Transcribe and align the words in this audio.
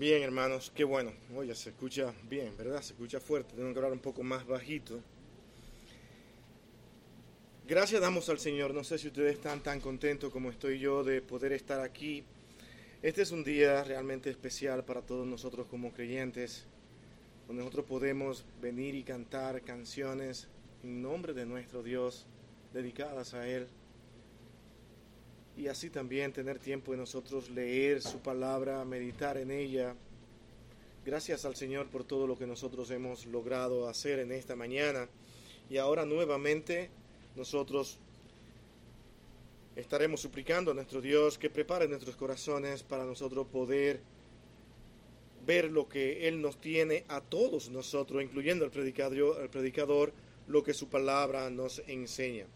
Bien, 0.00 0.22
hermanos, 0.22 0.72
qué 0.74 0.82
bueno. 0.82 1.12
Oye, 1.36 1.54
se 1.54 1.68
escucha 1.68 2.14
bien, 2.26 2.56
¿verdad? 2.56 2.80
Se 2.80 2.94
escucha 2.94 3.20
fuerte. 3.20 3.54
Tengo 3.54 3.70
que 3.70 3.80
hablar 3.80 3.92
un 3.92 3.98
poco 3.98 4.22
más 4.22 4.46
bajito. 4.46 4.98
Gracias 7.68 8.00
damos 8.00 8.26
al 8.30 8.38
Señor. 8.38 8.72
No 8.72 8.82
sé 8.82 8.96
si 8.96 9.08
ustedes 9.08 9.34
están 9.34 9.62
tan 9.62 9.78
contentos 9.78 10.32
como 10.32 10.48
estoy 10.48 10.78
yo 10.78 11.04
de 11.04 11.20
poder 11.20 11.52
estar 11.52 11.80
aquí. 11.80 12.24
Este 13.02 13.20
es 13.20 13.30
un 13.30 13.44
día 13.44 13.84
realmente 13.84 14.30
especial 14.30 14.86
para 14.86 15.02
todos 15.02 15.26
nosotros 15.26 15.66
como 15.66 15.92
creyentes, 15.92 16.64
nosotros 17.50 17.84
podemos 17.84 18.46
venir 18.62 18.94
y 18.94 19.02
cantar 19.02 19.60
canciones 19.60 20.48
en 20.82 21.02
nombre 21.02 21.34
de 21.34 21.44
nuestro 21.44 21.82
Dios, 21.82 22.24
dedicadas 22.72 23.34
a 23.34 23.46
Él 23.46 23.68
y 25.60 25.68
así 25.68 25.90
también 25.90 26.32
tener 26.32 26.58
tiempo 26.58 26.92
de 26.92 26.98
nosotros 26.98 27.50
leer 27.50 28.00
su 28.00 28.18
palabra, 28.20 28.82
meditar 28.86 29.36
en 29.36 29.50
ella. 29.50 29.94
Gracias 31.04 31.44
al 31.44 31.54
Señor 31.54 31.88
por 31.88 32.02
todo 32.02 32.26
lo 32.26 32.38
que 32.38 32.46
nosotros 32.46 32.90
hemos 32.90 33.26
logrado 33.26 33.86
hacer 33.86 34.20
en 34.20 34.32
esta 34.32 34.56
mañana. 34.56 35.06
Y 35.68 35.76
ahora 35.76 36.06
nuevamente 36.06 36.88
nosotros 37.36 37.98
estaremos 39.76 40.22
suplicando 40.22 40.70
a 40.70 40.74
nuestro 40.74 41.02
Dios 41.02 41.36
que 41.36 41.50
prepare 41.50 41.86
nuestros 41.88 42.16
corazones 42.16 42.82
para 42.82 43.04
nosotros 43.04 43.46
poder 43.46 44.00
ver 45.46 45.70
lo 45.70 45.90
que 45.90 46.26
Él 46.26 46.40
nos 46.40 46.58
tiene 46.58 47.04
a 47.08 47.20
todos 47.20 47.68
nosotros, 47.68 48.22
incluyendo 48.22 48.64
al 48.64 48.70
predicador, 48.70 49.50
predicador 49.50 50.14
lo 50.48 50.62
que 50.62 50.72
su 50.72 50.88
palabra 50.88 51.50
nos 51.50 51.82
enseña. 51.86 52.46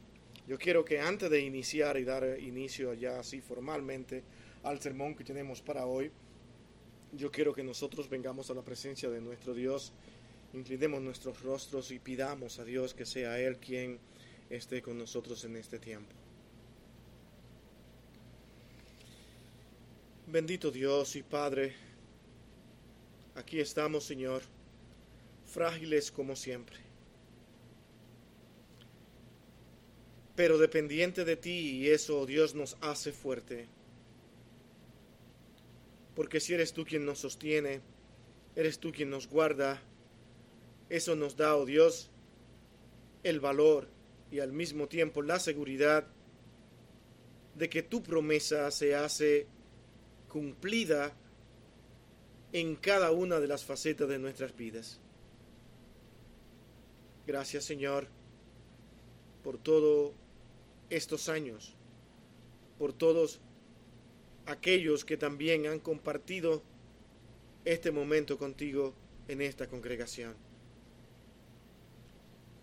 Yo 0.46 0.58
quiero 0.58 0.84
que 0.84 1.00
antes 1.00 1.30
de 1.30 1.40
iniciar 1.40 1.96
y 1.96 2.04
dar 2.04 2.38
inicio 2.38 2.92
ya 2.92 3.18
así 3.18 3.40
formalmente 3.40 4.22
al 4.62 4.78
sermón 4.78 5.14
que 5.14 5.24
tenemos 5.24 5.62
para 5.62 5.86
hoy, 5.86 6.10
yo 7.12 7.30
quiero 7.30 7.54
que 7.54 7.62
nosotros 7.62 8.10
vengamos 8.10 8.50
a 8.50 8.54
la 8.54 8.62
presencia 8.62 9.08
de 9.08 9.22
nuestro 9.22 9.54
Dios, 9.54 9.92
inclinemos 10.52 11.00
nuestros 11.00 11.42
rostros 11.42 11.90
y 11.92 11.98
pidamos 11.98 12.58
a 12.58 12.64
Dios 12.64 12.92
que 12.92 13.06
sea 13.06 13.40
Él 13.40 13.56
quien 13.56 13.98
esté 14.50 14.82
con 14.82 14.98
nosotros 14.98 15.42
en 15.44 15.56
este 15.56 15.78
tiempo. 15.78 16.12
Bendito 20.26 20.70
Dios 20.70 21.16
y 21.16 21.22
Padre, 21.22 21.74
aquí 23.34 23.60
estamos, 23.60 24.04
Señor, 24.04 24.42
frágiles 25.46 26.10
como 26.10 26.36
siempre 26.36 26.83
pero 30.34 30.58
dependiente 30.58 31.24
de 31.24 31.36
ti 31.36 31.78
y 31.78 31.90
eso 31.90 32.27
Dios 32.27 32.54
nos 32.54 32.77
hace 32.80 33.12
fuerte. 33.12 33.68
Porque 36.14 36.40
si 36.40 36.54
eres 36.54 36.72
tú 36.72 36.84
quien 36.84 37.04
nos 37.04 37.20
sostiene, 37.20 37.80
eres 38.56 38.78
tú 38.78 38.92
quien 38.92 39.10
nos 39.10 39.28
guarda, 39.28 39.82
eso 40.88 41.16
nos 41.16 41.36
da, 41.36 41.56
oh 41.56 41.64
Dios, 41.64 42.10
el 43.22 43.40
valor 43.40 43.88
y 44.30 44.40
al 44.40 44.52
mismo 44.52 44.88
tiempo 44.88 45.22
la 45.22 45.38
seguridad 45.38 46.06
de 47.55 47.68
que 47.68 47.82
tu 47.82 48.02
promesa 48.02 48.70
se 48.70 48.94
hace 48.94 49.46
cumplida 50.28 51.16
en 52.52 52.77
cada 52.77 53.12
una 53.12 53.40
de 53.40 53.48
las 53.48 53.64
facetas 53.64 54.08
de 54.08 54.18
nuestras 54.18 54.56
vidas. 54.56 55.01
Gracias 57.27 57.64
Señor 57.64 58.08
por 59.42 59.58
todo 59.58 60.14
estos 60.96 61.28
años, 61.28 61.74
por 62.78 62.92
todos 62.92 63.40
aquellos 64.46 65.05
que 65.05 65.16
también 65.16 65.66
han 65.66 65.80
compartido 65.80 66.62
este 67.64 67.90
momento 67.90 68.38
contigo 68.38 68.94
en 69.28 69.40
esta 69.40 69.66
congregación. 69.66 70.34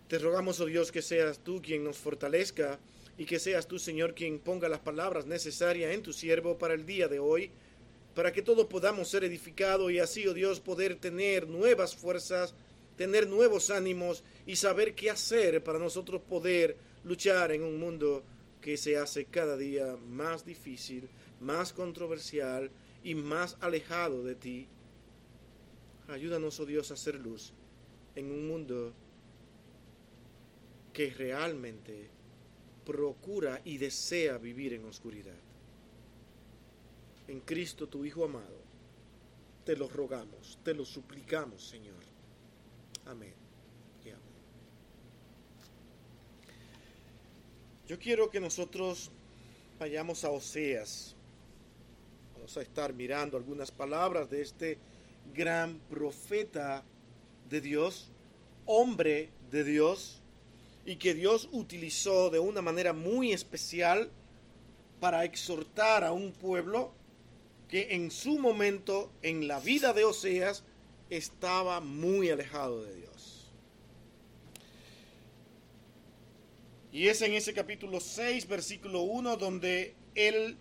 Te 0.08 0.18
rogamos, 0.18 0.60
oh 0.60 0.66
Dios, 0.66 0.92
que 0.92 1.02
seas 1.02 1.38
tú 1.38 1.60
quien 1.62 1.84
nos 1.84 1.96
fortalezca 1.96 2.78
y 3.18 3.24
que 3.24 3.38
seas 3.38 3.66
tú, 3.66 3.78
Señor, 3.78 4.14
quien 4.14 4.38
ponga 4.38 4.68
las 4.68 4.80
palabras 4.80 5.26
necesarias 5.26 5.92
en 5.92 6.02
tu 6.02 6.12
siervo 6.12 6.58
para 6.58 6.74
el 6.74 6.86
día 6.86 7.08
de 7.08 7.18
hoy, 7.18 7.50
para 8.14 8.32
que 8.32 8.42
todos 8.42 8.66
podamos 8.66 9.08
ser 9.08 9.24
edificados 9.24 9.90
y 9.90 9.98
así, 9.98 10.26
oh 10.26 10.34
Dios, 10.34 10.60
poder 10.60 10.96
tener 10.96 11.48
nuevas 11.48 11.96
fuerzas, 11.96 12.54
tener 12.96 13.26
nuevos 13.26 13.70
ánimos 13.70 14.22
y 14.46 14.56
saber 14.56 14.94
qué 14.94 15.10
hacer 15.10 15.64
para 15.64 15.78
nosotros 15.78 16.20
poder 16.20 16.76
luchar 17.04 17.52
en 17.52 17.62
un 17.62 17.78
mundo 17.78 18.24
que 18.60 18.76
se 18.76 18.96
hace 18.96 19.24
cada 19.24 19.56
día 19.56 19.96
más 20.08 20.44
difícil, 20.44 21.08
más 21.40 21.72
controversial 21.72 22.70
y 23.02 23.14
más 23.14 23.56
alejado 23.60 24.22
de 24.22 24.34
ti. 24.34 24.68
Ayúdanos, 26.08 26.60
oh 26.60 26.66
Dios, 26.66 26.90
a 26.90 26.94
hacer 26.94 27.16
luz 27.16 27.52
en 28.14 28.30
un 28.30 28.46
mundo 28.46 28.92
que 30.92 31.10
realmente 31.10 32.08
procura 32.84 33.60
y 33.64 33.78
desea 33.78 34.38
vivir 34.38 34.74
en 34.74 34.84
oscuridad. 34.84 35.38
En 37.28 37.40
Cristo, 37.40 37.88
tu 37.88 38.04
Hijo 38.04 38.24
amado, 38.24 38.60
te 39.64 39.76
lo 39.76 39.88
rogamos, 39.88 40.58
te 40.62 40.74
lo 40.74 40.84
suplicamos, 40.84 41.66
Señor. 41.68 42.02
Amén. 43.06 43.41
Yo 47.88 47.98
quiero 47.98 48.30
que 48.30 48.40
nosotros 48.40 49.10
vayamos 49.78 50.24
a 50.24 50.30
Oseas. 50.30 51.16
Vamos 52.34 52.56
a 52.56 52.62
estar 52.62 52.92
mirando 52.92 53.36
algunas 53.36 53.72
palabras 53.72 54.30
de 54.30 54.40
este 54.42 54.78
gran 55.34 55.80
profeta 55.90 56.84
de 57.50 57.60
Dios, 57.60 58.08
hombre 58.66 59.30
de 59.50 59.64
Dios, 59.64 60.22
y 60.86 60.96
que 60.96 61.14
Dios 61.14 61.48
utilizó 61.52 62.30
de 62.30 62.38
una 62.38 62.62
manera 62.62 62.92
muy 62.92 63.32
especial 63.32 64.10
para 65.00 65.24
exhortar 65.24 66.04
a 66.04 66.12
un 66.12 66.32
pueblo 66.32 66.92
que 67.68 67.94
en 67.94 68.10
su 68.10 68.38
momento, 68.38 69.10
en 69.22 69.48
la 69.48 69.58
vida 69.58 69.92
de 69.92 70.04
Oseas, 70.04 70.62
estaba 71.10 71.80
muy 71.80 72.30
alejado 72.30 72.84
de 72.84 72.94
Dios. 72.94 73.11
Y 76.92 77.08
es 77.08 77.22
en 77.22 77.32
ese 77.32 77.54
capítulo 77.54 78.00
6, 78.00 78.46
versículo 78.46 79.00
1, 79.00 79.38
donde 79.38 79.94
él 80.14 80.58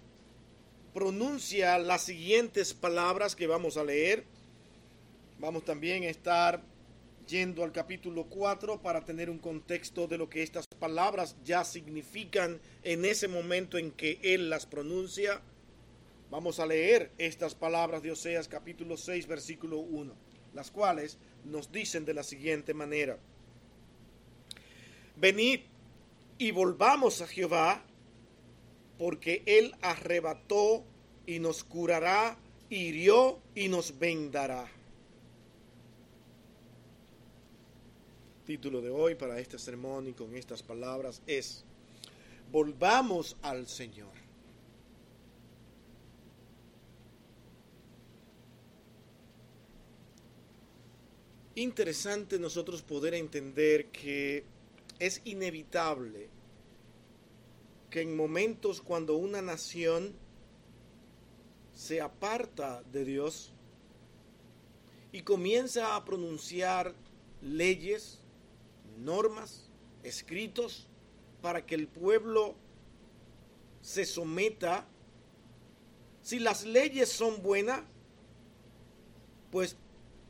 pronuncia 0.93 1.77
las 1.77 2.03
siguientes 2.03 2.73
palabras 2.73 3.35
que 3.35 3.47
vamos 3.47 3.75
a 3.75 3.83
leer. 3.83 4.23
Vamos 5.39 5.65
también 5.65 6.03
a 6.03 6.09
estar 6.09 6.63
yendo 7.27 7.65
al 7.65 7.73
capítulo 7.73 8.27
4 8.29 8.81
para 8.81 9.03
tener 9.03 9.29
un 9.29 9.39
contexto 9.39 10.07
de 10.07 10.17
lo 10.17 10.29
que 10.29 10.41
estas 10.41 10.65
palabras 10.79 11.35
ya 11.43 11.65
significan 11.65 12.61
en 12.83 13.03
ese 13.03 13.27
momento 13.27 13.77
en 13.77 13.91
que 13.91 14.17
él 14.23 14.49
las 14.49 14.65
pronuncia. 14.65 15.41
Vamos 16.29 16.61
a 16.61 16.65
leer 16.65 17.11
estas 17.17 17.55
palabras 17.55 18.03
de 18.03 18.11
Oseas 18.11 18.47
capítulo 18.47 18.95
6 18.95 19.27
versículo 19.27 19.79
1, 19.79 20.13
las 20.53 20.71
cuales 20.71 21.17
nos 21.43 21.73
dicen 21.73 22.05
de 22.05 22.13
la 22.13 22.23
siguiente 22.23 22.73
manera. 22.73 23.17
Venid 25.17 25.70
y 26.41 26.49
volvamos 26.49 27.21
a 27.21 27.27
Jehová, 27.27 27.83
porque 28.97 29.43
Él 29.45 29.75
arrebató 29.79 30.83
y 31.27 31.37
nos 31.37 31.63
curará, 31.63 32.35
hirió 32.67 33.39
y 33.53 33.67
nos 33.67 33.99
vendará. 33.99 34.67
Título 38.47 38.81
de 38.81 38.89
hoy 38.89 39.13
para 39.13 39.37
este 39.37 39.59
sermón 39.59 40.07
y 40.07 40.13
con 40.13 40.35
estas 40.35 40.63
palabras 40.63 41.21
es, 41.27 41.63
volvamos 42.51 43.37
al 43.43 43.67
Señor. 43.67 44.09
Interesante 51.53 52.39
nosotros 52.39 52.81
poder 52.81 53.13
entender 53.13 53.89
que 53.91 54.43
es 55.01 55.19
inevitable 55.25 56.29
que 57.89 58.01
en 58.01 58.15
momentos 58.15 58.83
cuando 58.83 59.15
una 59.15 59.41
nación 59.41 60.13
se 61.73 62.01
aparta 62.01 62.83
de 62.83 63.03
Dios 63.03 63.51
y 65.11 65.23
comienza 65.23 65.95
a 65.95 66.05
pronunciar 66.05 66.93
leyes, 67.41 68.19
normas, 68.99 69.71
escritos, 70.03 70.87
para 71.41 71.65
que 71.65 71.73
el 71.73 71.87
pueblo 71.87 72.53
se 73.81 74.05
someta, 74.05 74.87
si 76.21 76.37
las 76.37 76.63
leyes 76.63 77.09
son 77.09 77.41
buenas, 77.41 77.81
pues 79.49 79.77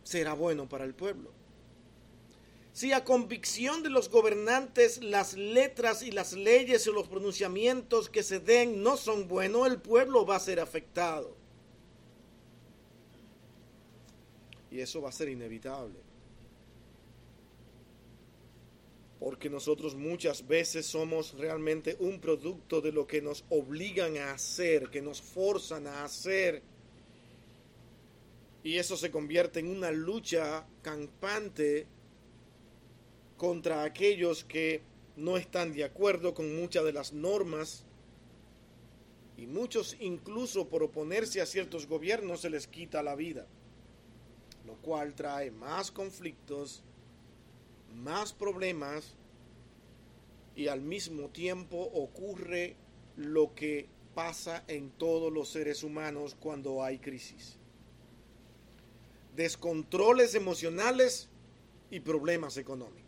será 0.03 0.33
bueno 0.33 0.69
para 0.69 0.85
el 0.85 0.95
pueblo. 0.95 1.41
Si 2.81 2.94
a 2.94 3.04
convicción 3.04 3.83
de 3.83 3.92
los 3.92 4.10
gobernantes 4.10 5.04
las 5.04 5.38
letras 5.38 6.01
y 6.01 6.10
las 6.10 6.33
leyes 6.33 6.88
y 6.88 6.92
los 6.92 7.07
pronunciamientos 7.07 8.10
que 8.10 8.24
se 8.24 8.39
den 8.39 8.81
no 8.81 8.98
son 8.98 9.28
buenos, 9.28 9.68
el 9.68 9.80
pueblo 9.80 10.25
va 10.25 10.38
a 10.38 10.39
ser 10.39 10.60
afectado. 10.60 11.36
Y 14.72 14.80
eso 14.80 15.00
va 15.00 15.10
a 15.10 15.12
ser 15.12 15.30
inevitable. 15.30 16.00
Porque 19.19 19.48
nosotros 19.48 19.94
muchas 19.94 20.48
veces 20.48 20.88
somos 20.88 21.38
realmente 21.38 21.98
un 22.00 22.19
producto 22.19 22.81
de 22.81 22.92
lo 22.92 23.06
que 23.06 23.22
nos 23.22 23.45
obligan 23.51 24.18
a 24.18 24.31
hacer, 24.31 24.89
que 24.89 25.04
nos 25.04 25.22
forzan 25.22 25.86
a 25.86 26.04
hacer. 26.04 26.63
Y 28.63 28.78
eso 28.78 28.98
se 28.98 29.12
convierte 29.12 29.60
en 29.60 29.68
una 29.68 29.92
lucha 29.92 30.66
campante 30.81 31.86
contra 33.42 33.82
aquellos 33.82 34.44
que 34.44 34.84
no 35.16 35.36
están 35.36 35.74
de 35.74 35.84
acuerdo 35.84 36.36
con 36.36 36.56
muchas 36.56 36.86
de 36.86 36.94
las 36.94 37.12
normas 37.12 37.86
y 39.36 39.48
muchos 39.48 39.98
incluso 40.00 40.68
por 40.68 40.84
oponerse 40.84 41.42
a 41.42 41.48
ciertos 41.48 41.88
gobiernos 41.88 42.42
se 42.42 42.52
les 42.52 42.68
quita 42.68 43.02
la 43.02 43.16
vida, 43.16 43.48
lo 44.68 44.76
cual 44.76 45.16
trae 45.16 45.50
más 45.50 45.90
conflictos, 45.90 46.84
más 47.96 48.32
problemas 48.32 49.16
y 50.56 50.68
al 50.68 50.82
mismo 50.82 51.30
tiempo 51.30 51.78
ocurre 51.96 52.76
lo 53.16 53.56
que 53.56 53.90
pasa 54.14 54.64
en 54.68 54.92
todos 54.92 55.34
los 55.34 55.50
seres 55.50 55.82
humanos 55.82 56.38
cuando 56.40 56.84
hay 56.84 57.00
crisis. 57.00 57.58
Descontroles 59.36 60.36
emocionales 60.36 61.28
y 61.90 62.02
problemas 62.02 62.58
económicos. 62.58 63.00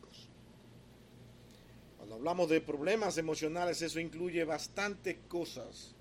Hablamos 2.13 2.47
de 2.47 2.61
problemas 2.61 3.17
emocionales, 3.17 3.81
eso 3.81 3.99
incluye 3.99 4.43
bastantes 4.43 5.17
cosas 5.27 5.95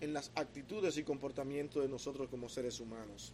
en 0.00 0.12
las 0.12 0.30
actitudes 0.34 0.98
y 0.98 1.04
comportamientos 1.04 1.82
de 1.82 1.88
nosotros 1.88 2.28
como 2.28 2.50
seres 2.50 2.78
humanos. 2.78 3.32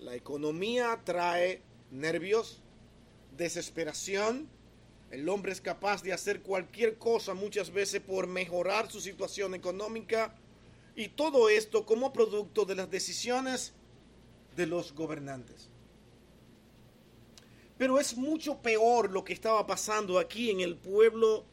La 0.00 0.14
economía 0.14 1.00
trae 1.02 1.62
nervios, 1.90 2.60
desesperación. 3.38 4.48
El 5.10 5.28
hombre 5.30 5.52
es 5.52 5.62
capaz 5.62 6.02
de 6.02 6.12
hacer 6.12 6.42
cualquier 6.42 6.98
cosa 6.98 7.32
muchas 7.32 7.72
veces 7.72 8.02
por 8.02 8.26
mejorar 8.26 8.90
su 8.90 9.00
situación 9.00 9.54
económica 9.54 10.36
y 10.94 11.08
todo 11.08 11.48
esto 11.48 11.86
como 11.86 12.12
producto 12.12 12.66
de 12.66 12.74
las 12.74 12.90
decisiones 12.90 13.72
de 14.56 14.66
los 14.66 14.92
gobernantes. 14.92 15.70
Pero 17.76 17.98
es 17.98 18.16
mucho 18.16 18.58
peor 18.62 19.10
lo 19.10 19.24
que 19.24 19.32
estaba 19.32 19.66
pasando 19.66 20.18
aquí 20.18 20.50
en 20.50 20.60
el 20.60 20.76
pueblo 20.76 21.44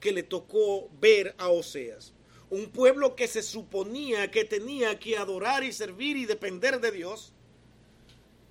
que 0.00 0.12
le 0.12 0.22
tocó 0.22 0.88
ver 1.00 1.34
a 1.38 1.48
Oseas. 1.48 2.12
Un 2.50 2.70
pueblo 2.70 3.16
que 3.16 3.26
se 3.26 3.42
suponía 3.42 4.30
que 4.30 4.44
tenía 4.44 4.98
que 4.98 5.16
adorar 5.16 5.64
y 5.64 5.72
servir 5.72 6.16
y 6.16 6.26
depender 6.26 6.80
de 6.80 6.92
Dios. 6.92 7.32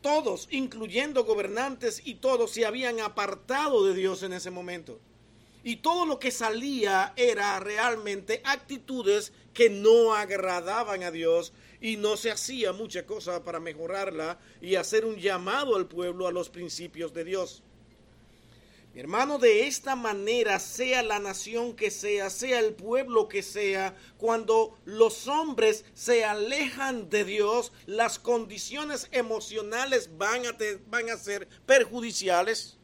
Todos, 0.02 0.48
incluyendo 0.52 1.24
gobernantes 1.24 2.02
y 2.04 2.16
todos, 2.16 2.52
se 2.52 2.66
habían 2.66 3.00
apartado 3.00 3.86
de 3.86 3.96
Dios 3.96 4.22
en 4.24 4.34
ese 4.34 4.52
momento. 4.52 5.00
Y 5.64 5.78
todo 5.78 6.06
lo 6.06 6.20
que 6.20 6.30
salía 6.30 7.14
era 7.16 7.60
realmente 7.60 8.42
actitudes 8.44 9.32
que 9.54 9.70
no 9.70 10.14
agradaban 10.14 11.02
a 11.04 11.10
Dios 11.10 11.54
y 11.86 11.98
no 11.98 12.18
se 12.18 12.32
hacía 12.32 12.74
mucha 12.74 13.06
cosa 13.06 13.44
para 13.44 13.60
mejorarla 13.60 14.40
y 14.60 14.74
hacer 14.74 15.06
un 15.06 15.18
llamado 15.18 15.76
al 15.76 15.88
pueblo 15.88 16.26
a 16.26 16.32
los 16.32 16.50
principios 16.50 17.14
de 17.14 17.24
Dios. 17.24 17.62
Mi 18.96 19.02
hermano, 19.02 19.38
de 19.38 19.68
esta 19.68 19.96
manera, 19.96 20.58
sea 20.60 21.04
la 21.04 21.20
nación 21.20 21.76
que 21.76 21.92
sea, 21.92 22.32
sea 22.32 22.58
el 22.58 22.74
pueblo 22.74 23.28
que 23.28 23.44
sea, 23.44 23.96
cuando 24.18 24.80
los 24.86 25.28
hombres 25.28 25.86
se 25.94 26.26
alejan 26.26 27.08
de 27.12 27.24
Dios, 27.24 27.72
las 27.86 28.18
condiciones 28.18 29.08
emocionales 29.12 30.18
van 30.18 30.48
a, 30.48 30.58
van 30.88 31.12
a 31.12 31.18
ser 31.18 31.48
perjudiciales. 31.68 32.80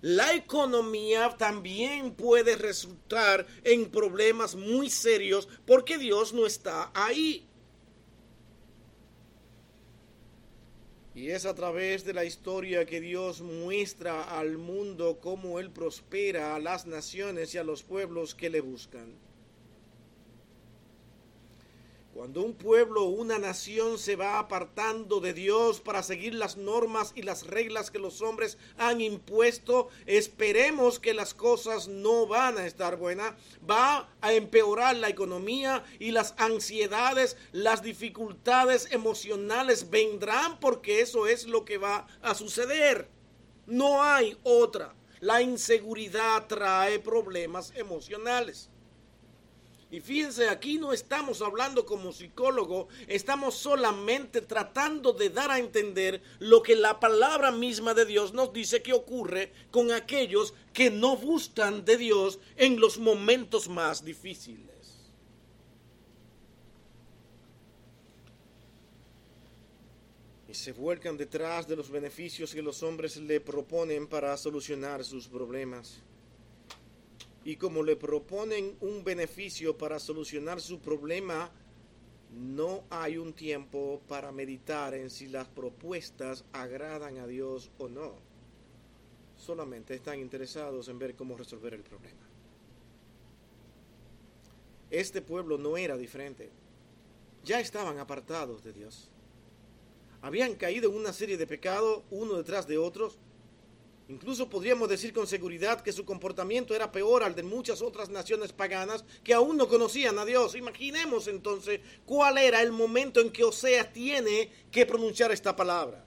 La 0.00 0.32
economía 0.32 1.36
también 1.36 2.14
puede 2.14 2.56
resultar 2.56 3.46
en 3.64 3.90
problemas 3.90 4.54
muy 4.54 4.88
serios 4.88 5.46
porque 5.66 5.98
Dios 5.98 6.32
no 6.32 6.46
está 6.46 6.90
ahí. 6.94 7.44
Y 11.18 11.32
es 11.32 11.46
a 11.46 11.54
través 11.56 12.04
de 12.04 12.14
la 12.14 12.24
historia 12.24 12.86
que 12.86 13.00
Dios 13.00 13.40
muestra 13.40 14.38
al 14.38 14.56
mundo 14.56 15.18
cómo 15.20 15.58
Él 15.58 15.68
prospera 15.68 16.54
a 16.54 16.60
las 16.60 16.86
naciones 16.86 17.52
y 17.52 17.58
a 17.58 17.64
los 17.64 17.82
pueblos 17.82 18.36
que 18.36 18.48
le 18.48 18.60
buscan. 18.60 19.27
Cuando 22.18 22.42
un 22.42 22.54
pueblo 22.54 23.04
o 23.04 23.10
una 23.10 23.38
nación 23.38 23.96
se 23.96 24.16
va 24.16 24.40
apartando 24.40 25.20
de 25.20 25.32
Dios 25.32 25.80
para 25.80 26.02
seguir 26.02 26.34
las 26.34 26.56
normas 26.56 27.12
y 27.14 27.22
las 27.22 27.46
reglas 27.46 27.92
que 27.92 28.00
los 28.00 28.22
hombres 28.22 28.58
han 28.76 29.00
impuesto, 29.00 29.88
esperemos 30.04 30.98
que 30.98 31.14
las 31.14 31.32
cosas 31.32 31.86
no 31.86 32.26
van 32.26 32.58
a 32.58 32.66
estar 32.66 32.96
buenas. 32.96 33.34
Va 33.70 34.12
a 34.20 34.32
empeorar 34.32 34.96
la 34.96 35.08
economía 35.08 35.84
y 36.00 36.10
las 36.10 36.34
ansiedades, 36.38 37.36
las 37.52 37.84
dificultades 37.84 38.88
emocionales 38.90 39.88
vendrán 39.88 40.58
porque 40.58 41.00
eso 41.00 41.28
es 41.28 41.46
lo 41.46 41.64
que 41.64 41.78
va 41.78 42.08
a 42.20 42.34
suceder. 42.34 43.08
No 43.64 44.02
hay 44.02 44.36
otra. 44.42 44.92
La 45.20 45.40
inseguridad 45.40 46.48
trae 46.48 46.98
problemas 46.98 47.72
emocionales. 47.76 48.70
Y 49.90 50.00
fíjense, 50.00 50.50
aquí 50.50 50.76
no 50.76 50.92
estamos 50.92 51.40
hablando 51.40 51.86
como 51.86 52.12
psicólogo, 52.12 52.88
estamos 53.06 53.54
solamente 53.54 54.42
tratando 54.42 55.14
de 55.14 55.30
dar 55.30 55.50
a 55.50 55.58
entender 55.58 56.22
lo 56.40 56.62
que 56.62 56.76
la 56.76 57.00
palabra 57.00 57.50
misma 57.50 57.94
de 57.94 58.04
Dios 58.04 58.34
nos 58.34 58.52
dice 58.52 58.82
que 58.82 58.92
ocurre 58.92 59.50
con 59.70 59.90
aquellos 59.90 60.52
que 60.74 60.90
no 60.90 61.16
buscan 61.16 61.86
de 61.86 61.96
Dios 61.96 62.38
en 62.56 62.78
los 62.78 62.98
momentos 62.98 63.66
más 63.68 64.04
difíciles. 64.04 64.68
Y 70.48 70.54
se 70.54 70.72
vuelcan 70.72 71.16
detrás 71.16 71.66
de 71.66 71.76
los 71.76 71.90
beneficios 71.90 72.54
que 72.54 72.60
los 72.60 72.82
hombres 72.82 73.16
le 73.16 73.40
proponen 73.40 74.06
para 74.06 74.36
solucionar 74.36 75.02
sus 75.02 75.28
problemas 75.28 76.02
y 77.44 77.56
como 77.56 77.82
le 77.82 77.96
proponen 77.96 78.76
un 78.80 79.04
beneficio 79.04 79.76
para 79.76 79.98
solucionar 79.98 80.60
su 80.60 80.80
problema, 80.80 81.50
no 82.30 82.84
hay 82.90 83.16
un 83.16 83.32
tiempo 83.32 84.02
para 84.06 84.32
meditar 84.32 84.94
en 84.94 85.10
si 85.10 85.28
las 85.28 85.48
propuestas 85.48 86.44
agradan 86.52 87.18
a 87.18 87.26
Dios 87.26 87.70
o 87.78 87.88
no. 87.88 88.14
Solamente 89.36 89.94
están 89.94 90.18
interesados 90.18 90.88
en 90.88 90.98
ver 90.98 91.14
cómo 91.14 91.36
resolver 91.36 91.74
el 91.74 91.82
problema. 91.82 92.28
Este 94.90 95.22
pueblo 95.22 95.58
no 95.58 95.76
era 95.76 95.96
diferente. 95.96 96.50
Ya 97.44 97.60
estaban 97.60 97.98
apartados 97.98 98.64
de 98.64 98.72
Dios. 98.72 99.10
Habían 100.20 100.54
caído 100.56 100.90
en 100.90 100.96
una 100.96 101.12
serie 101.12 101.36
de 101.36 101.46
pecados 101.46 102.02
uno 102.10 102.34
detrás 102.34 102.66
de 102.66 102.78
otros 102.78 103.18
Incluso 104.08 104.48
podríamos 104.48 104.88
decir 104.88 105.12
con 105.12 105.26
seguridad 105.26 105.82
que 105.82 105.92
su 105.92 106.06
comportamiento 106.06 106.74
era 106.74 106.90
peor 106.90 107.22
al 107.22 107.34
de 107.34 107.42
muchas 107.42 107.82
otras 107.82 108.08
naciones 108.08 108.54
paganas 108.54 109.04
que 109.22 109.34
aún 109.34 109.58
no 109.58 109.68
conocían 109.68 110.18
a 110.18 110.24
Dios. 110.24 110.54
Imaginemos 110.54 111.28
entonces 111.28 111.80
cuál 112.06 112.38
era 112.38 112.62
el 112.62 112.72
momento 112.72 113.20
en 113.20 113.30
que 113.30 113.44
Osea 113.44 113.92
tiene 113.92 114.50
que 114.70 114.86
pronunciar 114.86 115.30
esta 115.30 115.54
palabra. 115.54 116.06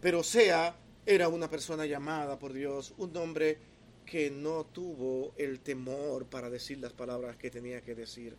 Pero 0.00 0.20
Osea 0.20 0.76
era 1.04 1.28
una 1.28 1.50
persona 1.50 1.84
llamada 1.84 2.38
por 2.38 2.52
Dios, 2.52 2.94
un 2.96 3.16
hombre 3.16 3.58
que 4.06 4.30
no 4.30 4.64
tuvo 4.66 5.34
el 5.36 5.58
temor 5.58 6.26
para 6.26 6.48
decir 6.48 6.78
las 6.78 6.92
palabras 6.92 7.36
que 7.36 7.50
tenía 7.50 7.80
que 7.80 7.96
decir. 7.96 8.36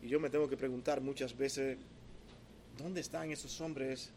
Y 0.00 0.08
yo 0.08 0.20
me 0.20 0.30
tengo 0.30 0.48
que 0.48 0.56
preguntar 0.56 1.00
muchas 1.00 1.36
veces, 1.36 1.76
¿dónde 2.76 3.00
están 3.00 3.32
esos 3.32 3.60
hombres 3.60 4.12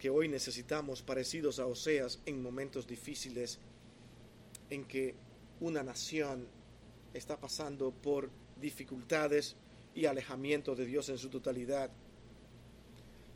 que 0.00 0.10
hoy 0.10 0.28
necesitamos 0.28 1.02
parecidos 1.02 1.60
a 1.60 1.66
Oseas 1.66 2.20
en 2.24 2.42
momentos 2.42 2.86
difíciles 2.86 3.58
en 4.70 4.86
que 4.86 5.14
una 5.60 5.82
nación 5.82 6.48
está 7.12 7.38
pasando 7.38 7.92
por 7.92 8.30
dificultades 8.58 9.56
y 9.94 10.06
alejamiento 10.06 10.74
de 10.74 10.86
Dios 10.86 11.10
en 11.10 11.18
su 11.18 11.28
totalidad. 11.28 11.90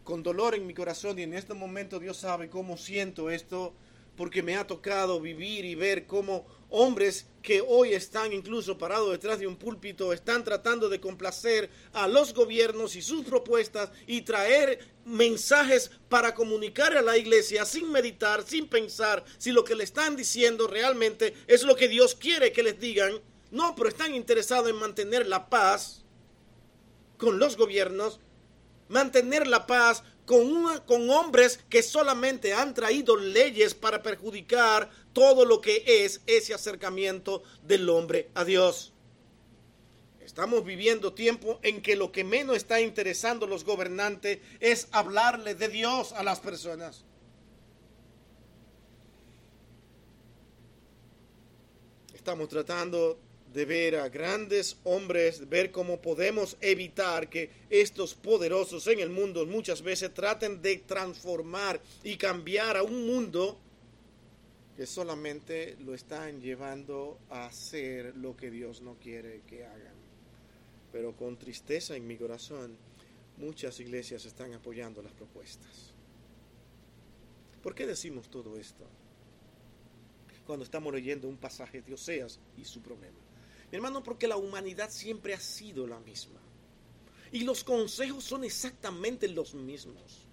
Con 0.05 0.23
dolor 0.23 0.55
en 0.55 0.67
mi 0.67 0.73
corazón 0.73 1.19
y 1.19 1.23
en 1.23 1.35
este 1.35 1.53
momento 1.53 2.01
Dios 2.01 2.17
sabe 2.17 2.49
cómo 2.49 2.79
siento 2.79 3.31
esto 3.31 3.75
porque 4.17 4.43
me 4.43 4.57
ha 4.57 4.67
tocado 4.67 5.21
vivir 5.21 5.67
y 5.67 5.75
ver 5.75 6.07
cómo 6.07 6.47
hombres 6.75 7.27
que 7.41 7.61
hoy 7.61 7.93
están 7.93 8.33
incluso 8.33 8.77
parados 8.77 9.13
detrás 9.13 9.39
de 9.39 9.47
un 9.47 9.57
púlpito 9.57 10.13
están 10.13 10.43
tratando 10.43 10.89
de 10.89 11.01
complacer 11.01 11.71
a 11.93 12.09
los 12.09 12.35
gobiernos 12.35 12.97
y 12.97 13.03
sus 13.03 13.25
propuestas 13.25 13.91
y 14.09 14.23
traer 14.23 14.81
mensajes 15.05 15.93
para 16.09 16.35
comunicar 16.35 16.97
a 16.97 17.03
la 17.03 17.17
iglesia 17.17 17.65
sin 17.65 17.93
meditar, 17.93 18.43
sin 18.45 18.67
pensar 18.67 19.25
si 19.39 19.53
lo 19.53 19.63
que 19.63 19.77
le 19.77 19.85
están 19.85 20.17
diciendo 20.17 20.67
realmente 20.67 21.35
es 21.47 21.63
lo 21.63 21.77
que 21.77 21.87
Dios 21.87 22.17
quiere 22.17 22.53
que 22.53 22.65
les 22.65 22.81
digan. 22.81 23.21
No, 23.53 23.77
pero 23.77 23.89
están 23.89 24.15
interesados 24.15 24.69
en 24.69 24.77
mantener 24.77 25.29
la 25.29 25.49
paz 25.49 26.03
con 27.19 27.39
los 27.39 27.57
gobiernos, 27.57 28.19
mantener 28.89 29.47
la 29.47 29.67
paz 29.67 30.03
con, 30.27 30.81
con 30.87 31.11
hombres 31.11 31.61
que 31.69 31.83
solamente 31.83 32.53
han 32.53 32.75
traído 32.75 33.17
leyes 33.17 33.75
para 33.75 34.03
perjudicar 34.03 34.91
todo 35.15 35.47
lo 35.47 35.63
que 35.63 35.83
es 35.87 36.21
ese 36.27 36.53
acercamiento 36.53 37.43
del 37.63 37.89
hombre 37.89 38.29
a 38.35 38.45
Dios. 38.45 38.93
Estamos 40.21 40.65
viviendo 40.65 41.15
tiempo 41.15 41.61
en 41.63 41.81
que 41.81 41.97
lo 41.97 42.11
que 42.11 42.25
menos 42.25 42.57
está 42.57 42.81
interesando 42.81 43.47
a 43.47 43.49
los 43.49 43.65
gobernantes 43.65 44.41
es 44.61 44.89
hablarle 44.91 45.55
de 45.55 45.69
Dios 45.69 46.13
a 46.13 46.23
las 46.23 46.41
personas. 46.41 47.05
Estamos 52.15 52.49
tratando 52.49 53.19
de 53.53 53.65
ver 53.65 53.97
a 53.97 54.09
grandes 54.09 54.79
hombres, 54.83 55.49
ver 55.49 55.71
cómo 55.71 56.01
podemos 56.03 56.57
evitar 56.61 57.31
que 57.31 57.51
estos 57.71 58.15
poderosos 58.15 58.89
en 58.89 58.99
el 58.99 59.11
mundo 59.11 59.47
muchas 59.47 59.83
veces 59.83 60.13
traten 60.13 60.61
de 60.61 60.79
transformar 60.79 61.81
y 62.03 62.17
cambiar 62.17 62.77
a 62.77 62.83
un 62.83 63.07
mundo 63.07 63.61
que 64.77 64.87
solamente 64.87 65.77
lo 65.81 65.95
están 65.95 66.41
llevando 66.41 67.19
a 67.31 67.47
hacer 67.47 68.17
lo 68.17 68.37
que 68.37 68.51
Dios 68.51 68.81
no 68.81 68.95
quiere 68.95 69.43
que 69.47 69.65
hagan. 69.65 69.95
Pero 70.93 71.15
con 71.17 71.37
tristeza 71.37 71.97
en 71.97 72.07
mi 72.07 72.17
corazón, 72.17 72.77
muchas 73.37 73.79
iglesias 73.81 74.25
están 74.25 74.53
apoyando 74.53 75.03
las 75.03 75.13
propuestas. 75.13 75.93
¿Por 77.63 77.75
qué 77.75 77.87
decimos 77.87 78.29
todo 78.29 78.57
esto? 78.59 78.85
Cuando 80.47 80.65
estamos 80.65 80.93
leyendo 80.93 81.29
un 81.29 81.37
pasaje 81.37 81.81
de 81.81 81.95
Oseas 81.95 82.39
y 82.59 82.65
su 82.65 82.81
problema 82.81 83.25
hermano, 83.77 84.03
porque 84.03 84.29
la 84.29 84.37
humanidad 84.37 84.91
siempre 84.91 85.35
ha 85.35 85.41
sido 85.41 85.87
la 85.87 85.99
misma. 86.01 86.41
Y 87.33 87.41
los 87.41 87.65
consejos 87.65 88.25
son 88.25 88.45
exactamente 88.45 89.29
los 89.29 89.55
mismos. 89.55 90.27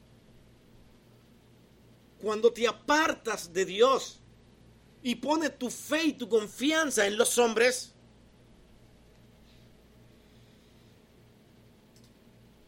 Cuando 2.21 2.53
te 2.53 2.67
apartas 2.67 3.51
de 3.51 3.65
Dios 3.65 4.20
y 5.03 5.15
pones 5.15 5.57
tu 5.57 5.69
fe 5.69 6.05
y 6.05 6.13
tu 6.13 6.29
confianza 6.29 7.07
en 7.07 7.17
los 7.17 7.37
hombres, 7.37 7.93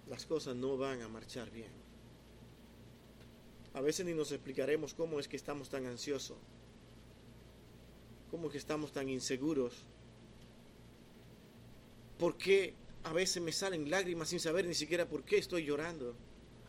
las 0.09 0.25
cosas 0.25 0.55
no 0.55 0.77
van 0.77 1.01
a 1.01 1.07
marchar 1.07 1.49
bien. 1.51 1.71
A 3.73 3.81
veces 3.81 4.05
ni 4.05 4.13
nos 4.13 4.31
explicaremos 4.31 4.93
cómo 4.93 5.19
es 5.19 5.27
que 5.27 5.35
estamos 5.35 5.69
tan 5.69 5.85
ansiosos, 5.85 6.37
cómo 8.29 8.47
es 8.47 8.51
que 8.51 8.57
estamos 8.59 8.91
tan 8.91 9.09
inseguros 9.09 9.73
¿Por 12.23 12.37
qué 12.37 12.73
a 13.03 13.11
veces 13.11 13.41
me 13.43 13.51
salen 13.51 13.89
lágrimas 13.89 14.29
sin 14.29 14.39
saber 14.39 14.65
ni 14.65 14.73
siquiera 14.73 15.07
por 15.07 15.23
qué 15.23 15.37
estoy 15.37 15.65
llorando? 15.65 16.15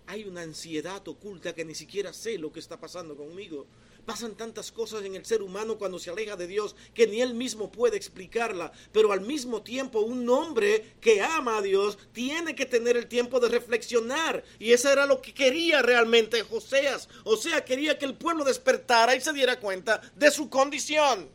Hay 0.06 0.24
una 0.24 0.42
ansiedad 0.42 1.06
oculta 1.06 1.54
que 1.54 1.64
ni 1.64 1.76
siquiera 1.76 2.12
sé 2.12 2.38
lo 2.38 2.52
que 2.52 2.58
está 2.58 2.80
pasando 2.80 3.16
conmigo. 3.16 3.66
Pasan 4.04 4.34
tantas 4.34 4.70
cosas 4.70 5.02
en 5.04 5.14
el 5.14 5.24
ser 5.24 5.40
humano 5.42 5.78
cuando 5.78 5.98
se 5.98 6.10
aleja 6.10 6.36
de 6.36 6.46
Dios 6.46 6.76
que 6.92 7.06
ni 7.06 7.22
él 7.22 7.34
mismo 7.34 7.72
puede 7.72 7.96
explicarla. 7.96 8.70
Pero 8.92 9.12
al 9.12 9.22
mismo 9.22 9.62
tiempo 9.62 10.00
un 10.00 10.28
hombre 10.28 10.94
que 11.00 11.22
ama 11.22 11.58
a 11.58 11.62
Dios 11.62 11.98
tiene 12.12 12.54
que 12.54 12.66
tener 12.66 12.96
el 12.96 13.06
tiempo 13.06 13.40
de 13.40 13.48
reflexionar. 13.48 14.44
Y 14.58 14.72
eso 14.72 14.90
era 14.90 15.06
lo 15.06 15.22
que 15.22 15.32
quería 15.32 15.80
realmente 15.80 16.42
Joseas. 16.42 17.08
O 17.24 17.36
sea, 17.36 17.64
quería 17.64 17.98
que 17.98 18.04
el 18.04 18.14
pueblo 18.14 18.44
despertara 18.44 19.16
y 19.16 19.20
se 19.22 19.32
diera 19.32 19.58
cuenta 19.58 20.00
de 20.14 20.30
su 20.30 20.50
condición. 20.50 21.28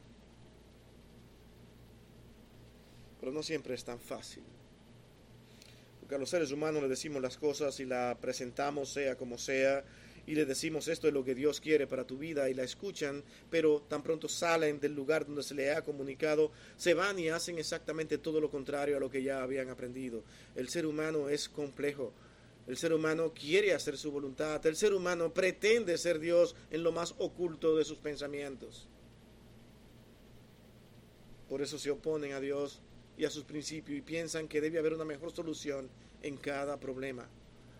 Pero 3.19 3.31
no 3.31 3.41
siempre 3.41 3.73
es 3.73 3.83
tan 3.83 3.99
fácil. 3.99 4.43
Porque 5.99 6.15
a 6.15 6.17
los 6.19 6.29
seres 6.29 6.51
humanos 6.51 6.81
le 6.81 6.87
decimos 6.87 7.21
las 7.21 7.37
cosas 7.37 7.79
y 7.79 7.85
la 7.85 8.17
presentamos 8.21 8.89
sea 8.89 9.15
como 9.15 9.37
sea 9.37 9.83
y 10.29 10.35
le 10.35 10.45
decimos 10.45 10.87
esto 10.87 11.07
es 11.07 11.13
lo 11.15 11.25
que 11.25 11.33
Dios 11.33 11.59
quiere 11.59 11.87
para 11.87 12.05
tu 12.05 12.15
vida 12.15 12.47
y 12.51 12.53
la 12.53 12.61
escuchan, 12.61 13.23
pero 13.49 13.81
tan 13.81 14.03
pronto 14.03 14.29
salen 14.29 14.79
del 14.79 14.93
lugar 14.93 15.25
donde 15.25 15.41
se 15.41 15.55
le 15.55 15.71
ha 15.71 15.81
comunicado, 15.81 16.51
se 16.77 16.93
van 16.93 17.17
y 17.17 17.29
hacen 17.29 17.57
exactamente 17.57 18.19
todo 18.19 18.39
lo 18.39 18.51
contrario 18.51 18.95
a 18.95 18.99
lo 18.99 19.09
que 19.09 19.23
ya 19.23 19.41
habían 19.41 19.69
aprendido. 19.69 20.23
El 20.55 20.69
ser 20.69 20.85
humano 20.85 21.29
es 21.29 21.49
complejo. 21.49 22.13
El 22.67 22.77
ser 22.77 22.93
humano 22.93 23.33
quiere 23.33 23.73
hacer 23.73 23.97
su 23.97 24.11
voluntad. 24.11 24.63
El 24.67 24.75
ser 24.75 24.93
humano 24.93 25.33
pretende 25.33 25.97
ser 25.97 26.19
Dios 26.19 26.55
en 26.69 26.83
lo 26.83 26.91
más 26.91 27.15
oculto 27.17 27.75
de 27.75 27.83
sus 27.83 27.97
pensamientos. 27.97 28.87
Por 31.49 31.63
eso 31.63 31.79
se 31.79 31.89
oponen 31.89 32.33
a 32.33 32.39
Dios 32.39 32.83
y 33.17 33.25
a 33.25 33.31
sus 33.31 33.45
principios 33.45 33.97
y 33.97 34.01
piensan 34.03 34.47
que 34.47 34.61
debe 34.61 34.77
haber 34.77 34.93
una 34.93 35.05
mejor 35.05 35.31
solución 35.31 35.89
en 36.21 36.37
cada 36.37 36.79
problema. 36.79 37.27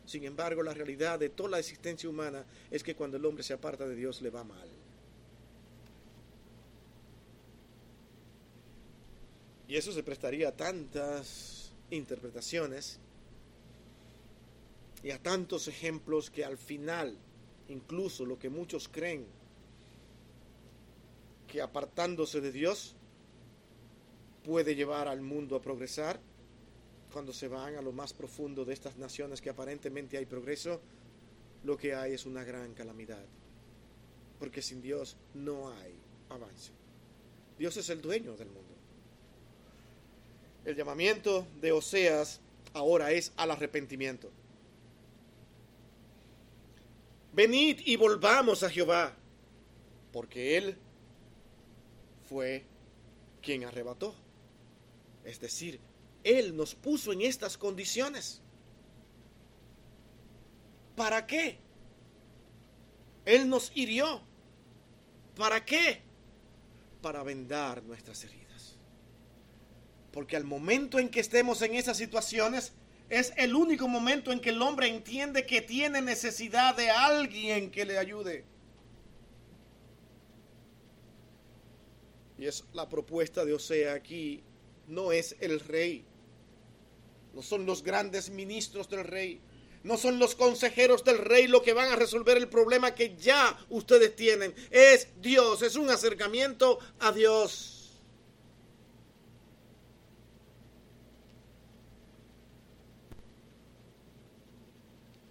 Sin 0.09 0.23
embargo, 0.23 0.63
la 0.63 0.73
realidad 0.73 1.19
de 1.19 1.29
toda 1.29 1.51
la 1.51 1.59
existencia 1.59 2.09
humana 2.09 2.43
es 2.71 2.81
que 2.81 2.95
cuando 2.95 3.17
el 3.17 3.25
hombre 3.25 3.43
se 3.43 3.53
aparta 3.53 3.87
de 3.87 3.95
Dios 3.95 4.23
le 4.23 4.31
va 4.31 4.43
mal. 4.43 4.67
Y 9.67 9.75
eso 9.75 9.91
se 9.91 10.01
prestaría 10.01 10.47
a 10.47 10.57
tantas 10.57 11.73
interpretaciones 11.91 12.97
y 15.03 15.11
a 15.11 15.21
tantos 15.21 15.67
ejemplos 15.67 16.31
que 16.31 16.43
al 16.43 16.57
final, 16.57 17.15
incluso 17.67 18.25
lo 18.25 18.39
que 18.39 18.49
muchos 18.49 18.89
creen, 18.89 19.27
que 21.47 21.61
apartándose 21.61 22.41
de 22.41 22.51
Dios, 22.51 22.95
puede 24.43 24.73
llevar 24.73 25.07
al 25.07 25.21
mundo 25.21 25.55
a 25.55 25.61
progresar, 25.61 26.19
cuando 27.11 27.33
se 27.33 27.47
van 27.47 27.75
a 27.75 27.81
lo 27.81 27.91
más 27.91 28.13
profundo 28.13 28.65
de 28.65 28.73
estas 28.73 28.97
naciones 28.97 29.41
que 29.41 29.49
aparentemente 29.49 30.17
hay 30.17 30.25
progreso, 30.25 30.79
lo 31.63 31.77
que 31.77 31.93
hay 31.93 32.13
es 32.13 32.25
una 32.25 32.43
gran 32.43 32.73
calamidad. 32.73 33.23
Porque 34.37 34.61
sin 34.61 34.81
Dios 34.81 35.17
no 35.33 35.69
hay 35.71 35.93
avance. 36.29 36.71
Dios 37.57 37.75
es 37.77 37.89
el 37.89 38.01
dueño 38.01 38.35
del 38.35 38.47
mundo. 38.47 38.75
El 40.65 40.75
llamamiento 40.75 41.45
de 41.61 41.71
Oseas 41.71 42.39
ahora 42.73 43.11
es 43.11 43.31
al 43.35 43.51
arrepentimiento. 43.51 44.29
Venid 47.33 47.81
y 47.85 47.95
volvamos 47.95 48.63
a 48.63 48.69
Jehová, 48.69 49.15
porque 50.11 50.57
Él 50.57 50.77
fue 52.27 52.63
quien 53.41 53.65
arrebató 53.65 54.15
es 55.29 55.39
decir, 55.39 55.79
Él 56.23 56.55
nos 56.55 56.75
puso 56.75 57.11
en 57.13 57.21
estas 57.21 57.57
condiciones. 57.57 58.41
¿Para 60.95 61.25
qué? 61.25 61.57
Él 63.25 63.47
nos 63.47 63.71
hirió. 63.75 64.21
¿Para 65.35 65.63
qué? 65.63 66.01
Para 67.01 67.23
vendar 67.23 67.83
nuestras 67.83 68.23
heridas. 68.23 68.75
Porque 70.11 70.35
al 70.35 70.43
momento 70.43 70.99
en 70.99 71.09
que 71.09 71.19
estemos 71.19 71.61
en 71.61 71.75
esas 71.75 71.97
situaciones, 71.97 72.73
es 73.09 73.33
el 73.37 73.55
único 73.55 73.87
momento 73.87 74.31
en 74.31 74.39
que 74.39 74.49
el 74.49 74.61
hombre 74.61 74.87
entiende 74.87 75.45
que 75.45 75.61
tiene 75.61 76.01
necesidad 76.01 76.75
de 76.75 76.89
alguien 76.89 77.71
que 77.71 77.85
le 77.85 77.97
ayude. 77.97 78.45
Y 82.37 82.45
es 82.45 82.63
la 82.73 82.87
propuesta 82.87 83.43
de 83.45 83.53
Osea 83.53 83.93
aquí 83.93 84.43
no 84.89 85.11
es 85.11 85.35
el 85.39 85.59
rey. 85.59 86.05
No 87.33 87.41
son 87.41 87.65
los 87.65 87.83
grandes 87.83 88.29
ministros 88.29 88.89
del 88.89 89.03
rey. 89.03 89.41
No 89.83 89.97
son 89.97 90.19
los 90.19 90.35
consejeros 90.35 91.03
del 91.05 91.19
rey 91.19 91.47
lo 91.47 91.61
que 91.61 91.73
van 91.73 91.91
a 91.91 91.95
resolver 91.95 92.37
el 92.37 92.49
problema 92.49 92.95
que 92.95 93.15
ya 93.15 93.57
ustedes 93.69 94.15
tienen. 94.15 94.53
Es 94.71 95.07
Dios, 95.21 95.61
es 95.61 95.75
un 95.75 95.89
acercamiento 95.89 96.79
a 96.99 97.11
Dios. 97.11 97.75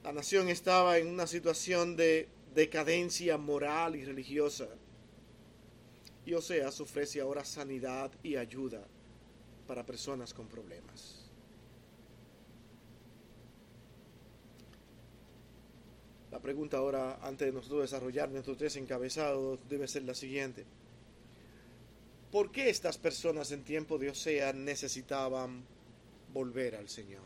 La 0.02 0.14
nación 0.14 0.48
estaba 0.48 0.96
en 0.96 1.08
una 1.08 1.26
situación 1.26 1.94
de 1.94 2.30
decadencia 2.54 3.36
moral 3.36 3.94
y 3.94 4.06
religiosa. 4.06 4.66
Y 6.24 6.32
Oseas 6.32 6.80
ofrece 6.80 7.20
ahora 7.20 7.44
sanidad 7.44 8.10
y 8.22 8.36
ayuda 8.36 8.86
para 9.66 9.84
personas 9.84 10.32
con 10.32 10.48
problemas. 10.48 11.17
La 16.30 16.40
pregunta 16.40 16.76
ahora, 16.76 17.18
antes 17.22 17.46
de 17.46 17.52
nosotros 17.52 17.82
desarrollar 17.82 18.30
nuestros 18.30 18.58
tres 18.58 18.76
encabezados, 18.76 19.58
debe 19.68 19.88
ser 19.88 20.02
la 20.02 20.14
siguiente. 20.14 20.64
¿Por 22.30 22.52
qué 22.52 22.68
estas 22.68 22.98
personas 22.98 23.50
en 23.52 23.64
tiempo 23.64 23.96
de 23.96 24.10
Osea 24.10 24.52
necesitaban 24.52 25.64
volver 26.34 26.76
al 26.76 26.88
Señor? 26.88 27.24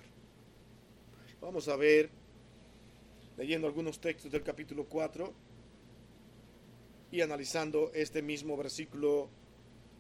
Vamos 1.40 1.66
a 1.66 1.74
ver, 1.74 2.10
leyendo 3.36 3.66
algunos 3.66 4.00
textos 4.00 4.30
del 4.30 4.44
capítulo 4.44 4.84
4 4.84 5.32
y 7.10 7.20
analizando 7.20 7.90
este 7.94 8.22
mismo 8.22 8.56
versículo 8.56 9.28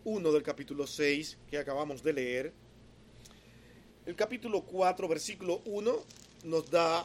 1 0.04 0.32
del 0.32 0.42
capítulo 0.44 0.86
6 0.86 1.38
que 1.50 1.58
acabamos 1.58 2.02
de 2.02 2.12
leer, 2.12 2.52
El 4.04 4.16
capítulo 4.16 4.62
4, 4.62 5.06
versículo 5.06 5.62
1 5.64 5.92
nos 6.44 6.68
da 6.68 7.04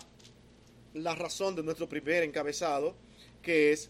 la 0.93 1.15
razón 1.15 1.55
de 1.55 1.63
nuestro 1.63 1.87
primer 1.87 2.23
encabezado, 2.23 2.95
que 3.41 3.71
es, 3.71 3.89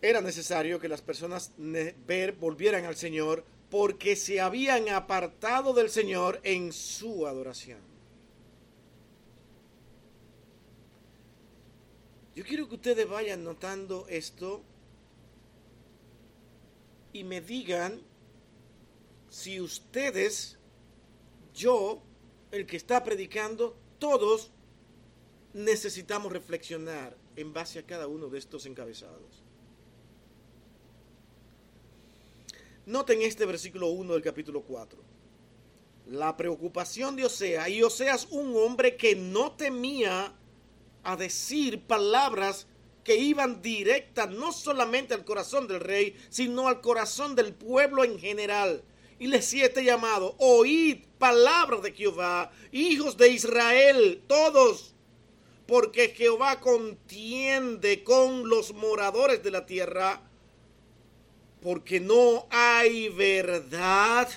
era 0.00 0.20
necesario 0.20 0.80
que 0.80 0.88
las 0.88 1.02
personas 1.02 1.52
volvieran 2.40 2.84
al 2.84 2.96
Señor 2.96 3.44
porque 3.70 4.16
se 4.16 4.40
habían 4.40 4.88
apartado 4.88 5.72
del 5.72 5.88
Señor 5.88 6.40
en 6.42 6.72
su 6.72 7.26
adoración. 7.26 7.80
Yo 12.34 12.44
quiero 12.44 12.68
que 12.68 12.76
ustedes 12.76 13.08
vayan 13.08 13.44
notando 13.44 14.06
esto 14.08 14.62
y 17.12 17.24
me 17.24 17.40
digan 17.40 18.00
si 19.28 19.60
ustedes, 19.60 20.58
yo, 21.54 22.02
el 22.50 22.66
que 22.66 22.76
está 22.76 23.02
predicando, 23.02 23.76
todos 23.98 24.51
necesitamos 25.54 26.32
reflexionar 26.32 27.16
en 27.36 27.52
base 27.52 27.78
a 27.78 27.86
cada 27.86 28.06
uno 28.06 28.28
de 28.28 28.38
estos 28.38 28.66
encabezados. 28.66 29.42
Noten 32.86 33.22
este 33.22 33.46
versículo 33.46 33.88
1 33.88 34.14
del 34.14 34.22
capítulo 34.22 34.62
4. 34.62 34.98
La 36.08 36.36
preocupación 36.36 37.14
de 37.14 37.24
Osea, 37.26 37.68
y 37.68 37.82
Oseas 37.82 38.26
un 38.30 38.56
hombre 38.56 38.96
que 38.96 39.14
no 39.14 39.52
temía 39.52 40.34
a 41.04 41.16
decir 41.16 41.82
palabras 41.82 42.66
que 43.04 43.16
iban 43.16 43.62
directas 43.62 44.30
no 44.30 44.52
solamente 44.52 45.14
al 45.14 45.24
corazón 45.24 45.66
del 45.68 45.80
rey, 45.80 46.16
sino 46.28 46.68
al 46.68 46.80
corazón 46.80 47.34
del 47.34 47.52
pueblo 47.52 48.04
en 48.04 48.18
general. 48.18 48.82
Y 49.18 49.28
le 49.28 49.38
este 49.38 49.84
llamado, 49.84 50.34
oíd 50.38 51.04
palabras 51.18 51.82
de 51.82 51.92
Jehová, 51.92 52.50
hijos 52.72 53.16
de 53.16 53.28
Israel, 53.28 54.22
todos, 54.26 54.91
porque 55.72 56.10
Jehová 56.10 56.60
contiende 56.60 58.04
con 58.04 58.46
los 58.46 58.74
moradores 58.74 59.42
de 59.42 59.50
la 59.50 59.64
tierra, 59.64 60.20
porque 61.62 61.98
no 61.98 62.46
hay 62.50 63.08
verdad 63.08 64.28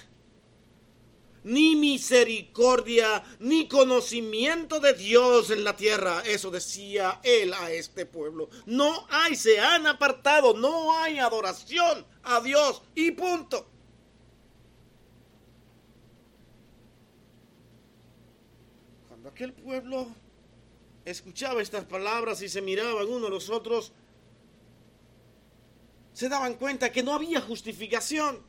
ni 1.43 1.75
misericordia, 1.75 3.21
ni 3.39 3.67
conocimiento 3.67 4.79
de 4.79 4.93
Dios 4.93 5.49
en 5.49 5.65
la 5.65 5.75
tierra. 5.75 6.23
Eso 6.25 6.51
decía 6.51 7.19
él 7.21 7.53
a 7.53 7.69
este 7.69 8.05
pueblo. 8.05 8.47
No 8.65 9.05
hay, 9.09 9.35
se 9.35 9.59
han 9.59 9.87
apartado, 9.87 10.53
no 10.53 10.97
hay 10.99 11.19
adoración 11.19 12.05
a 12.23 12.39
Dios 12.39 12.81
y 12.95 13.11
punto. 13.11 13.67
Cuando 19.09 19.27
aquel 19.27 19.51
pueblo 19.51 20.23
escuchaba 21.05 21.61
estas 21.61 21.85
palabras 21.85 22.41
y 22.41 22.49
se 22.49 22.61
miraban 22.61 23.07
uno 23.07 23.27
a 23.27 23.29
los 23.29 23.49
otros, 23.49 23.93
se 26.13 26.29
daban 26.29 26.55
cuenta 26.55 26.91
que 26.91 27.03
no 27.03 27.13
había 27.13 27.41
justificación 27.41 28.43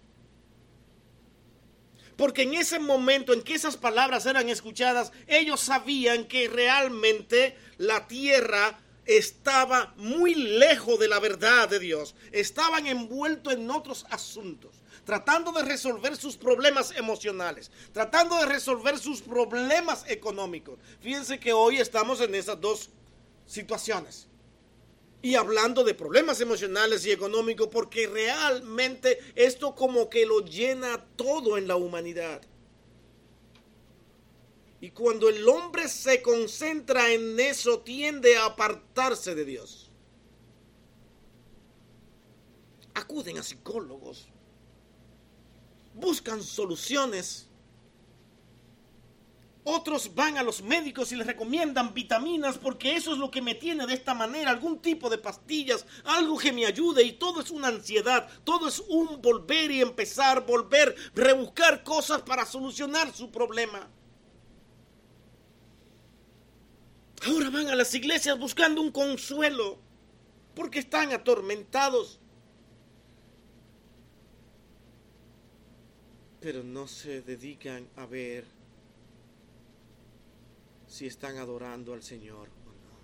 porque 2.17 2.43
en 2.43 2.55
ese 2.55 2.79
momento 2.79 3.33
en 3.33 3.43
que 3.43 3.55
esas 3.55 3.77
palabras 3.77 4.27
eran 4.27 4.49
escuchadas, 4.49 5.13
ellos 5.27 5.61
sabían 5.61 6.25
que 6.25 6.49
realmente 6.49 7.57
la 7.77 8.09
tierra 8.09 8.81
estaba 9.05 9.95
muy 9.99 10.35
lejos 10.35 10.99
de 10.99 11.09
la 11.09 11.21
verdad 11.21 11.69
de 11.69 11.79
Dios. 11.79 12.15
Estaban 12.33 12.87
envueltos 12.87 13.53
en 13.53 13.71
otros 13.71 14.07
asuntos, 14.11 14.76
tratando 15.07 15.53
de 15.53 15.63
resolver 15.63 16.17
sus 16.17 16.37
problemas 16.37 16.93
emocionales, 16.97 17.71
tratando 17.93 18.37
de 18.37 18.47
resolver 18.47 18.99
sus 18.99 19.23
problemas 19.23 20.05
económicos. 20.09 20.79
Fíjense 21.01 21.39
que 21.39 21.53
hoy 21.53 21.79
estamos 21.79 22.21
en 22.21 22.35
esas 22.35 22.61
dos 22.61 22.91
situaciones 23.47 24.27
y 25.23 25.37
hablando 25.37 25.85
de 25.85 25.95
problemas 25.95 26.41
emocionales 26.41 27.07
y 27.07 27.13
económicos, 27.13 27.69
porque 27.69 28.09
realmente 28.09 29.19
esto 29.37 29.75
como 29.77 30.11
que 30.11 30.27
lo 30.27 30.41
llena 30.41 31.05
todo 31.15 31.57
en 31.57 31.69
la 31.69 31.77
humanidad. 31.77 32.43
Y 34.81 34.91
cuando 34.91 35.29
el 35.29 35.49
hombre 35.49 35.89
se 35.89 36.21
concentra 36.21 37.13
en 37.13 37.39
eso, 37.39 37.81
tiende 37.81 38.37
a 38.37 38.47
apartarse 38.47 39.35
de 39.37 39.45
Dios. 39.45 39.91
Acuden 42.93 43.39
a 43.39 43.43
psicólogos, 43.43 44.29
buscan 45.97 46.43
soluciones 46.43 47.47
otros 49.69 50.15
van 50.15 50.39
a 50.39 50.45
los 50.45 50.63
médicos 50.63 51.11
y 51.11 51.17
les 51.17 51.27
recomiendan 51.27 51.93
vitaminas 51.93 52.57
porque 52.57 52.95
eso 52.95 53.13
es 53.13 53.19
lo 53.19 53.33
que 53.33 53.43
me 53.43 53.57
tiene 53.57 53.85
de 53.85 53.95
esta 53.95 54.15
manera, 54.15 54.53
algún 54.53 54.79
tipo 54.79 55.11
de 55.11 55.19
pastillas, 55.19 55.85
algo 56.05 56.39
que 56.39 56.53
me 56.53 56.67
ayude 56.67 57.03
y 57.03 57.15
todo 57.15 57.41
es 57.41 57.51
una 57.51 57.67
ansiedad, 57.67 58.29
todo 58.45 58.69
es 58.69 58.79
un 58.79 59.21
volver 59.21 59.73
y 59.73 59.81
empezar, 59.81 60.47
volver, 60.47 60.95
rebuscar 61.17 61.83
cosas 61.83 62.23
para 62.23 62.47
solucionar 62.47 63.13
su 63.13 63.33
problema. 63.33 63.89
Ahora 67.27 67.51
van 67.51 67.67
a 67.67 67.75
las 67.75 67.93
iglesias 67.93 68.39
buscando 68.39 68.81
un 68.81 68.93
consuelo 68.93 69.81
porque 70.55 70.79
están 70.79 71.13
atormentados. 71.13 72.21
Pero 76.47 76.63
no 76.63 76.87
se 76.87 77.23
dedican 77.23 77.89
a 77.97 78.07
ver 78.07 78.45
si 80.87 81.09
están 81.09 81.39
adorando 81.39 81.93
al 81.93 82.05
Señor 82.05 82.47
o 82.47 82.71
no. 82.71 82.99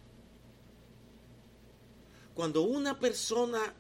Cuando 2.35 2.63
una 2.63 3.01
persona 3.01 3.75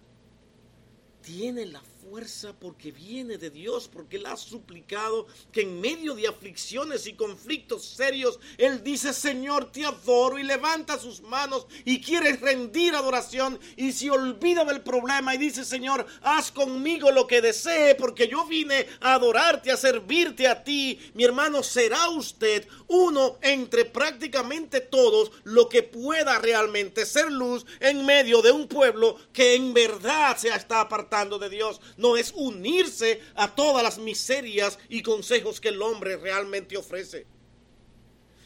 tiene 1.22 1.66
la 1.66 1.80
fuerza 2.02 2.52
porque 2.58 2.90
viene 2.90 3.38
de 3.38 3.50
Dios, 3.50 3.88
porque 3.88 4.16
Él 4.16 4.26
ha 4.26 4.36
suplicado 4.36 5.26
que 5.52 5.62
en 5.62 5.80
medio 5.80 6.14
de 6.14 6.26
aflicciones 6.26 7.06
y 7.06 7.14
conflictos 7.14 7.84
serios, 7.84 8.38
Él 8.58 8.82
dice, 8.82 9.12
Señor, 9.12 9.70
te 9.70 9.84
adoro 9.84 10.38
y 10.38 10.42
levanta 10.42 10.98
sus 10.98 11.20
manos 11.20 11.66
y 11.84 12.00
quiere 12.00 12.36
rendir 12.36 12.94
adoración 12.94 13.58
y 13.76 13.92
se 13.92 14.10
olvida 14.10 14.64
del 14.64 14.80
problema 14.80 15.34
y 15.34 15.38
dice, 15.38 15.64
Señor, 15.64 16.06
haz 16.22 16.50
conmigo 16.50 17.10
lo 17.10 17.26
que 17.26 17.40
desee 17.40 17.94
porque 17.94 18.28
yo 18.28 18.44
vine 18.46 18.86
a 19.00 19.14
adorarte, 19.14 19.70
a 19.70 19.76
servirte 19.76 20.48
a 20.48 20.64
ti. 20.64 20.98
Mi 21.14 21.24
hermano, 21.24 21.62
será 21.62 22.08
usted 22.08 22.66
uno 22.88 23.38
entre 23.42 23.84
prácticamente 23.84 24.80
todos 24.80 25.30
lo 25.44 25.68
que 25.68 25.82
pueda 25.82 26.38
realmente 26.38 27.06
ser 27.06 27.30
luz 27.30 27.64
en 27.80 28.04
medio 28.04 28.42
de 28.42 28.50
un 28.52 28.66
pueblo 28.66 29.16
que 29.32 29.54
en 29.54 29.72
verdad 29.72 30.36
se 30.36 30.48
está 30.48 30.80
apartando 30.80 31.38
de 31.38 31.48
Dios 31.48 31.80
no 31.96 32.16
es 32.16 32.32
unirse 32.34 33.20
a 33.34 33.54
todas 33.54 33.82
las 33.82 33.98
miserias 33.98 34.78
y 34.88 35.02
consejos 35.02 35.60
que 35.60 35.68
el 35.68 35.82
hombre 35.82 36.16
realmente 36.16 36.76
ofrece. 36.76 37.26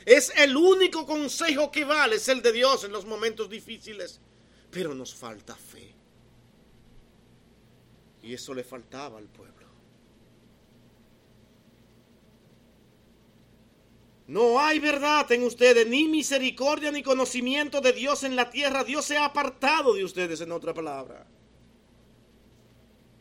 Es 0.04 0.32
el 0.37 0.56
único 0.56 1.04
consejo 1.06 1.70
que 1.70 1.85
vale, 1.85 2.16
es 2.16 2.28
el 2.28 2.42
de 2.42 2.52
Dios 2.52 2.85
en 2.85 2.92
los 2.92 3.04
momentos 3.04 3.50
difíciles. 3.50 4.20
Pero 4.70 4.94
nos 4.94 5.14
falta 5.14 5.54
fe. 5.54 5.94
Y 8.22 8.35
eso 8.35 8.54
le 8.54 8.64
faltaba 8.64 9.18
al 9.18 9.26
pueblo. 9.26 9.54
No 14.28 14.59
hay 14.59 14.80
verdad 14.80 15.30
en 15.30 15.44
ustedes, 15.44 15.87
ni 15.87 16.09
misericordia 16.09 16.90
ni 16.90 17.02
conocimiento 17.02 17.80
de 17.80 17.92
Dios 17.92 18.24
en 18.24 18.35
la 18.35 18.50
tierra. 18.50 18.82
Dios 18.82 19.04
se 19.04 19.16
ha 19.16 19.24
apartado 19.24 19.94
de 19.94 20.04
ustedes, 20.04 20.40
en 20.40 20.50
otra 20.50 20.74
palabra 20.74 21.26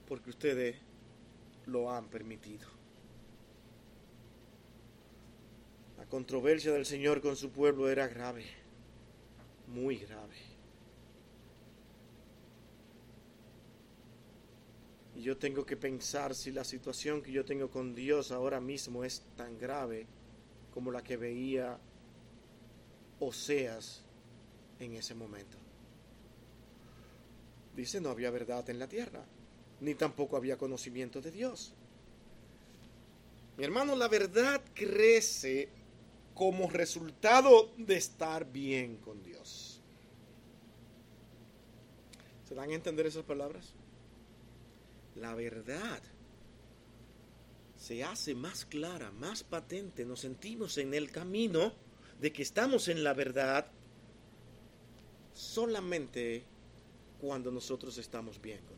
porque 0.08 0.30
ustedes 0.30 0.76
lo 1.66 1.92
han 1.92 2.08
permitido. 2.08 2.68
La 5.98 6.06
controversia 6.06 6.72
del 6.72 6.86
Señor 6.86 7.22
con 7.22 7.36
su 7.36 7.50
pueblo 7.50 7.90
era 7.90 8.08
grave, 8.08 8.46
muy 9.68 9.98
grave. 9.98 10.36
Y 15.16 15.22
yo 15.22 15.38
tengo 15.38 15.66
que 15.66 15.78
pensar 15.78 16.36
si 16.36 16.52
la 16.52 16.64
situación 16.64 17.22
que 17.22 17.32
yo 17.32 17.46
tengo 17.46 17.70
con 17.70 17.96
Dios 17.96 18.32
ahora 18.32 18.60
mismo 18.60 19.04
es 19.04 19.24
tan 19.38 19.58
grave 19.58 20.06
como 20.74 20.92
la 20.92 21.02
que 21.02 21.16
veía 21.16 21.80
Oseas 23.20 24.04
en 24.80 24.94
ese 24.94 25.16
momento. 25.16 25.58
Dice, 27.76 28.02
no 28.02 28.10
había 28.10 28.30
verdad 28.30 28.70
en 28.70 28.80
la 28.80 28.88
tierra 28.88 29.26
ni 29.82 29.96
tampoco 29.96 30.38
había 30.38 30.58
conocimiento 30.58 31.22
de 31.22 31.32
Dios. 31.32 31.74
Mi 33.58 33.64
hermano, 33.64 33.96
la 33.96 34.08
verdad 34.08 34.62
crece 34.74 35.70
como 36.34 36.70
resultado 36.70 37.72
de 37.78 37.96
estar 37.96 38.52
bien 38.52 38.98
con 38.98 39.24
Dios. 39.24 39.80
¿Se 42.48 42.54
dan 42.54 42.70
a 42.70 42.74
entender 42.74 43.06
esas 43.06 43.24
palabras? 43.24 43.74
La 45.16 45.34
verdad 45.34 46.02
se 47.78 48.04
hace 48.04 48.36
más 48.36 48.66
clara, 48.66 49.12
más 49.12 49.44
patente, 49.44 50.06
nos 50.06 50.22
sentimos 50.22 50.78
en 50.78 50.94
el 50.94 51.12
camino 51.12 51.74
de 52.20 52.34
que 52.34 52.42
estamos 52.42 52.88
en 52.88 53.04
la 53.04 53.14
verdad 53.14 53.68
solamente 55.34 56.44
cuando 57.20 57.52
nosotros 57.52 57.98
estamos 57.98 58.42
bien 58.42 58.60
con. 58.66 58.75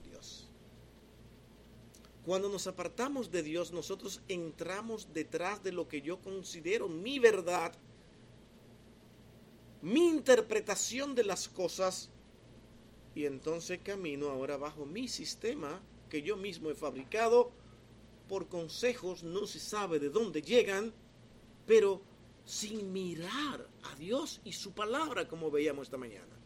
Cuando 2.28 2.50
nos 2.50 2.68
apartamos 2.68 3.32
de 3.32 3.42
Dios, 3.42 3.72
nosotros 3.72 4.22
entramos 4.28 5.13
detrás 5.13 5.63
de 5.63 5.72
lo 5.72 5.88
que 5.88 6.02
yo 6.02 6.20
considero 6.20 6.90
mi 6.90 7.20
verdad, 7.20 7.72
mi 9.82 10.10
interpretación 10.10 11.16
de 11.16 11.24
las 11.24 11.48
cosas, 11.48 12.10
y 13.16 13.24
entonces 13.24 13.80
camino 13.82 14.28
ahora 14.30 14.58
bajo 14.58 14.86
mi 14.86 15.08
sistema 15.08 15.82
que 16.10 16.22
yo 16.22 16.36
mismo 16.36 16.70
he 16.70 16.76
fabricado 16.76 17.54
por 18.28 18.50
consejos, 18.50 19.24
no 19.24 19.48
se 19.48 19.62
sabe 19.62 19.98
de 19.98 20.10
dónde 20.10 20.42
llegan, 20.42 20.92
pero 21.66 22.02
sin 22.44 22.92
mirar 22.92 23.70
a 23.84 23.96
Dios 23.96 24.42
y 24.44 24.52
su 24.52 24.74
palabra 24.74 25.30
como 25.30 25.50
veíamos 25.50 25.88
esta 25.88 25.98
mañana. 25.98 26.37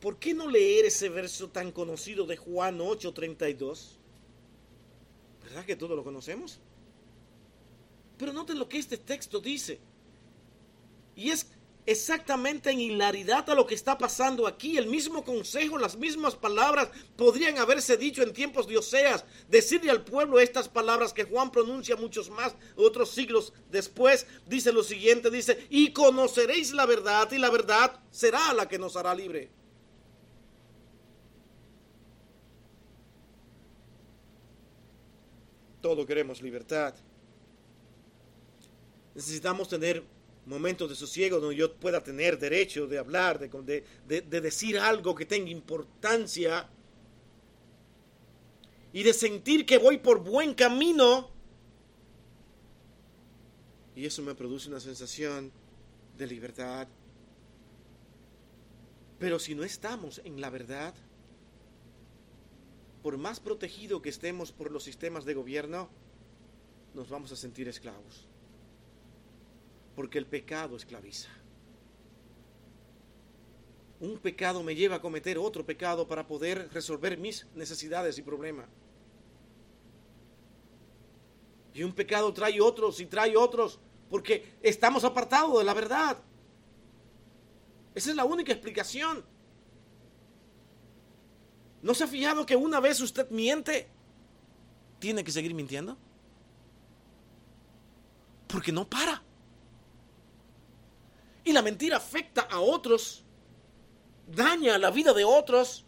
¿Por 0.00 0.18
qué 0.18 0.32
no 0.32 0.48
leer 0.48 0.84
ese 0.84 1.08
verso 1.08 1.48
tan 1.48 1.72
conocido 1.72 2.24
de 2.26 2.36
Juan 2.36 2.78
8:32? 2.78 3.96
¿Verdad 5.42 5.64
que 5.64 5.76
todos 5.76 5.96
lo 5.96 6.04
conocemos? 6.04 6.60
Pero 8.16 8.32
noten 8.32 8.58
lo 8.58 8.68
que 8.68 8.78
este 8.78 8.96
texto 8.96 9.40
dice. 9.40 9.80
Y 11.16 11.30
es 11.30 11.46
exactamente 11.86 12.70
en 12.70 12.80
hilaridad 12.80 13.48
a 13.48 13.54
lo 13.54 13.66
que 13.66 13.74
está 13.74 13.96
pasando 13.96 14.46
aquí. 14.46 14.76
El 14.76 14.88
mismo 14.88 15.24
consejo, 15.24 15.78
las 15.78 15.96
mismas 15.96 16.36
palabras 16.36 16.90
podrían 17.16 17.58
haberse 17.58 17.96
dicho 17.96 18.22
en 18.22 18.32
tiempos 18.32 18.68
de 18.68 18.76
Oseas. 18.76 19.24
Decirle 19.48 19.90
al 19.90 20.04
pueblo 20.04 20.38
estas 20.38 20.68
palabras 20.68 21.12
que 21.12 21.24
Juan 21.24 21.50
pronuncia 21.50 21.96
muchos 21.96 22.28
más, 22.28 22.54
otros 22.76 23.10
siglos 23.10 23.52
después. 23.70 24.26
Dice 24.46 24.70
lo 24.70 24.82
siguiente, 24.84 25.30
dice, 25.30 25.66
y 25.70 25.92
conoceréis 25.92 26.72
la 26.72 26.86
verdad 26.86 27.32
y 27.32 27.38
la 27.38 27.50
verdad 27.50 27.98
será 28.10 28.52
la 28.52 28.68
que 28.68 28.78
nos 28.78 28.94
hará 28.96 29.14
libre. 29.14 29.50
Todos 35.80 36.06
queremos 36.06 36.42
libertad. 36.42 36.94
Necesitamos 39.14 39.68
tener 39.68 40.02
momentos 40.46 40.88
de 40.88 40.96
sosiego 40.96 41.38
donde 41.38 41.56
yo 41.56 41.74
pueda 41.74 42.02
tener 42.02 42.38
derecho 42.38 42.86
de 42.86 42.98
hablar, 42.98 43.38
de, 43.38 43.84
de, 44.06 44.40
decir 44.40 44.78
algo 44.78 45.14
que 45.14 45.26
tenga 45.26 45.50
importancia 45.50 46.68
y 48.92 49.02
de 49.02 49.12
sentir 49.12 49.66
que 49.66 49.78
voy 49.78 49.98
por 49.98 50.20
buen 50.20 50.54
camino. 50.54 51.30
Y 53.94 54.06
eso 54.06 54.22
me 54.22 54.34
produce 54.34 54.68
una 54.68 54.80
sensación 54.80 55.52
de 56.16 56.26
libertad. 56.26 56.88
Pero 59.18 59.38
si 59.38 59.54
no 59.54 59.64
estamos 59.64 60.20
en 60.24 60.40
la 60.40 60.48
verdad, 60.48 60.94
por 63.02 63.16
más 63.16 63.40
protegido 63.40 64.02
que 64.02 64.08
estemos 64.08 64.52
por 64.52 64.70
los 64.70 64.84
sistemas 64.84 65.24
de 65.24 65.34
gobierno, 65.34 65.88
nos 66.94 67.08
vamos 67.08 67.32
a 67.32 67.36
sentir 67.36 67.68
esclavos 67.68 68.28
porque 69.98 70.18
el 70.18 70.26
pecado 70.26 70.76
esclaviza. 70.76 71.28
Un 73.98 74.16
pecado 74.18 74.62
me 74.62 74.76
lleva 74.76 74.94
a 74.94 75.00
cometer 75.00 75.36
otro 75.38 75.66
pecado 75.66 76.06
para 76.06 76.24
poder 76.24 76.72
resolver 76.72 77.18
mis 77.18 77.48
necesidades 77.56 78.16
y 78.16 78.22
problemas. 78.22 78.68
Y 81.74 81.82
un 81.82 81.92
pecado 81.92 82.32
trae 82.32 82.60
otros 82.60 83.00
y 83.00 83.06
trae 83.06 83.36
otros 83.36 83.80
porque 84.08 84.54
estamos 84.62 85.02
apartados 85.02 85.58
de 85.58 85.64
la 85.64 85.74
verdad. 85.74 86.16
Esa 87.92 88.10
es 88.10 88.14
la 88.14 88.24
única 88.24 88.52
explicación. 88.52 89.24
¿No 91.82 91.94
se 91.94 92.04
ha 92.04 92.06
fijado 92.06 92.44
que 92.44 92.56
una 92.56 92.80
vez 92.80 93.00
usted 93.00 93.30
miente, 93.30 93.88
tiene 94.98 95.22
que 95.24 95.32
seguir 95.32 95.54
mintiendo? 95.54 95.96
Porque 98.46 98.72
no 98.72 98.88
para 98.88 99.22
y 101.48 101.52
la 101.54 101.62
mentira 101.62 101.96
afecta 101.96 102.42
a 102.42 102.60
otros, 102.60 103.24
daña 104.26 104.76
la 104.76 104.90
vida 104.90 105.14
de 105.14 105.24
otros. 105.24 105.86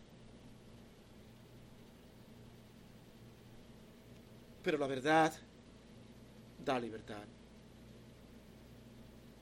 Pero 4.62 4.78
la 4.78 4.86
verdad 4.86 5.34
da 6.64 6.80
libertad. 6.80 7.24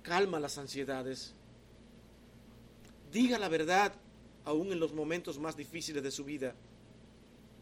Calma 0.03 0.41
las 0.41 0.59
ansiedades. 0.59 1.37
Diga 3.13 3.39
la 3.39 3.49
verdad 3.49 3.93
aún 4.49 4.73
en 4.73 4.81
los 4.81 4.95
momentos 4.95 5.39
más 5.39 5.57
difíciles 5.57 6.03
de 6.03 6.11
su 6.11 6.25
vida. 6.25 6.55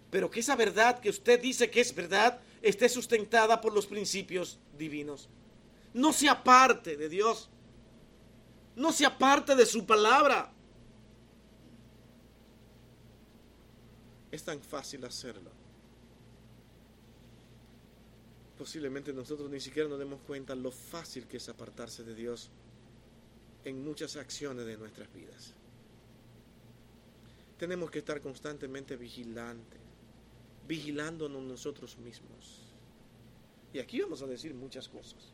Pero 0.08 0.30
que 0.30 0.38
esa 0.38 0.54
verdad 0.54 1.00
que 1.00 1.10
usted 1.10 1.40
dice 1.40 1.68
que 1.68 1.80
es 1.80 1.92
verdad 1.92 2.40
esté 2.62 2.88
sustentada 2.88 3.60
por 3.60 3.72
los 3.74 3.86
principios 3.86 4.60
divinos. 4.78 5.28
No 5.92 6.12
se 6.12 6.28
aparte 6.28 6.96
de 6.96 7.08
Dios. 7.08 7.50
No 8.76 8.92
se 8.92 9.04
aparte 9.04 9.56
de 9.56 9.66
su 9.66 9.84
palabra. 9.84 10.52
Es 14.30 14.44
tan 14.44 14.60
fácil 14.60 15.04
hacerlo. 15.04 15.50
Posiblemente 18.56 19.12
nosotros 19.12 19.50
ni 19.50 19.58
siquiera 19.58 19.88
nos 19.88 19.98
demos 19.98 20.20
cuenta 20.20 20.54
lo 20.54 20.70
fácil 20.70 21.26
que 21.26 21.38
es 21.38 21.48
apartarse 21.48 22.04
de 22.04 22.14
Dios 22.14 22.48
en 23.64 23.84
muchas 23.84 24.14
acciones 24.16 24.66
de 24.66 24.76
nuestras 24.76 25.12
vidas. 25.12 25.52
Tenemos 27.58 27.90
que 27.90 28.00
estar 28.00 28.20
constantemente 28.20 28.96
vigilantes, 28.96 29.80
vigilándonos 30.66 31.42
nosotros 31.42 31.96
mismos. 31.98 32.66
Y 33.72 33.78
aquí 33.78 34.00
vamos 34.00 34.22
a 34.22 34.26
decir 34.26 34.54
muchas 34.54 34.88
cosas. 34.88 35.32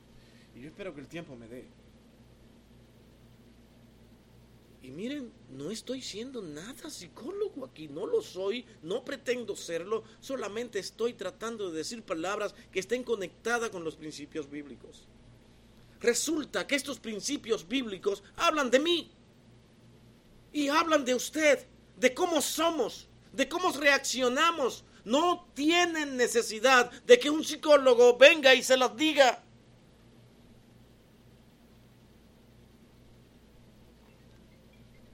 Y 0.54 0.60
yo 0.60 0.68
espero 0.68 0.94
que 0.94 1.00
el 1.00 1.08
tiempo 1.08 1.34
me 1.36 1.48
dé. 1.48 1.66
Y 4.82 4.90
miren, 4.90 5.32
no 5.50 5.70
estoy 5.70 6.02
siendo 6.02 6.42
nada 6.42 6.90
psicólogo 6.90 7.64
aquí, 7.64 7.86
no 7.86 8.04
lo 8.04 8.20
soy, 8.20 8.64
no 8.82 9.04
pretendo 9.04 9.54
serlo, 9.54 10.02
solamente 10.18 10.80
estoy 10.80 11.14
tratando 11.14 11.70
de 11.70 11.78
decir 11.78 12.02
palabras 12.02 12.52
que 12.72 12.80
estén 12.80 13.04
conectadas 13.04 13.70
con 13.70 13.84
los 13.84 13.94
principios 13.94 14.50
bíblicos. 14.50 15.06
Resulta 16.00 16.66
que 16.66 16.74
estos 16.74 16.98
principios 16.98 17.66
bíblicos 17.66 18.24
hablan 18.34 18.72
de 18.72 18.80
mí 18.80 19.12
y 20.52 20.66
hablan 20.66 21.04
de 21.04 21.14
usted, 21.14 21.64
de 21.96 22.14
cómo 22.14 22.40
somos, 22.40 23.08
de 23.32 23.48
cómo 23.48 23.70
reaccionamos. 23.72 24.84
No 25.04 25.48
tienen 25.54 26.16
necesidad 26.16 26.90
de 27.02 27.18
que 27.18 27.30
un 27.30 27.44
psicólogo 27.44 28.16
venga 28.16 28.54
y 28.54 28.62
se 28.62 28.76
las 28.76 28.96
diga. 28.96 29.42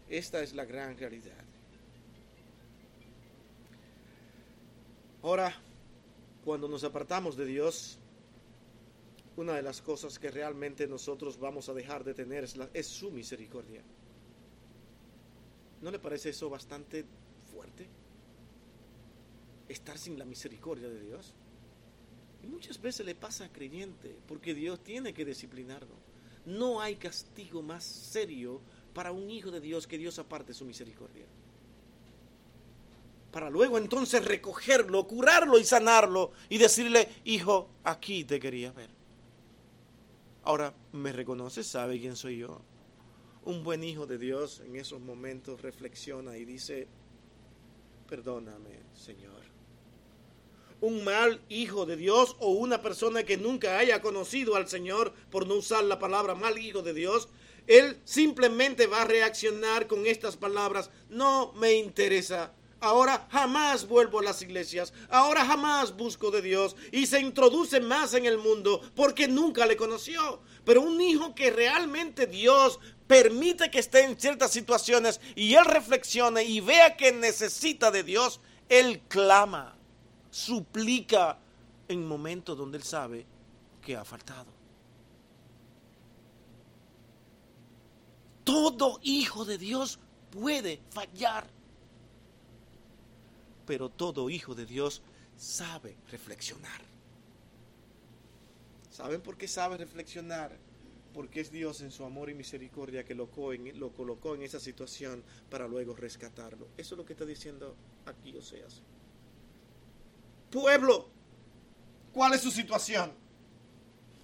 Esta 0.08 0.42
es 0.42 0.54
la 0.54 0.64
gran 0.64 0.96
realidad. 0.96 1.44
Ahora, 5.22 5.54
cuando 6.44 6.68
nos 6.68 6.84
apartamos 6.84 7.36
de 7.36 7.44
Dios, 7.44 7.98
una 9.36 9.54
de 9.54 9.62
las 9.62 9.82
cosas 9.82 10.18
que 10.18 10.30
realmente 10.30 10.86
nosotros 10.86 11.38
vamos 11.38 11.68
a 11.68 11.74
dejar 11.74 12.04
de 12.04 12.14
tener 12.14 12.44
es, 12.44 12.56
es 12.72 12.86
su 12.86 13.10
misericordia. 13.10 13.82
¿No 15.80 15.90
le 15.90 15.98
parece 15.98 16.30
eso 16.30 16.50
bastante 16.50 17.04
fuerte? 17.52 17.86
Estar 19.68 19.98
sin 19.98 20.18
la 20.18 20.24
misericordia 20.24 20.88
de 20.88 21.00
Dios. 21.00 21.34
Y 22.42 22.46
muchas 22.46 22.80
veces 22.80 23.04
le 23.04 23.14
pasa 23.14 23.44
a 23.44 23.52
creyente, 23.52 24.16
porque 24.26 24.54
Dios 24.54 24.82
tiene 24.82 25.12
que 25.12 25.24
disciplinarlo. 25.24 25.94
No 26.46 26.80
hay 26.80 26.96
castigo 26.96 27.62
más 27.62 27.84
serio 27.84 28.60
para 28.94 29.12
un 29.12 29.30
hijo 29.30 29.50
de 29.50 29.60
Dios 29.60 29.86
que 29.86 29.98
Dios 29.98 30.18
aparte 30.18 30.54
su 30.54 30.64
misericordia. 30.64 31.26
Para 33.30 33.50
luego 33.50 33.76
entonces 33.76 34.24
recogerlo, 34.24 35.06
curarlo 35.06 35.58
y 35.58 35.64
sanarlo 35.64 36.32
y 36.48 36.58
decirle, 36.58 37.08
hijo, 37.24 37.68
aquí 37.84 38.24
te 38.24 38.40
quería 38.40 38.72
ver. 38.72 38.88
Ahora, 40.44 40.72
¿me 40.92 41.12
reconoce? 41.12 41.62
¿Sabe 41.62 42.00
quién 42.00 42.16
soy 42.16 42.38
yo? 42.38 42.62
Un 43.48 43.64
buen 43.64 43.82
hijo 43.82 44.06
de 44.06 44.18
Dios 44.18 44.60
en 44.60 44.76
esos 44.76 45.00
momentos 45.00 45.62
reflexiona 45.62 46.36
y 46.36 46.44
dice, 46.44 46.86
perdóname, 48.06 48.80
Señor. 48.92 49.40
Un 50.82 51.02
mal 51.02 51.40
hijo 51.48 51.86
de 51.86 51.96
Dios 51.96 52.36
o 52.40 52.50
una 52.50 52.82
persona 52.82 53.22
que 53.22 53.38
nunca 53.38 53.78
haya 53.78 54.02
conocido 54.02 54.54
al 54.54 54.68
Señor, 54.68 55.14
por 55.30 55.46
no 55.46 55.54
usar 55.54 55.82
la 55.84 55.98
palabra 55.98 56.34
mal 56.34 56.58
hijo 56.58 56.82
de 56.82 56.92
Dios, 56.92 57.30
él 57.66 57.96
simplemente 58.04 58.86
va 58.86 59.00
a 59.00 59.06
reaccionar 59.06 59.86
con 59.86 60.04
estas 60.04 60.36
palabras, 60.36 60.90
no 61.08 61.54
me 61.54 61.72
interesa 61.72 62.52
ahora 62.80 63.26
jamás 63.30 63.88
vuelvo 63.88 64.20
a 64.20 64.22
las 64.22 64.42
iglesias, 64.42 64.92
ahora 65.08 65.44
jamás 65.44 65.96
busco 65.96 66.30
de 66.30 66.42
Dios 66.42 66.76
y 66.92 67.06
se 67.06 67.20
introduce 67.20 67.80
más 67.80 68.14
en 68.14 68.26
el 68.26 68.38
mundo 68.38 68.80
porque 68.94 69.28
nunca 69.28 69.66
le 69.66 69.76
conoció. 69.76 70.40
Pero 70.64 70.82
un 70.82 71.00
hijo 71.00 71.34
que 71.34 71.50
realmente 71.50 72.26
Dios 72.26 72.78
permite 73.08 73.70
que 73.70 73.80
esté 73.80 74.04
en 74.04 74.20
ciertas 74.20 74.52
situaciones 74.52 75.20
y 75.34 75.54
él 75.54 75.64
reflexione 75.64 76.44
y 76.44 76.60
vea 76.60 76.96
que 76.96 77.10
necesita 77.10 77.90
de 77.90 78.04
Dios, 78.04 78.40
él 78.68 79.00
clama, 79.08 79.76
suplica 80.30 81.38
en 81.88 82.06
momentos 82.06 82.56
donde 82.56 82.78
él 82.78 82.84
sabe 82.84 83.26
que 83.82 83.96
ha 83.96 84.04
faltado. 84.04 84.46
Todo 88.44 89.00
hijo 89.02 89.44
de 89.44 89.58
Dios 89.58 89.98
puede 90.30 90.80
fallar. 90.90 91.46
Pero 93.66 93.88
todo 93.88 94.30
hijo 94.30 94.54
de 94.54 94.64
Dios 94.64 95.02
sabe 95.36 95.96
reflexionar. 96.10 96.80
¿Saben 98.90 99.20
por 99.20 99.36
qué 99.36 99.46
sabe 99.46 99.76
reflexionar? 99.76 100.67
Porque 101.14 101.40
es 101.40 101.50
Dios 101.50 101.80
en 101.80 101.90
su 101.90 102.04
amor 102.04 102.30
y 102.30 102.34
misericordia 102.34 103.04
que 103.04 103.14
lo, 103.14 103.28
lo 103.74 103.92
colocó 103.92 104.34
en 104.34 104.42
esa 104.42 104.60
situación 104.60 105.22
para 105.50 105.66
luego 105.66 105.94
rescatarlo. 105.96 106.68
Eso 106.76 106.94
es 106.94 106.98
lo 106.98 107.04
que 107.04 107.14
está 107.14 107.24
diciendo 107.24 107.74
aquí 108.06 108.36
Oseas. 108.36 108.82
Pueblo, 110.50 111.08
¿cuál 112.12 112.34
es 112.34 112.40
su 112.40 112.50
situación? 112.50 113.12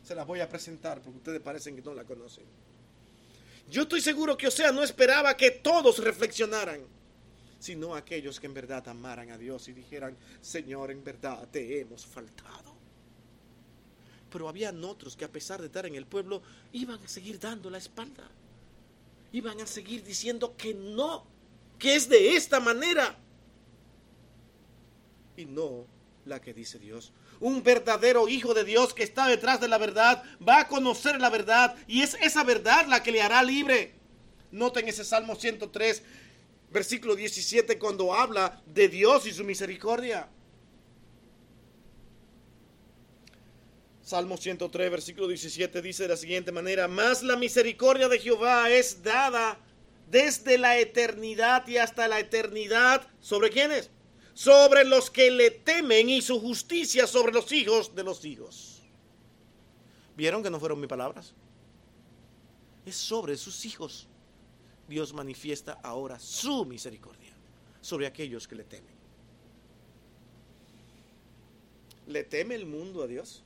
Se 0.03 0.15
la 0.15 0.25
voy 0.25 0.41
a 0.41 0.49
presentar 0.49 1.01
porque 1.01 1.19
ustedes 1.19 1.41
parecen 1.41 1.77
que 1.77 1.83
no 1.83 1.95
la 1.95 2.05
conocen. 2.05 2.45
Yo 3.71 3.83
estoy 3.83 4.01
seguro 4.01 4.37
que 4.37 4.47
Osea 4.47 4.73
no 4.73 4.83
esperaba 4.83 5.37
que 5.37 5.51
todos 5.51 5.99
reflexionaran, 5.99 6.83
sino 7.59 7.95
aquellos 7.95 8.39
que 8.39 8.47
en 8.47 8.55
verdad 8.55 8.87
amaran 8.89 9.31
a 9.31 9.39
Dios 9.39 9.69
y 9.69 9.73
dijeran, 9.73 10.17
Señor, 10.41 10.91
en 10.91 11.03
verdad 11.03 11.49
te 11.51 11.81
hemos 11.81 12.05
faltado. 12.05 12.74
Pero 14.35 14.49
habían 14.49 14.83
otros 14.83 15.15
que 15.15 15.25
a 15.25 15.31
pesar 15.31 15.61
de 15.61 15.69
estar 15.69 15.87
en 15.87 15.95
el 15.95 16.07
pueblo, 16.07 16.43
iban 16.73 17.01
a 17.05 17.07
seguir 17.07 17.39
dando 17.39 17.71
la 17.71 17.79
espalda. 17.79 18.29
Iban 19.31 19.61
a 19.61 19.67
seguir 19.67 20.03
diciendo 20.03 20.57
que 20.57 20.75
no, 20.75 21.25
que 21.79 21.95
es 21.95 22.09
de 22.09 22.35
esta 22.35 22.59
manera. 22.59 23.17
Y 25.37 25.45
no 25.45 25.87
la 26.25 26.41
que 26.41 26.53
dice 26.53 26.81
Dios 26.81 27.13
un 27.39 27.63
verdadero 27.63 28.27
hijo 28.29 28.55
de 28.55 28.65
Dios 28.65 28.95
que 28.95 29.03
está 29.03 29.29
detrás 29.29 29.61
de 29.61 29.69
la 29.69 29.79
verdad, 29.79 30.23
va 30.47 30.61
a 30.61 30.69
conocer 30.69 31.21
la 31.21 31.31
verdad 31.31 31.77
y 31.87 32.03
es 32.03 32.15
esa 32.23 32.43
verdad 32.43 32.87
la 32.89 33.03
que 33.03 33.13
le 33.13 33.23
hará 33.23 33.43
libre. 33.43 33.93
Noten 34.51 34.89
ese 34.89 35.05
Salmo 35.05 35.37
103, 35.37 36.03
versículo 36.71 37.15
17, 37.15 37.79
cuando 37.79 38.15
habla 38.15 38.63
de 38.67 38.89
Dios 38.89 39.27
y 39.27 39.33
su 39.33 39.45
misericordia. 39.45 40.29
Salmo 44.05 44.37
103, 44.37 44.91
versículo 44.91 45.27
17 45.27 45.83
dice 45.83 46.05
de 46.05 46.11
la 46.11 46.17
siguiente 46.17 46.53
manera, 46.53 46.87
más 46.87 47.23
la 47.23 47.37
misericordia 47.37 48.09
de 48.09 48.21
Jehová 48.21 48.71
es 48.71 49.03
dada 49.03 49.59
desde 50.09 50.59
la 50.59 50.79
eternidad 50.79 51.67
y 51.67 51.79
hasta 51.79 52.07
la 52.07 52.21
eternidad. 52.21 53.09
¿Sobre 53.21 53.51
quiénes? 53.51 53.91
sobre 54.35 54.85
los 54.85 55.11
que 55.11 55.31
le 55.31 55.51
temen 55.53 56.11
y 56.11 56.21
su 56.21 56.41
justicia 56.41 57.07
sobre 57.07 57.33
los 57.33 57.51
hijos 57.53 57.95
de 57.95 58.03
los 58.03 58.25
hijos. 58.25 58.83
¿Vieron 60.17 60.43
que 60.43 60.51
no 60.51 60.61
fueron 60.61 60.81
mis 60.81 60.89
palabras? 60.89 61.33
Es 62.85 62.97
sobre 62.97 63.37
sus 63.37 63.65
hijos. 63.65 64.09
Dios 64.89 65.15
manifiesta 65.15 65.81
ahora 65.83 66.19
su 66.19 66.67
misericordia 66.67 67.33
sobre 67.81 68.07
aquellos 68.07 68.47
que 68.47 68.57
le 68.57 68.65
temen. 68.65 68.93
¿Le 72.07 72.25
teme 72.25 72.55
el 72.55 72.67
mundo 72.67 73.03
a 73.03 73.07
Dios? 73.07 73.44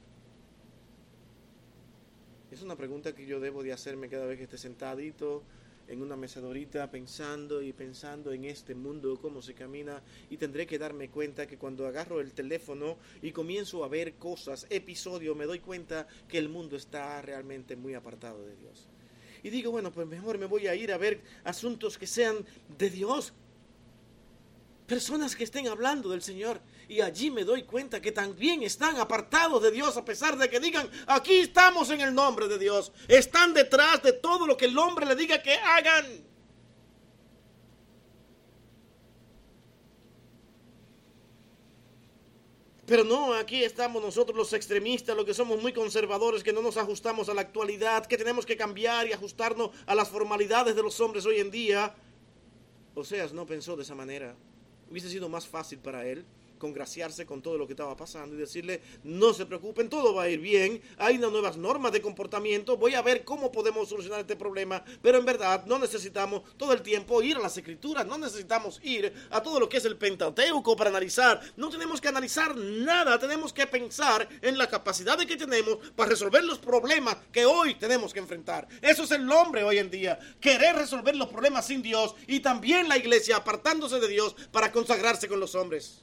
Es 2.51 2.63
una 2.63 2.77
pregunta 2.77 3.15
que 3.15 3.27
yo 3.27 3.41
debo 3.41 3.63
de 3.63 3.73
hacerme 3.73 4.09
cada 4.09 4.25
vez 4.25 4.39
que 4.39 4.45
esté 4.45 4.57
sentadito 4.57 5.43
en 5.87 6.03
una 6.03 6.17
mecedorita 6.17 6.91
pensando 6.91 7.63
y 7.63 7.73
pensando 7.73 8.33
en 8.33 8.45
este 8.45 8.75
mundo, 8.75 9.19
cómo 9.21 9.43
se 9.43 9.55
camina, 9.55 10.03
y 10.31 10.37
tendré 10.37 10.67
que 10.67 10.79
darme 10.79 11.09
cuenta 11.09 11.47
que 11.47 11.59
cuando 11.59 11.87
agarro 11.87 12.21
el 12.21 12.33
teléfono 12.33 12.99
y 13.23 13.33
comienzo 13.33 13.85
a 13.85 13.89
ver 13.89 14.15
cosas, 14.15 14.67
episodios, 14.71 15.37
me 15.37 15.47
doy 15.47 15.61
cuenta 15.61 16.07
que 16.29 16.39
el 16.39 16.49
mundo 16.49 16.77
está 16.77 17.21
realmente 17.23 17.75
muy 17.77 17.95
apartado 17.95 18.45
de 18.45 18.57
Dios. 18.57 18.87
Y 19.43 19.51
digo, 19.51 19.71
bueno, 19.71 19.93
pues 19.93 20.07
mejor 20.07 20.39
me 20.39 20.47
voy 20.47 20.67
a 20.67 20.75
ir 20.75 20.93
a 20.93 20.99
ver 20.99 21.21
asuntos 21.45 21.97
que 21.97 22.07
sean 22.07 22.45
de 22.77 22.91
Dios, 22.91 23.33
personas 24.87 25.37
que 25.37 25.45
estén 25.45 25.69
hablando 25.69 26.11
del 26.11 26.23
Señor. 26.23 26.61
Y 26.89 27.03
allí 27.03 27.31
me 27.31 27.45
doy 27.45 27.65
cuenta 27.65 28.01
que 28.01 28.13
también 28.13 28.63
están 28.63 28.97
apartados 28.97 29.63
de 29.63 29.71
Dios 29.71 29.95
a 29.99 30.05
pesar 30.07 30.39
de 30.39 30.49
que 30.49 30.59
digan, 30.59 30.91
aquí 31.07 31.35
estamos 31.35 31.91
en 31.91 32.01
el 32.01 32.15
nombre 32.15 32.49
de 32.49 32.59
Dios. 32.59 32.93
Están 33.07 33.53
detrás 33.53 34.03
de 34.03 34.15
todo 34.15 34.47
lo 34.47 34.57
que 34.57 34.65
el 34.65 34.79
hombre 34.79 35.05
le 35.05 35.15
diga 35.15 35.43
que 35.43 35.53
hagan. 35.53 36.27
Pero 42.87 43.05
no, 43.05 43.35
aquí 43.35 43.63
estamos 43.63 44.03
nosotros 44.03 44.35
los 44.35 44.55
extremistas, 44.55 45.15
los 45.15 45.27
que 45.27 45.35
somos 45.35 45.61
muy 45.61 45.75
conservadores, 45.75 46.43
que 46.43 46.55
no 46.55 46.63
nos 46.63 46.79
ajustamos 46.79 47.29
a 47.29 47.35
la 47.35 47.43
actualidad, 47.43 48.07
que 48.07 48.17
tenemos 48.17 48.47
que 48.47 48.57
cambiar 48.57 49.07
y 49.07 49.13
ajustarnos 49.13 49.73
a 49.85 49.95
las 49.95 50.09
formalidades 50.09 50.75
de 50.75 50.83
los 50.83 50.99
hombres 51.01 51.27
hoy 51.27 51.39
en 51.39 51.51
día. 51.51 51.95
Oseas 52.95 53.35
no 53.35 53.45
pensó 53.45 53.77
de 53.77 53.83
esa 53.83 53.95
manera. 53.95 54.35
Hubiese 54.91 55.11
sido 55.11 55.29
más 55.29 55.47
fácil 55.47 55.81
para 55.81 56.07
él 56.07 56.25
congraciarse 56.59 57.27
con 57.27 57.43
todo 57.43 57.57
lo 57.57 57.67
que 57.67 57.73
estaba 57.73 57.97
pasando 57.97 58.35
y 58.35 58.39
decirle, 58.39 58.83
no 59.05 59.33
se 59.33 59.47
preocupen, 59.47 59.89
todo 59.89 60.15
va 60.15 60.25
a 60.25 60.29
ir 60.29 60.41
bien, 60.41 60.83
hay 60.97 61.17
unas 61.17 61.33
nuevas 61.33 61.57
normas 61.57 61.93
de 61.93 62.03
comportamiento, 62.03 62.77
voy 62.77 62.95
a 62.95 63.03
ver 63.03 63.25
cómo 63.25 63.53
podemos 63.53 63.89
solucionar 63.89 64.21
este 64.21 64.37
problema, 64.37 64.85
pero 65.03 65.19
en 65.19 65.25
verdad 65.25 65.65
no 65.67 65.79
necesitamos 65.79 66.43
todo 66.57 66.73
el 66.73 66.83
tiempo 66.83 67.23
ir 67.23 67.37
a 67.37 67.41
las 67.41 67.57
escrituras, 67.57 68.07
no 68.07 68.19
necesitamos 68.19 68.81
ir 68.83 69.13
a 69.31 69.43
todo 69.43 69.61
lo 69.61 69.69
que 69.69 69.77
es 69.77 69.85
el 69.85 69.97
Pentateuco 69.97 70.77
para 70.77 70.91
analizar, 70.91 71.41
no 71.57 71.71
tenemos 71.71 72.01
que 72.01 72.09
analizar 72.09 72.57
nada, 72.57 73.19
tenemos 73.19 73.53
que 73.53 73.67
pensar 73.67 74.29
en 74.43 74.59
la 74.59 74.69
capacidad 74.69 75.19
que 75.27 75.37
tenemos 75.37 75.79
para 75.95 76.11
resolver 76.11 76.45
los 76.45 76.59
problemas 76.59 77.17
que 77.33 77.47
hoy 77.47 77.75
tenemos 77.75 78.13
que 78.13 78.19
enfrentar. 78.19 78.69
Eso 78.83 79.05
es 79.05 79.11
el 79.11 79.31
hombre 79.31 79.63
hoy 79.63 79.79
en 79.79 79.91
día, 79.91 80.19
querer 80.41 80.77
resolver 80.77 81.17
los 81.17 81.29
problemas 81.29 81.67
sin 81.67 81.83
Dios 81.83 82.15
y 82.27 82.41
también 82.41 82.89
la 82.89 82.99
iglesia 82.99 83.37
apartándose 83.37 84.01
de 84.01 84.09
Dios 84.09 84.35
para 84.51 84.73
consagrarse 84.73 85.29
con 85.29 85.41
los 85.41 85.55
hombres. 85.55 86.03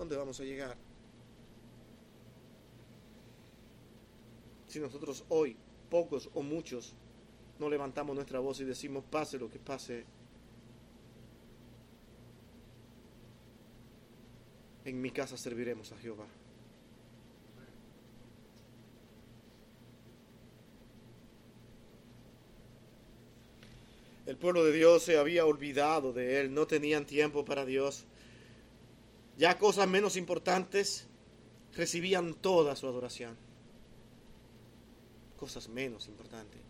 ¿Dónde 0.00 0.16
vamos 0.16 0.40
a 0.40 0.44
llegar? 0.44 0.78
Si 4.66 4.80
nosotros 4.80 5.26
hoy, 5.28 5.58
pocos 5.90 6.30
o 6.32 6.40
muchos, 6.40 6.94
no 7.58 7.68
levantamos 7.68 8.16
nuestra 8.16 8.38
voz 8.38 8.58
y 8.60 8.64
decimos, 8.64 9.04
pase 9.10 9.38
lo 9.38 9.50
que 9.50 9.58
pase, 9.58 10.06
en 14.86 15.02
mi 15.02 15.10
casa 15.10 15.36
serviremos 15.36 15.92
a 15.92 15.98
Jehová. 15.98 16.24
El 24.24 24.38
pueblo 24.38 24.64
de 24.64 24.72
Dios 24.72 25.02
se 25.02 25.18
había 25.18 25.44
olvidado 25.44 26.14
de 26.14 26.40
él, 26.40 26.54
no 26.54 26.66
tenían 26.66 27.04
tiempo 27.04 27.44
para 27.44 27.66
Dios. 27.66 28.06
Ya 29.40 29.56
cosas 29.56 29.88
menos 29.88 30.18
importantes 30.18 31.06
recibían 31.74 32.34
toda 32.34 32.76
su 32.76 32.86
adoración. 32.86 33.38
Cosas 35.38 35.66
menos 35.66 36.08
importantes. 36.08 36.60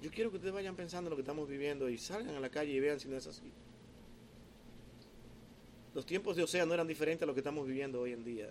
Yo 0.00 0.10
quiero 0.10 0.30
que 0.30 0.36
ustedes 0.36 0.54
vayan 0.54 0.76
pensando 0.76 1.08
en 1.08 1.10
lo 1.10 1.16
que 1.16 1.20
estamos 1.20 1.46
viviendo 1.46 1.90
y 1.90 1.98
salgan 1.98 2.34
a 2.36 2.40
la 2.40 2.48
calle 2.48 2.72
y 2.72 2.80
vean 2.80 2.98
si 2.98 3.08
no 3.08 3.18
es 3.18 3.26
así. 3.26 3.52
Los 5.94 6.06
tiempos 6.06 6.36
de 6.36 6.44
Osea 6.44 6.64
no 6.64 6.72
eran 6.72 6.86
diferentes 6.86 7.24
a 7.24 7.26
lo 7.26 7.34
que 7.34 7.40
estamos 7.40 7.66
viviendo 7.66 8.00
hoy 8.00 8.14
en 8.14 8.24
día. 8.24 8.50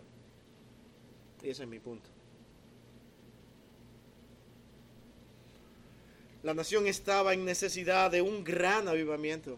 Y 1.41 1.49
ese 1.49 1.63
es 1.63 1.69
mi 1.69 1.80
punto. 1.80 2.08
La 6.43 6.53
nación 6.53 6.86
estaba 6.86 7.34
en 7.34 7.45
necesidad 7.45 8.12
de 8.12 8.21
un 8.21 8.43
gran 8.43 8.88
avivamiento. 8.88 9.58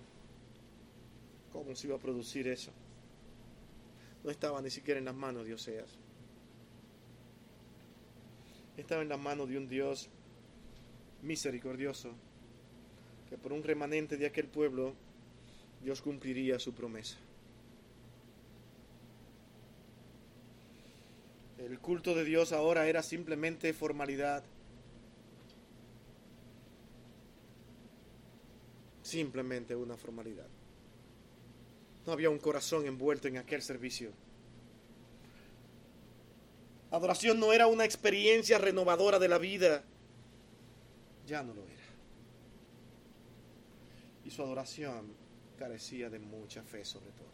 ¿Cómo 1.52 1.76
se 1.76 1.88
iba 1.88 1.98
a 1.98 2.00
producir 2.00 2.48
eso? 2.48 2.72
No 4.24 4.32
estaba 4.32 4.62
ni 4.62 4.70
siquiera 4.70 5.00
en 5.00 5.06
las 5.06 5.16
manos 5.16 5.46
de 5.46 5.54
Oseas. 5.54 5.98
Estaba 8.78 9.02
en 9.02 9.10
las 9.10 9.20
manos 9.20 9.50
de 9.50 9.58
un 9.58 9.68
Dios 9.68 10.10
misericordioso, 11.22 12.14
que 13.30 13.38
por 13.38 13.52
un 13.52 13.64
remanente 13.64 14.18
de 14.18 14.26
aquel 14.26 14.48
pueblo 14.48 14.94
Dios 15.84 16.02
cumpliría 16.02 16.60
su 16.60 16.74
promesa. 16.74 17.18
El 21.58 21.80
culto 21.80 22.16
de 22.16 22.24
Dios 22.24 22.54
ahora 22.54 22.88
era 22.88 23.04
simplemente 23.04 23.74
formalidad. 23.74 24.44
simplemente 29.10 29.76
una 29.76 29.98
formalidad. 29.98 30.48
No 32.06 32.14
había 32.14 32.30
un 32.30 32.40
corazón 32.40 32.86
envuelto 32.86 33.28
en 33.28 33.38
aquel 33.38 33.62
servicio. 33.62 34.12
Adoración 36.92 37.40
no 37.40 37.54
era 37.54 37.68
una 37.68 37.86
experiencia 37.86 38.58
renovadora 38.58 39.20
de 39.20 39.28
la 39.28 39.38
vida. 39.38 39.84
Ya 41.28 41.44
no 41.44 41.54
lo 41.54 41.64
era. 41.64 41.74
Y 44.26 44.32
su 44.32 44.42
adoración 44.42 45.14
carecía 45.58 46.10
de 46.10 46.20
mucha 46.20 46.64
fe 46.64 46.84
sobre 46.84 47.12
todo. 47.12 47.30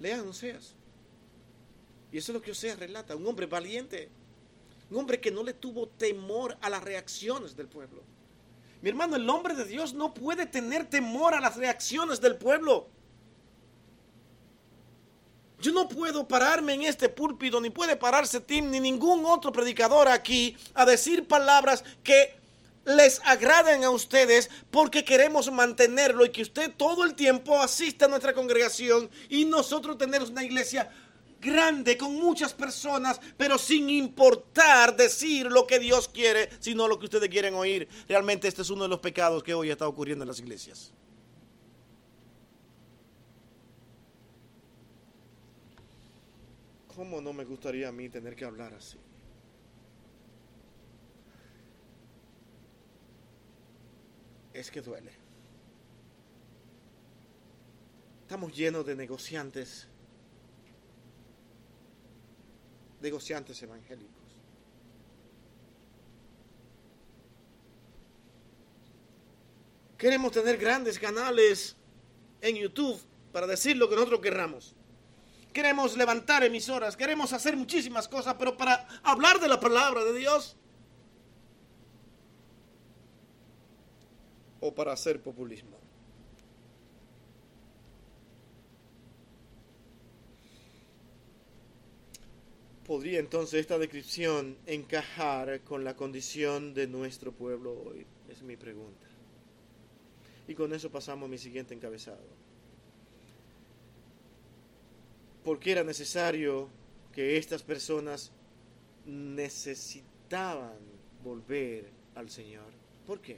Lean 0.00 0.28
Oseas. 0.28 0.74
Y 2.12 2.18
eso 2.18 2.32
es 2.32 2.34
lo 2.34 2.42
que 2.42 2.50
Oseas 2.50 2.78
relata. 2.78 3.16
Un 3.16 3.26
hombre 3.26 3.46
valiente. 3.46 4.08
Un 4.90 4.98
hombre 4.98 5.20
que 5.20 5.30
no 5.30 5.42
le 5.42 5.54
tuvo 5.54 5.88
temor 5.88 6.58
a 6.60 6.68
las 6.68 6.82
reacciones 6.82 7.56
del 7.56 7.68
pueblo. 7.68 8.02
Mi 8.82 8.88
hermano, 8.88 9.16
el 9.16 9.28
hombre 9.28 9.54
de 9.54 9.64
Dios 9.64 9.92
no 9.92 10.14
puede 10.14 10.46
tener 10.46 10.88
temor 10.88 11.34
a 11.34 11.40
las 11.40 11.56
reacciones 11.56 12.20
del 12.20 12.36
pueblo. 12.36 12.88
Yo 15.60 15.72
no 15.72 15.88
puedo 15.88 16.26
pararme 16.26 16.72
en 16.72 16.82
este 16.82 17.10
púlpito, 17.10 17.60
ni 17.60 17.68
puede 17.68 17.94
pararse 17.96 18.40
Tim, 18.40 18.70
ni 18.70 18.80
ningún 18.80 19.26
otro 19.26 19.52
predicador 19.52 20.08
aquí 20.08 20.56
a 20.72 20.86
decir 20.86 21.28
palabras 21.28 21.84
que 22.02 22.34
les 22.86 23.20
agraden 23.24 23.84
a 23.84 23.90
ustedes 23.90 24.48
porque 24.70 25.04
queremos 25.04 25.52
mantenerlo 25.52 26.24
y 26.24 26.30
que 26.30 26.40
usted 26.40 26.72
todo 26.74 27.04
el 27.04 27.14
tiempo 27.14 27.60
asista 27.60 28.06
a 28.06 28.08
nuestra 28.08 28.32
congregación 28.32 29.10
y 29.28 29.44
nosotros 29.44 29.98
tenemos 29.98 30.30
una 30.30 30.42
iglesia 30.42 30.90
grande 31.40 31.96
con 31.96 32.14
muchas 32.14 32.52
personas, 32.52 33.20
pero 33.36 33.58
sin 33.58 33.88
importar 33.88 34.96
decir 34.96 35.46
lo 35.46 35.66
que 35.66 35.78
Dios 35.78 36.08
quiere, 36.08 36.50
sino 36.60 36.86
lo 36.86 36.98
que 36.98 37.06
ustedes 37.06 37.28
quieren 37.28 37.54
oír. 37.54 37.88
Realmente 38.08 38.46
este 38.46 38.62
es 38.62 38.70
uno 38.70 38.82
de 38.84 38.88
los 38.88 39.00
pecados 39.00 39.42
que 39.42 39.54
hoy 39.54 39.70
está 39.70 39.88
ocurriendo 39.88 40.22
en 40.24 40.28
las 40.28 40.38
iglesias. 40.38 40.92
¿Cómo 46.94 47.20
no 47.20 47.32
me 47.32 47.44
gustaría 47.44 47.88
a 47.88 47.92
mí 47.92 48.10
tener 48.10 48.36
que 48.36 48.44
hablar 48.44 48.74
así? 48.74 48.98
Es 54.52 54.70
que 54.70 54.82
duele. 54.82 55.12
Estamos 58.22 58.54
llenos 58.54 58.84
de 58.84 58.94
negociantes, 58.94 59.88
negociantes 63.00 63.62
evangélicos. 63.62 64.14
Queremos 69.96 70.32
tener 70.32 70.56
grandes 70.56 70.98
canales 70.98 71.76
en 72.40 72.56
YouTube 72.56 73.00
para 73.32 73.46
decir 73.46 73.76
lo 73.76 73.88
que 73.88 73.96
nosotros 73.96 74.20
querramos 74.20 74.74
queremos 75.52 75.96
levantar 75.96 76.44
emisoras, 76.44 76.96
queremos 76.96 77.32
hacer 77.32 77.56
muchísimas 77.56 78.08
cosas, 78.08 78.36
pero 78.38 78.56
para 78.56 78.86
hablar 79.02 79.40
de 79.40 79.48
la 79.48 79.58
palabra 79.58 80.04
de 80.04 80.18
Dios 80.18 80.56
o 84.60 84.74
para 84.74 84.92
hacer 84.92 85.22
populismo. 85.22 85.79
¿Podría 92.90 93.20
entonces 93.20 93.60
esta 93.60 93.78
descripción 93.78 94.56
encajar 94.66 95.60
con 95.60 95.84
la 95.84 95.94
condición 95.94 96.74
de 96.74 96.88
nuestro 96.88 97.30
pueblo 97.30 97.84
hoy? 97.86 98.04
Es 98.28 98.42
mi 98.42 98.56
pregunta. 98.56 99.06
Y 100.48 100.56
con 100.56 100.72
eso 100.72 100.90
pasamos 100.90 101.28
a 101.28 101.30
mi 101.30 101.38
siguiente 101.38 101.72
encabezado 101.72 102.18
porque 105.44 105.70
era 105.70 105.84
necesario 105.84 106.68
que 107.12 107.36
estas 107.36 107.62
personas 107.62 108.32
necesitaban 109.06 110.80
volver 111.22 111.92
al 112.16 112.28
Señor. 112.28 112.72
¿Por 113.06 113.20
qué? 113.20 113.36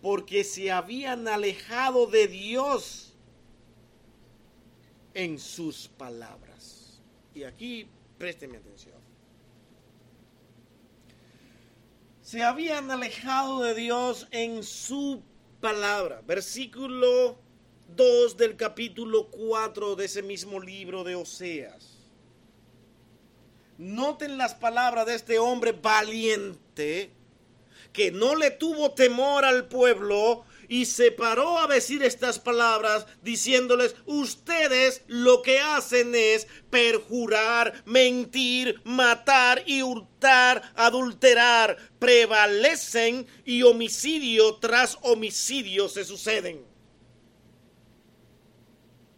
Porque 0.00 0.44
se 0.44 0.70
habían 0.70 1.28
alejado 1.28 2.06
de 2.06 2.26
Dios 2.26 3.09
en 5.14 5.38
sus 5.38 5.88
palabras. 5.88 7.00
Y 7.34 7.44
aquí 7.44 7.88
présteme 8.18 8.58
atención. 8.58 8.98
Se 12.22 12.42
habían 12.42 12.90
alejado 12.90 13.62
de 13.62 13.74
Dios 13.74 14.28
en 14.30 14.62
su 14.62 15.22
palabra. 15.60 16.22
Versículo 16.26 17.38
2 17.96 18.36
del 18.36 18.56
capítulo 18.56 19.28
4 19.30 19.96
de 19.96 20.04
ese 20.04 20.22
mismo 20.22 20.60
libro 20.60 21.02
de 21.02 21.16
Oseas. 21.16 21.98
Noten 23.78 24.38
las 24.38 24.54
palabras 24.54 25.06
de 25.06 25.14
este 25.14 25.38
hombre 25.38 25.72
valiente 25.72 27.10
que 27.92 28.12
no 28.12 28.36
le 28.36 28.50
tuvo 28.50 28.92
temor 28.92 29.44
al 29.44 29.66
pueblo 29.66 30.44
y 30.70 30.86
se 30.86 31.10
paró 31.10 31.58
a 31.58 31.66
decir 31.66 32.00
estas 32.04 32.38
palabras 32.38 33.04
diciéndoles, 33.22 33.96
ustedes 34.06 35.02
lo 35.08 35.42
que 35.42 35.58
hacen 35.58 36.14
es 36.14 36.46
perjurar, 36.70 37.82
mentir, 37.86 38.80
matar 38.84 39.64
y 39.66 39.82
hurtar, 39.82 40.62
adulterar, 40.76 41.76
prevalecen 41.98 43.26
y 43.44 43.64
homicidio 43.64 44.54
tras 44.58 44.96
homicidio 45.02 45.88
se 45.88 46.04
suceden. 46.04 46.64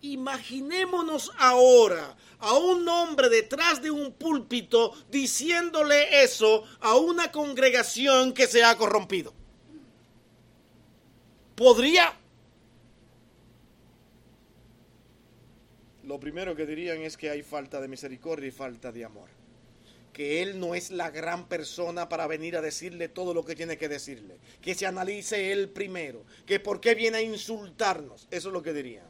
Imaginémonos 0.00 1.32
ahora 1.36 2.16
a 2.38 2.54
un 2.54 2.88
hombre 2.88 3.28
detrás 3.28 3.82
de 3.82 3.90
un 3.90 4.14
púlpito 4.14 4.94
diciéndole 5.10 6.24
eso 6.24 6.64
a 6.80 6.96
una 6.96 7.30
congregación 7.30 8.32
que 8.32 8.46
se 8.46 8.64
ha 8.64 8.74
corrompido. 8.78 9.41
¿Podría? 11.62 12.12
Lo 16.02 16.18
primero 16.18 16.56
que 16.56 16.66
dirían 16.66 17.02
es 17.02 17.16
que 17.16 17.30
hay 17.30 17.44
falta 17.44 17.80
de 17.80 17.86
misericordia 17.86 18.48
y 18.48 18.50
falta 18.50 18.90
de 18.90 19.04
amor. 19.04 19.28
Que 20.12 20.42
él 20.42 20.58
no 20.58 20.74
es 20.74 20.90
la 20.90 21.10
gran 21.10 21.46
persona 21.46 22.08
para 22.08 22.26
venir 22.26 22.56
a 22.56 22.62
decirle 22.62 23.08
todo 23.08 23.32
lo 23.32 23.44
que 23.44 23.54
tiene 23.54 23.78
que 23.78 23.88
decirle. 23.88 24.38
Que 24.60 24.74
se 24.74 24.86
analice 24.86 25.52
él 25.52 25.68
primero. 25.68 26.24
Que 26.46 26.58
por 26.58 26.80
qué 26.80 26.96
viene 26.96 27.18
a 27.18 27.22
insultarnos. 27.22 28.26
Eso 28.32 28.48
es 28.48 28.52
lo 28.52 28.60
que 28.60 28.72
dirían 28.72 29.06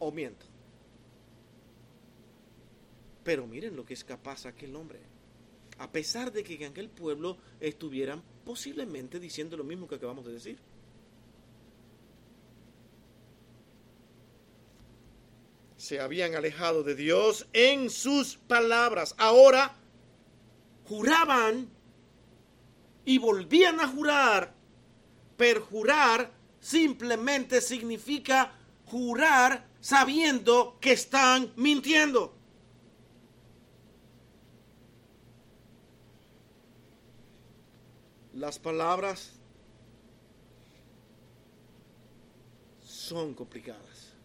o 0.00 0.10
miento. 0.10 0.44
Pero 3.22 3.46
miren 3.46 3.76
lo 3.76 3.86
que 3.86 3.94
es 3.94 4.02
capaz 4.02 4.44
aquel 4.44 4.74
hombre. 4.74 4.98
A 5.78 5.88
pesar 5.92 6.32
de 6.32 6.42
que 6.42 6.56
en 6.56 6.64
aquel 6.64 6.88
pueblo 6.88 7.38
estuvieran 7.60 8.24
posiblemente 8.44 9.20
diciendo 9.20 9.56
lo 9.56 9.62
mismo 9.62 9.86
que 9.86 9.94
acabamos 9.94 10.26
de 10.26 10.32
decir. 10.32 10.58
Se 15.86 16.00
habían 16.00 16.34
alejado 16.34 16.82
de 16.82 16.96
Dios 16.96 17.46
en 17.52 17.90
sus 17.90 18.38
palabras. 18.38 19.14
Ahora 19.18 19.76
juraban 20.88 21.70
y 23.04 23.18
volvían 23.18 23.78
a 23.78 23.86
jurar. 23.86 24.52
Perjurar 25.36 26.32
simplemente 26.58 27.60
significa 27.60 28.52
jurar 28.86 29.64
sabiendo 29.78 30.76
que 30.80 30.90
están 30.90 31.52
mintiendo. 31.54 32.34
Las 38.32 38.58
palabras 38.58 39.34
son 42.82 43.34
complicadas. 43.34 44.15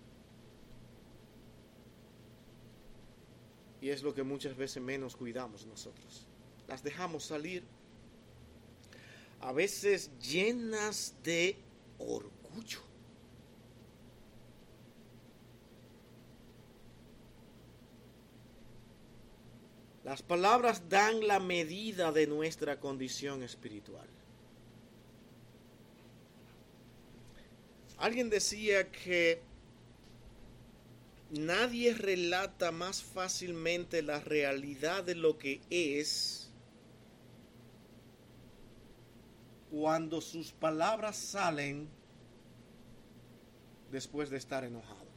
Y 3.81 3.89
es 3.89 4.03
lo 4.03 4.13
que 4.13 4.23
muchas 4.23 4.55
veces 4.55 4.81
menos 4.81 5.15
cuidamos 5.15 5.65
nosotros. 5.65 6.27
Las 6.67 6.83
dejamos 6.83 7.25
salir 7.25 7.63
a 9.41 9.51
veces 9.51 10.11
llenas 10.19 11.15
de 11.23 11.57
orgullo. 11.97 12.79
Las 20.03 20.21
palabras 20.21 20.89
dan 20.89 21.25
la 21.27 21.39
medida 21.39 22.11
de 22.11 22.27
nuestra 22.27 22.79
condición 22.79 23.43
espiritual. 23.43 24.07
Alguien 27.97 28.29
decía 28.29 28.91
que 28.91 29.41
nadie 31.31 31.93
relata 31.93 32.71
más 32.71 33.01
fácilmente 33.01 34.01
la 34.01 34.19
realidad 34.19 35.03
de 35.03 35.15
lo 35.15 35.37
que 35.37 35.61
es 35.69 36.51
cuando 39.69 40.19
sus 40.19 40.51
palabras 40.51 41.15
salen 41.15 41.87
después 43.89 44.29
de 44.29 44.37
estar 44.37 44.65
enojado. 44.65 45.09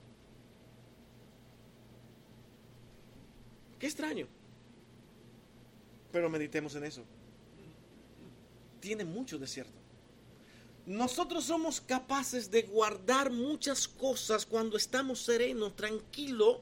Qué 3.80 3.86
extraño. 3.86 4.28
Pero 6.12 6.30
meditemos 6.30 6.76
en 6.76 6.84
eso. 6.84 7.04
Tiene 8.80 9.04
mucho 9.04 9.38
de 9.38 9.48
cierto. 9.48 9.83
Nosotros 10.86 11.44
somos 11.44 11.80
capaces 11.80 12.50
de 12.50 12.62
guardar 12.62 13.30
muchas 13.30 13.88
cosas 13.88 14.44
cuando 14.44 14.76
estamos 14.76 15.18
serenos, 15.20 15.74
tranquilos. 15.74 16.58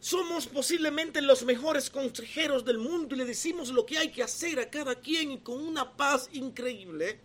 Somos 0.00 0.48
posiblemente 0.48 1.22
los 1.22 1.44
mejores 1.44 1.90
consejeros 1.90 2.64
del 2.64 2.78
mundo 2.78 3.14
y 3.14 3.18
le 3.18 3.24
decimos 3.24 3.70
lo 3.70 3.86
que 3.86 3.98
hay 3.98 4.10
que 4.10 4.24
hacer 4.24 4.58
a 4.58 4.68
cada 4.68 4.96
quien 4.96 5.30
y 5.30 5.38
con 5.38 5.64
una 5.64 5.96
paz 5.96 6.28
increíble. 6.32 7.20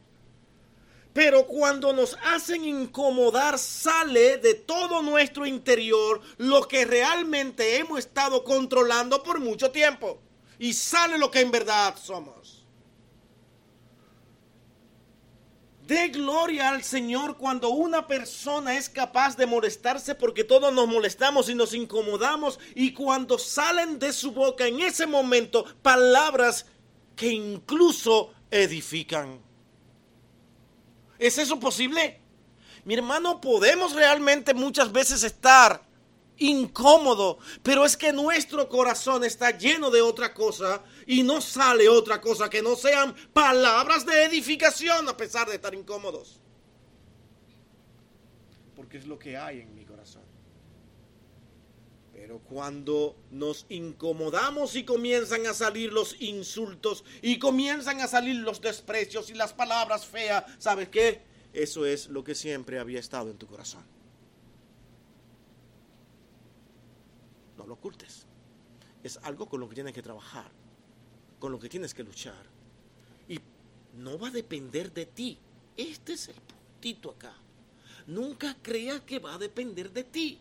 Pero 1.11 1.47
cuando 1.47 1.91
nos 1.91 2.15
hacen 2.23 2.65
incomodar, 2.65 3.57
sale 3.57 4.37
de 4.37 4.53
todo 4.53 5.01
nuestro 5.01 5.47
interior 5.47 6.21
lo 6.37 6.67
que 6.67 6.85
realmente 6.85 7.77
hemos 7.77 7.99
estado 7.99 8.43
controlando 8.43 9.23
por 9.23 9.39
mucho 9.39 9.71
tiempo. 9.71 10.21
Y 10.59 10.73
sale 10.73 11.17
lo 11.17 11.31
que 11.31 11.39
en 11.39 11.49
verdad 11.49 11.95
somos. 11.97 12.58
De 15.89 16.09
gloria 16.09 16.69
al 16.69 16.83
Señor 16.83 17.35
cuando 17.35 17.69
una 17.69 18.05
persona 18.05 18.77
es 18.77 18.87
capaz 18.89 19.35
de 19.35 19.47
molestarse 19.47 20.13
porque 20.13 20.43
todos 20.43 20.71
nos 20.71 20.87
molestamos 20.87 21.49
y 21.49 21.55
nos 21.55 21.73
incomodamos 21.73 22.59
y 22.75 22.93
cuando 22.93 23.39
salen 23.39 23.97
de 23.97 24.13
su 24.13 24.31
boca 24.31 24.67
en 24.67 24.81
ese 24.81 25.07
momento 25.07 25.65
palabras 25.81 26.67
que 27.15 27.29
incluso 27.29 28.31
edifican. 28.51 29.41
¿Es 31.17 31.39
eso 31.39 31.59
posible? 31.59 32.21
Mi 32.85 32.93
hermano, 32.93 33.41
podemos 33.41 33.93
realmente 33.93 34.53
muchas 34.53 34.91
veces 34.91 35.23
estar 35.23 35.81
incómodo, 36.39 37.37
pero 37.63 37.85
es 37.85 37.95
que 37.95 38.11
nuestro 38.11 38.67
corazón 38.67 39.23
está 39.23 39.57
lleno 39.57 39.91
de 39.91 40.01
otra 40.01 40.33
cosa 40.33 40.83
y 41.05 41.23
no 41.23 41.41
sale 41.41 41.87
otra 41.87 42.19
cosa 42.19 42.49
que 42.49 42.61
no 42.61 42.75
sean 42.75 43.15
palabras 43.33 44.05
de 44.05 44.23
edificación 44.23 45.07
a 45.07 45.17
pesar 45.17 45.47
de 45.47 45.55
estar 45.55 45.75
incómodos. 45.75 46.39
Porque 48.75 48.97
es 48.97 49.05
lo 49.05 49.19
que 49.19 49.37
hay 49.37 49.61
en 49.61 49.75
mi 49.75 49.85
corazón. 49.85 50.23
Pero 52.13 52.39
cuando 52.39 53.15
nos 53.31 53.65
incomodamos 53.69 54.75
y 54.75 54.83
comienzan 54.83 55.47
a 55.47 55.53
salir 55.53 55.91
los 55.91 56.19
insultos 56.21 57.03
y 57.21 57.39
comienzan 57.39 58.01
a 58.01 58.07
salir 58.07 58.35
los 58.37 58.61
desprecios 58.61 59.29
y 59.29 59.33
las 59.33 59.53
palabras 59.53 60.05
feas, 60.05 60.43
¿sabes 60.59 60.89
qué? 60.89 61.21
Eso 61.53 61.85
es 61.85 62.07
lo 62.07 62.23
que 62.23 62.35
siempre 62.35 62.77
había 62.77 62.99
estado 62.99 63.31
en 63.31 63.37
tu 63.37 63.47
corazón. 63.47 63.98
Lo 67.69 67.75
ocultes. 67.75 68.25
Es 69.01 69.17
algo 69.23 69.47
con 69.47 69.61
lo 69.61 69.69
que 69.69 69.75
tienes 69.75 69.93
que 69.93 70.01
trabajar, 70.01 70.51
con 71.39 71.53
lo 71.53 71.59
que 71.59 71.69
tienes 71.69 71.93
que 71.93 72.03
luchar. 72.03 72.45
Y 73.29 73.39
no 73.93 74.19
va 74.19 74.27
a 74.27 74.31
depender 74.31 74.91
de 74.91 75.05
ti. 75.05 75.37
Este 75.77 76.13
es 76.13 76.27
el 76.27 76.35
puntito 76.35 77.11
acá. 77.11 77.33
Nunca 78.07 78.57
creas 78.61 79.01
que 79.01 79.19
va 79.19 79.35
a 79.35 79.37
depender 79.37 79.91
de 79.91 80.03
ti 80.03 80.39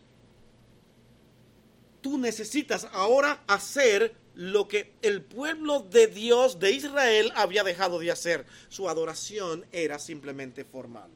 tú 2.01 2.17
necesitas 2.17 2.87
ahora 2.91 3.43
hacer 3.47 4.15
lo 4.35 4.67
que 4.67 4.93
el 5.01 5.21
pueblo 5.21 5.81
de 5.81 6.07
Dios 6.07 6.59
de 6.59 6.71
Israel 6.71 7.31
había 7.35 7.63
dejado 7.63 7.99
de 7.99 8.11
hacer. 8.11 8.45
Su 8.69 8.89
adoración 8.89 9.65
era 9.71 9.99
simplemente 9.99 10.63
formal. 10.63 11.09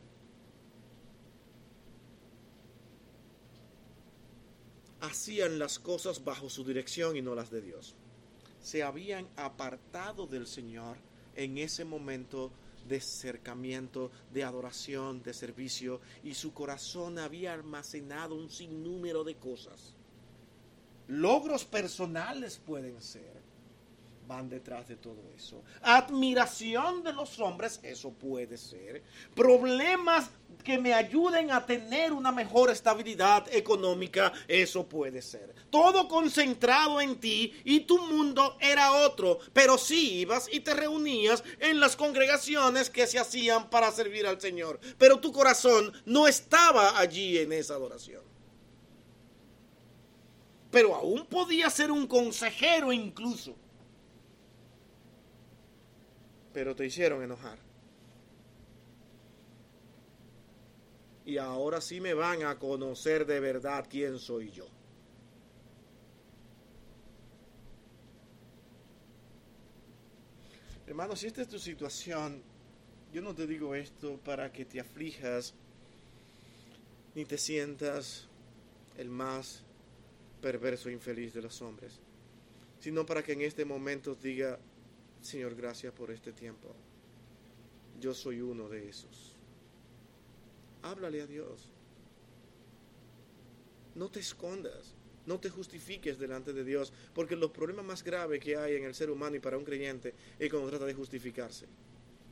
Hacían 5.04 5.60
las 5.60 5.78
cosas 5.78 6.24
bajo 6.24 6.50
su 6.50 6.64
dirección 6.64 7.16
y 7.16 7.22
no 7.22 7.36
las 7.36 7.52
de 7.52 7.62
Dios. 7.62 7.96
Se 8.60 8.82
habían 8.82 9.28
apartado 9.36 10.26
del 10.26 10.48
Señor 10.48 10.98
en 11.36 11.60
ese 11.60 11.86
momento 11.86 12.52
de 12.88 12.98
acercamiento, 12.98 14.10
de 14.34 14.44
adoración, 14.44 15.22
de 15.22 15.34
servicio, 15.34 16.02
y 16.24 16.34
su 16.34 16.54
corazón 16.54 17.20
había 17.20 17.54
almacenado 17.54 18.34
un 18.34 18.50
sinnúmero 18.50 19.24
de 19.24 19.36
cosas 19.36 19.94
logros 21.08 21.66
personales 21.66 22.60
pueden 22.66 23.02
ser, 23.02 23.43
van 24.28 24.50
detrás 24.50 24.88
de 24.88 24.96
todo 24.96 25.22
eso. 25.36 25.64
Admiración 25.82 27.04
de 27.04 27.14
los 27.14 27.40
hombres, 27.40 27.80
eso 27.84 28.12
puede 28.12 28.58
ser. 28.58 29.04
Problemas 29.36 30.30
que 30.64 30.78
me 30.78 30.94
ayuden 30.94 31.52
a 31.52 31.66
tener 31.66 32.14
una 32.14 32.32
mejor 32.32 32.70
estabilidad 32.70 33.54
económica, 33.54 34.32
eso 34.48 34.88
puede 34.88 35.22
ser. 35.22 35.54
Todo 35.70 36.08
concentrado 36.08 37.02
en 37.02 37.20
ti 37.20 37.54
y 37.66 37.82
tu 37.82 38.00
mundo 38.00 38.58
era 38.60 38.94
otro, 38.94 39.40
pero 39.52 39.78
sí 39.78 40.20
ibas 40.22 40.48
y 40.52 40.62
te 40.62 40.74
reunías 40.74 41.44
en 41.60 41.80
las 41.80 41.96
congregaciones 41.96 42.90
que 42.90 43.08
se 43.08 43.20
hacían 43.20 43.70
para 43.70 43.92
servir 43.92 44.26
al 44.26 44.40
Señor, 44.40 44.80
pero 44.98 45.20
tu 45.20 45.32
corazón 45.32 45.92
no 46.06 46.28
estaba 46.28 46.98
allí 46.98 47.38
en 47.38 47.52
esa 47.52 47.76
adoración 47.76 48.34
pero 50.74 50.96
aún 50.96 51.28
podía 51.28 51.70
ser 51.70 51.92
un 51.92 52.08
consejero 52.08 52.92
incluso. 52.92 53.56
Pero 56.54 56.76
te 56.76 56.86
hicieron 56.86 57.24
enojar. 57.24 57.58
Y 61.26 61.38
ahora 61.38 61.82
sí 61.82 62.02
me 62.02 62.14
van 62.14 62.44
a 62.44 62.60
conocer 62.60 63.26
de 63.26 63.40
verdad 63.40 63.88
quién 63.90 64.20
soy 64.20 64.52
yo. 64.52 64.68
Hermano, 70.86 71.16
si 71.16 71.28
esta 71.28 71.42
es 71.42 71.48
tu 71.48 71.58
situación, 71.58 72.44
yo 73.14 73.22
no 73.22 73.34
te 73.34 73.48
digo 73.48 73.74
esto 73.74 74.18
para 74.18 74.52
que 74.52 74.66
te 74.66 74.80
aflijas 74.80 75.54
ni 77.16 77.26
te 77.26 77.38
sientas 77.38 78.28
el 78.98 79.10
más 79.10 79.64
perverso 80.42 80.90
e 80.90 80.94
infeliz 80.94 81.34
de 81.34 81.42
los 81.42 81.62
hombres, 81.62 82.00
sino 82.80 83.06
para 83.06 83.24
que 83.24 83.32
en 83.32 83.42
este 83.42 83.66
momento 83.66 84.14
diga, 84.14 84.60
Señor, 85.24 85.56
gracias 85.56 85.94
por 85.94 86.12
este 86.12 86.34
tiempo. 86.34 86.76
Yo 88.02 88.14
soy 88.14 88.42
uno 88.42 88.68
de 88.68 88.90
esos. 88.90 89.38
Háblale 90.82 91.22
a 91.22 91.26
Dios. 91.26 91.70
No 93.96 94.12
te 94.12 94.20
escondas, 94.20 94.94
no 95.26 95.40
te 95.40 95.50
justifiques 95.50 96.20
delante 96.20 96.52
de 96.52 96.66
Dios, 96.66 96.92
porque 97.14 97.38
los 97.38 97.52
problemas 97.52 97.86
más 97.86 98.04
graves 98.04 98.42
que 98.42 98.58
hay 98.58 98.76
en 98.76 98.84
el 98.84 98.94
ser 98.94 99.10
humano 99.10 99.38
y 99.38 99.40
para 99.40 99.58
un 99.58 99.64
creyente 99.64 100.14
es 100.38 100.50
cuando 100.50 100.70
trata 100.70 100.86
de 100.86 100.94
justificarse. 100.94 101.68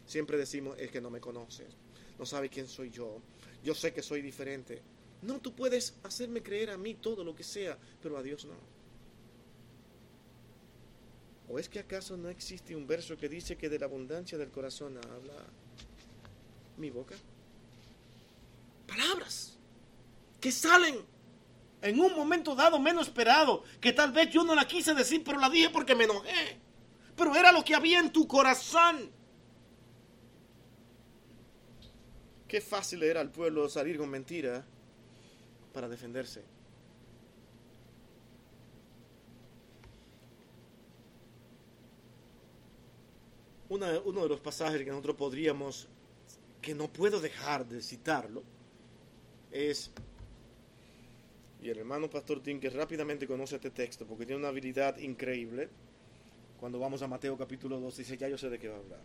Siempre 0.06 0.38
decimos, 0.38 0.78
es 0.78 0.92
que 0.92 1.00
no 1.00 1.10
me 1.10 1.22
conoces, 1.22 1.74
no 2.20 2.26
sabe 2.26 2.50
quién 2.50 2.68
soy 2.68 2.90
yo, 2.90 3.22
yo 3.64 3.74
sé 3.74 3.94
que 3.94 4.02
soy 4.02 4.22
diferente. 4.22 4.82
No, 5.22 5.40
tú 5.40 5.54
puedes 5.56 5.94
hacerme 6.04 6.44
creer 6.44 6.72
a 6.72 6.78
mí 6.78 6.96
todo 6.96 7.24
lo 7.24 7.34
que 7.34 7.44
sea, 7.44 7.78
pero 8.02 8.18
a 8.18 8.24
Dios 8.24 8.44
no. 8.44 8.71
¿O 11.52 11.60
es 11.60 11.68
que 11.68 11.80
acaso 11.80 12.16
no 12.16 12.30
existe 12.30 12.76
un 12.78 12.88
verso 12.88 13.18
que 13.18 13.28
dice 13.28 13.58
que 13.58 13.68
de 13.68 13.78
la 13.78 13.86
abundancia 13.86 14.38
del 14.38 14.52
corazón 14.52 14.98
habla 14.98 15.34
mi 16.78 16.90
boca? 16.90 17.16
Palabras 18.88 19.58
que 20.40 20.52
salen 20.52 20.96
en 21.82 22.00
un 22.00 22.16
momento 22.16 22.56
dado 22.56 22.80
menos 22.80 23.08
esperado, 23.08 23.64
que 23.82 23.92
tal 23.92 24.14
vez 24.14 24.30
yo 24.30 24.46
no 24.46 24.56
la 24.56 24.66
quise 24.66 24.94
decir, 24.94 25.24
pero 25.26 25.40
la 25.40 25.50
dije 25.50 25.70
porque 25.70 25.94
me 25.94 26.06
enojé. 26.06 26.58
Pero 27.18 27.36
era 27.36 27.52
lo 27.52 27.66
que 27.66 27.76
había 27.76 28.00
en 28.00 28.14
tu 28.14 28.28
corazón. 28.28 29.12
Qué 32.48 32.62
fácil 32.62 33.04
era 33.04 33.20
al 33.20 33.30
pueblo 33.30 33.68
salir 33.68 33.98
con 33.98 34.10
mentira 34.10 34.66
para 35.74 35.90
defenderse. 35.90 36.44
Uno 43.80 44.24
de 44.24 44.30
los 44.30 44.40
pasajes 44.40 44.84
que 44.84 44.90
nosotros 44.90 45.16
podríamos, 45.16 45.88
que 46.62 46.76
no 46.76 46.88
puedo 46.88 47.20
dejar 47.20 47.66
de 47.66 47.82
citarlo, 47.82 48.44
es, 49.52 49.92
y 51.62 51.70
el 51.70 51.78
hermano 51.78 52.10
Pastor 52.10 52.42
Tim, 52.42 52.60
que 52.60 52.70
rápidamente 52.70 53.28
conoce 53.28 53.56
este 53.56 53.72
texto, 53.72 54.06
porque 54.06 54.26
tiene 54.26 54.40
una 54.40 54.50
habilidad 54.50 54.98
increíble, 54.98 55.70
cuando 56.60 56.80
vamos 56.80 57.02
a 57.02 57.08
Mateo 57.08 57.38
capítulo 57.38 57.80
12, 57.80 58.02
dice, 58.04 58.18
ya 58.18 58.28
yo 58.28 58.38
sé 58.38 58.50
de 58.50 58.60
qué 58.60 58.68
va 58.68 58.76
a 58.76 58.80
hablar. 58.80 59.02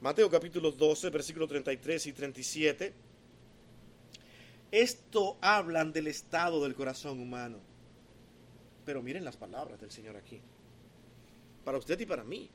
Mateo 0.00 0.28
capítulo 0.28 0.72
12, 0.72 1.10
versículos 1.10 1.48
33 1.48 2.06
y 2.06 2.12
37 2.12 2.92
esto 4.74 5.38
hablan 5.40 5.92
del 5.92 6.08
estado 6.08 6.60
del 6.64 6.74
corazón 6.74 7.20
humano. 7.20 7.60
Pero 8.84 9.02
miren 9.02 9.24
las 9.24 9.36
palabras 9.36 9.80
del 9.80 9.92
Señor 9.92 10.16
aquí. 10.16 10.40
Para 11.64 11.78
usted 11.78 11.98
y 11.98 12.06
para 12.06 12.24
mí. 12.24 12.50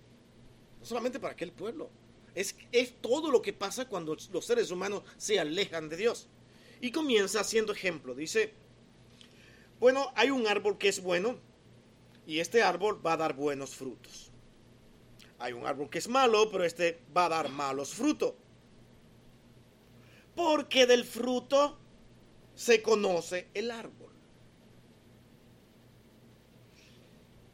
no 0.80 0.86
solamente 0.86 1.20
para 1.20 1.34
aquel 1.34 1.51
pueblo, 1.51 1.89
es, 2.36 2.55
es 2.72 2.93
todo 3.01 3.32
lo 3.32 3.41
que 3.41 3.53
pasa 3.53 3.88
cuando 3.88 4.16
los 4.32 4.45
seres 4.45 4.72
humanos 4.72 5.03
se 5.18 5.39
alejan 5.39 5.89
de 5.89 5.97
Dios. 5.97 6.28
Y 6.82 6.91
comienza 6.91 7.41
haciendo 7.41 7.74
ejemplo, 7.74 8.16
dice, 8.16 8.53
bueno, 9.80 10.12
hay 10.16 10.30
un 10.30 10.47
árbol 10.47 10.78
que 10.78 10.88
es 10.89 11.01
bueno 11.01 11.38
y 12.26 12.39
este 12.39 12.62
árbol 12.62 13.05
va 13.05 13.14
a 13.14 13.18
dar 13.18 13.34
buenos 13.34 13.76
frutos. 13.76 14.32
Hay 15.39 15.53
un 15.53 15.66
árbol 15.66 15.89
que 15.89 15.99
es 15.99 16.07
malo, 16.07 16.49
pero 16.51 16.64
este 16.64 16.99
va 17.16 17.26
a 17.26 17.30
dar 17.30 17.49
malos 17.49 17.93
frutos. 17.93 18.34
Porque 20.36 20.86
del 20.86 21.05
fruto 21.05 21.78
se 22.55 22.82
conoce 22.82 23.47
el 23.53 23.72
árbol. 23.72 23.99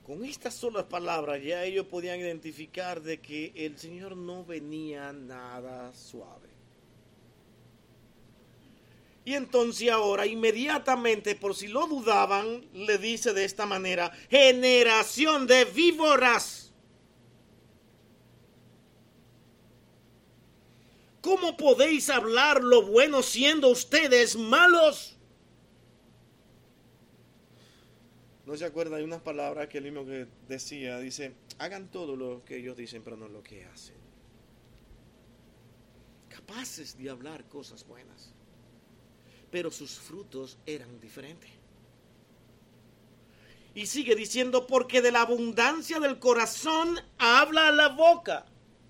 Con 0.05 0.23
estas 0.23 0.53
solas 0.53 0.83
palabras 0.83 1.41
ya 1.41 1.63
ellos 1.63 1.87
podían 1.87 2.19
identificar 2.19 3.01
de 3.01 3.19
que 3.19 3.51
el 3.55 3.79
Señor 3.79 4.15
no 4.15 4.45
venía 4.45 5.11
nada 5.11 5.91
suave. 5.95 6.47
Y 9.25 9.33
entonces 9.33 9.89
ahora 9.89 10.27
inmediatamente, 10.27 11.33
por 11.33 11.55
si 11.55 11.67
lo 11.67 11.87
dudaban, 11.87 12.63
le 12.73 12.99
dice 12.99 13.33
de 13.33 13.45
esta 13.45 13.65
manera, 13.65 14.11
generación 14.29 15.47
de 15.47 15.65
víboras. 15.65 16.71
¿Cómo 21.21 21.57
podéis 21.57 22.11
hablar 22.11 22.63
lo 22.63 22.83
bueno 22.83 23.23
siendo 23.23 23.69
ustedes 23.69 24.35
malos? 24.35 25.14
¿No 28.45 28.55
se 28.55 28.65
acuerda? 28.65 28.97
Hay 28.97 29.03
unas 29.03 29.21
palabras 29.21 29.67
que 29.67 29.79
el 29.79 29.85
mismo 29.85 30.05
que 30.05 30.27
decía, 30.47 30.99
dice, 30.99 31.33
hagan 31.57 31.89
todo 31.89 32.15
lo 32.15 32.45
que 32.45 32.57
ellos 32.57 32.77
dicen, 32.77 33.01
pero 33.03 33.17
no 33.17 33.27
lo 33.27 33.41
que 33.41 33.65
hacen. 33.65 33.95
Capaces 36.29 36.97
de 36.97 37.09
hablar 37.09 37.45
cosas 37.45 37.87
buenas, 37.87 38.33
pero 39.49 39.71
sus 39.71 39.97
frutos 39.97 40.59
eran 40.65 40.99
diferentes. 40.99 41.49
Y 43.73 43.87
sigue 43.87 44.15
diciendo, 44.15 44.67
porque 44.67 45.01
de 45.01 45.11
la 45.11 45.21
abundancia 45.21 45.99
del 45.99 46.19
corazón 46.19 46.99
habla 47.17 47.71
la 47.71 47.89
boca. 47.89 48.45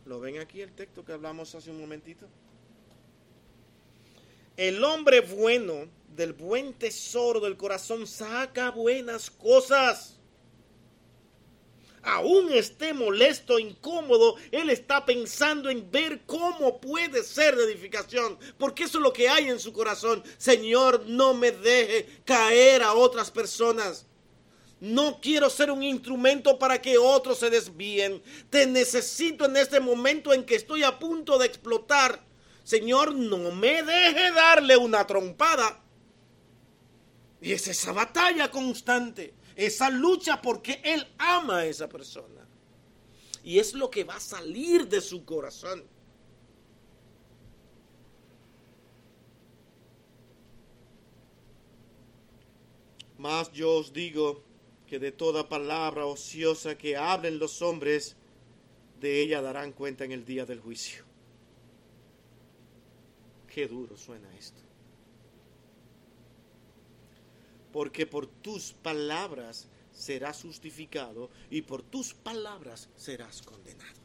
¿Lo 0.05 0.19
ven 0.19 0.37
aquí 0.37 0.61
el 0.61 0.73
texto 0.73 1.05
que 1.05 1.13
hablamos 1.13 1.55
hace 1.55 1.71
un 1.71 1.79
momentito? 1.79 2.27
El 4.57 4.83
hombre 4.83 5.21
bueno 5.21 5.87
del 6.15 6.33
buen 6.33 6.73
tesoro 6.73 7.39
del 7.39 7.57
corazón 7.57 8.07
saca 8.07 8.71
buenas 8.71 9.29
cosas. 9.29 10.15
Aún 12.01 12.53
esté 12.53 12.93
molesto, 12.93 13.57
incómodo, 13.57 14.35
él 14.51 14.69
está 14.69 15.05
pensando 15.05 15.71
en 15.71 15.89
ver 15.89 16.21
cómo 16.27 16.79
puede 16.79 17.23
ser 17.23 17.55
de 17.55 17.63
edificación, 17.63 18.37
porque 18.59 18.83
eso 18.83 18.99
es 18.99 19.03
lo 19.03 19.11
que 19.11 19.27
hay 19.27 19.49
en 19.49 19.59
su 19.59 19.73
corazón. 19.73 20.23
Señor, 20.37 21.05
no 21.07 21.33
me 21.33 21.51
deje 21.51 22.07
caer 22.23 22.83
a 22.83 22.93
otras 22.93 23.31
personas. 23.31 24.05
No 24.79 25.19
quiero 25.19 25.49
ser 25.49 25.71
un 25.71 25.81
instrumento 25.81 26.59
para 26.59 26.79
que 26.79 26.99
otros 26.99 27.39
se 27.39 27.49
desvíen. 27.49 28.21
Te 28.51 28.67
necesito 28.67 29.45
en 29.45 29.57
este 29.57 29.79
momento 29.79 30.31
en 30.31 30.45
que 30.45 30.55
estoy 30.55 30.83
a 30.83 30.99
punto 30.99 31.39
de 31.39 31.47
explotar. 31.47 32.23
Señor, 32.63 33.15
no 33.15 33.51
me 33.51 33.81
deje 33.81 34.31
darle 34.31 34.77
una 34.77 35.07
trompada. 35.07 35.81
Y 37.45 37.53
es 37.53 37.67
esa 37.67 37.91
batalla 37.91 38.49
constante, 38.49 39.35
esa 39.55 39.91
lucha 39.91 40.41
porque 40.41 40.81
Él 40.83 41.07
ama 41.19 41.57
a 41.57 41.65
esa 41.67 41.87
persona. 41.87 42.43
Y 43.43 43.59
es 43.59 43.75
lo 43.75 43.91
que 43.91 44.03
va 44.03 44.15
a 44.15 44.19
salir 44.19 44.89
de 44.89 44.99
su 44.99 45.23
corazón. 45.25 45.83
Mas 53.19 53.51
yo 53.51 53.73
os 53.73 53.93
digo 53.93 54.41
que 54.87 54.97
de 54.97 55.11
toda 55.11 55.47
palabra 55.47 56.07
ociosa 56.07 56.75
que 56.75 56.97
hablen 56.97 57.37
los 57.37 57.61
hombres, 57.61 58.15
de 58.99 59.21
ella 59.21 59.43
darán 59.43 59.71
cuenta 59.71 60.03
en 60.03 60.13
el 60.13 60.25
día 60.25 60.47
del 60.47 60.61
juicio. 60.61 61.03
Qué 63.53 63.67
duro 63.67 63.95
suena 63.95 64.35
esto 64.35 64.64
porque 67.75 68.07
por 68.07 68.25
tus 68.25 68.71
palabras 68.71 69.67
serás 69.91 70.41
justificado 70.43 71.29
y 71.49 71.61
por 71.61 71.83
tus 71.83 72.13
palabras 72.13 72.87
serás 72.95 73.41
condenado. 73.41 73.99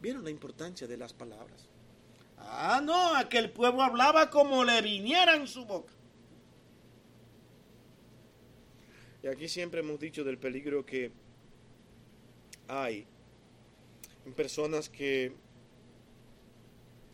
¿Vieron 0.00 0.24
la 0.24 0.30
importancia 0.30 0.88
de 0.88 0.96
las 0.96 1.12
palabras? 1.12 1.68
Ah, 2.36 2.80
no, 2.82 3.14
aquel 3.14 3.52
pueblo 3.52 3.80
hablaba 3.80 4.28
como 4.28 4.64
le 4.64 4.82
viniera 4.82 5.36
en 5.36 5.46
su 5.46 5.64
boca. 5.64 5.92
Y 9.22 9.28
aquí 9.28 9.48
siempre 9.48 9.78
hemos 9.78 10.00
dicho 10.00 10.24
del 10.24 10.38
peligro 10.38 10.84
que 10.84 11.12
hay 12.66 13.06
en 14.26 14.32
personas 14.32 14.88
que 14.88 15.32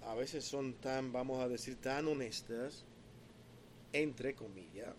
a 0.07 0.15
veces 0.15 0.43
son 0.43 0.73
tan, 0.73 1.13
vamos 1.13 1.39
a 1.39 1.49
decir, 1.49 1.77
tan 1.77 2.09
honestas, 2.09 2.87
entre 3.93 4.35
comillas, 4.35 4.95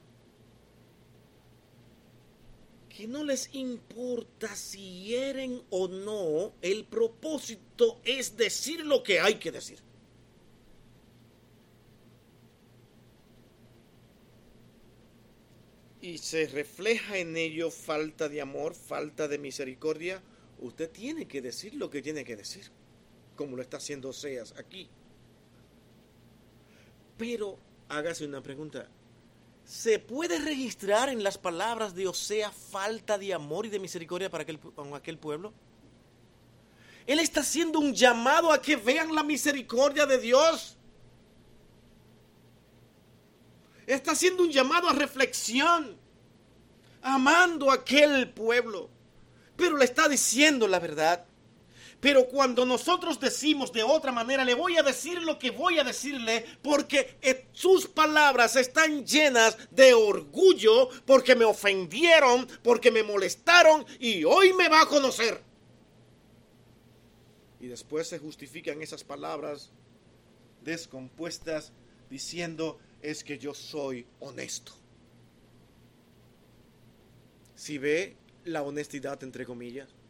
que 2.92 3.08
no 3.08 3.24
les 3.24 3.50
importa 3.54 4.56
si 4.56 5.04
hieren 5.04 5.62
o 5.70 5.88
no, 5.88 6.54
el 6.62 6.84
propósito 6.86 8.02
es 8.04 8.36
decir 8.36 8.86
lo 8.86 9.02
que 9.02 9.20
hay 9.20 9.36
que 9.36 9.52
decir. 9.52 9.80
Y 16.02 16.18
se 16.18 16.48
refleja 16.48 17.18
en 17.18 17.38
ello 17.38 17.70
falta 17.72 18.28
de 18.28 18.42
amor, 18.42 18.74
falta 18.74 19.28
de 19.28 19.38
misericordia. 19.38 20.22
Usted 20.60 20.90
tiene 20.90 21.28
que 21.28 21.42
decir 21.42 21.76
lo 21.76 21.90
que 21.90 22.02
tiene 22.02 22.26
que 22.26 22.36
decir, 22.36 22.72
como 23.36 23.56
lo 23.56 23.62
está 23.62 23.78
haciendo 23.78 24.10
Oseas 24.10 24.54
aquí. 24.58 24.90
Pero 27.18 27.58
hágase 27.88 28.26
una 28.26 28.42
pregunta, 28.42 28.90
¿Se 29.72 30.00
puede 30.00 30.38
registrar 30.38 31.08
en 31.08 31.24
las 31.24 31.38
palabras 31.38 31.96
de 31.96 32.06
Osea 32.06 32.52
falta 32.52 33.18
de 33.18 33.34
amor 33.34 33.66
y 33.66 33.70
de 33.70 33.80
misericordia 33.80 34.30
para 34.30 34.42
aquel, 34.42 34.60
aquel 34.94 35.18
pueblo? 35.18 35.54
Él 37.08 37.20
está 37.20 37.40
haciendo 37.40 37.80
un 37.80 37.94
llamado 37.94 38.52
a 38.52 38.62
que 38.62 38.76
vean 38.76 39.16
la 39.16 39.24
misericordia 39.24 40.06
de 40.06 40.18
Dios. 40.18 40.76
Está 43.88 44.12
haciendo 44.12 44.44
un 44.44 44.52
llamado 44.52 44.90
a 44.90 44.94
reflexión, 44.94 45.96
amando 47.02 47.72
a 47.72 47.76
aquel 47.76 48.30
pueblo. 48.30 48.90
Pero 49.56 49.78
le 49.78 49.86
está 49.86 50.10
diciendo 50.10 50.68
la 50.68 50.80
verdad. 50.80 51.26
Pero 52.02 52.28
cuando 52.28 52.66
nosotros 52.66 53.20
decimos 53.20 53.72
de 53.72 53.84
otra 53.84 54.12
manera, 54.12 54.44
le 54.44 54.56
voy 54.56 54.76
a 54.76 54.84
decir 54.84 55.22
lo 55.22 55.38
que 55.38 55.52
voy 55.52 55.78
a 55.78 55.84
decirle, 55.84 56.44
porque 56.64 57.18
eh, 57.22 57.46
sus 57.54 57.88
palabras 57.88 58.56
están 58.56 59.06
llenas 59.06 59.56
de 59.70 59.94
orgullo, 59.94 60.90
porque 61.06 61.36
me 61.36 61.46
ofendieron, 61.46 62.48
porque 62.64 62.90
me 62.90 63.04
molestaron 63.04 63.86
y 64.00 64.24
hoy 64.24 64.52
me 64.54 64.68
va 64.68 64.82
a 64.82 64.88
conocer. 64.88 65.40
Y 67.60 67.68
después 67.68 68.08
se 68.08 68.18
justifican 68.18 68.82
esas 68.82 69.04
palabras 69.04 69.70
descompuestas 70.64 71.72
diciendo 72.10 72.80
es 73.04 73.24
que 73.24 73.38
yo 73.38 73.54
soy 73.54 74.08
honesto. 74.20 74.72
Si 77.56 77.78
ve 77.78 78.18
la 78.44 78.64
honestidad 78.64 79.24
entre 79.24 79.46
comillas 79.46 80.01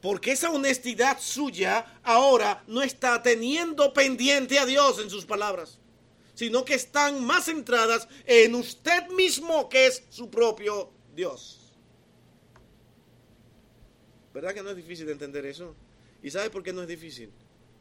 porque 0.00 0.32
esa 0.32 0.50
honestidad 0.50 1.18
suya 1.20 2.00
ahora 2.02 2.62
no 2.66 2.82
está 2.82 3.22
teniendo 3.22 3.92
pendiente 3.92 4.58
a 4.58 4.66
Dios 4.66 4.98
en 5.00 5.10
sus 5.10 5.24
palabras, 5.24 5.78
sino 6.34 6.64
que 6.64 6.74
están 6.74 7.24
más 7.24 7.46
centradas 7.46 8.08
en 8.26 8.54
usted 8.54 9.08
mismo 9.08 9.68
que 9.68 9.86
es 9.86 10.04
su 10.10 10.30
propio 10.30 10.90
Dios. 11.14 11.60
¿Verdad 14.34 14.52
que 14.52 14.62
no 14.62 14.70
es 14.70 14.76
difícil 14.76 15.06
de 15.06 15.12
entender 15.12 15.46
eso? 15.46 15.74
¿Y 16.22 16.30
sabe 16.30 16.50
por 16.50 16.62
qué 16.62 16.72
no 16.72 16.82
es 16.82 16.88
difícil? 16.88 17.30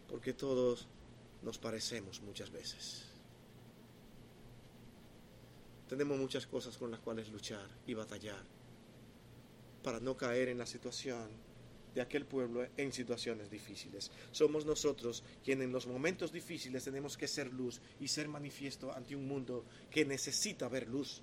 Porque 0.07 0.33
todos 0.33 0.87
nos 1.41 1.57
parecemos 1.57 2.21
muchas 2.21 2.49
veces. 2.49 3.03
Tenemos 5.89 6.17
muchas 6.17 6.47
cosas 6.47 6.77
con 6.77 6.91
las 6.91 7.01
cuales 7.01 7.29
luchar 7.29 7.67
y 7.85 7.93
batallar 7.93 8.41
para 9.83 9.99
no 9.99 10.17
caer 10.17 10.49
en 10.49 10.57
la 10.57 10.65
situación 10.65 11.44
de 11.95 12.01
aquel 12.01 12.25
pueblo 12.25 12.67
en 12.75 12.91
situaciones 12.91 13.49
difíciles. 13.49 14.11
Somos 14.31 14.65
nosotros 14.65 15.23
quienes 15.43 15.65
en 15.65 15.71
los 15.71 15.87
momentos 15.87 16.31
difíciles 16.31 16.83
tenemos 16.83 17.17
que 17.17 17.27
ser 17.27 17.51
luz 17.51 17.79
y 18.01 18.09
ser 18.09 18.27
manifiesto 18.27 18.93
ante 18.93 19.15
un 19.15 19.25
mundo 19.27 19.63
que 19.89 20.05
necesita 20.05 20.67
ver 20.67 20.87
luz. 20.89 21.21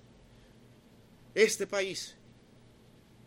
Este 1.35 1.67
país 1.67 2.15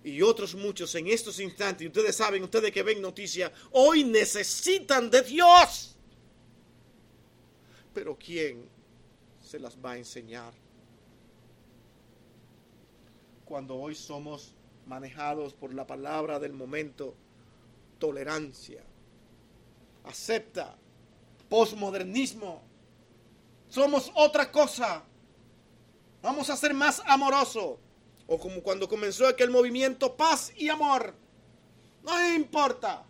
y 0.03 0.23
otros 0.23 0.55
muchos 0.57 0.95
en 0.97 1.07
estos 1.07 1.39
instantes, 1.41 1.87
ustedes 1.87 2.17
saben, 2.17 2.43
ustedes 2.43 2.73
que 2.73 2.83
ven 2.83 3.01
noticias, 3.01 3.51
hoy 3.71 4.05
necesitan 4.05 5.09
de 5.09 5.23
Dios. 5.23 5.97
Pero 7.95 8.17
¿quién 8.19 8.69
se 9.41 9.59
las 9.59 9.77
va 9.77 9.93
a 9.93 9.99
enseñar? 9.99 10.53
Cuando 13.45 13.77
hoy 13.77 13.95
somos 13.95 14.53
manejados 14.87 15.55
por 15.55 15.73
la 15.73 15.87
palabra 15.87 16.39
del 16.41 16.53
momento, 16.53 17.15
tolerancia, 17.99 18.83
acepta, 20.05 20.77
posmodernismo, 21.49 22.63
somos 23.69 24.11
otra 24.15 24.51
cosa. 24.51 25.03
Vamos 26.23 26.51
a 26.51 26.57
ser 26.57 26.75
más 26.75 27.03
amorosos. 27.07 27.79
O 28.27 28.39
como 28.39 28.63
cuando 28.63 28.89
comenzó 28.89 29.29
aquel 29.29 29.51
movimiento 29.51 30.17
paz 30.17 30.53
y 30.57 30.69
amor. 30.69 31.15
No 32.03 32.35
importa. 32.35 33.05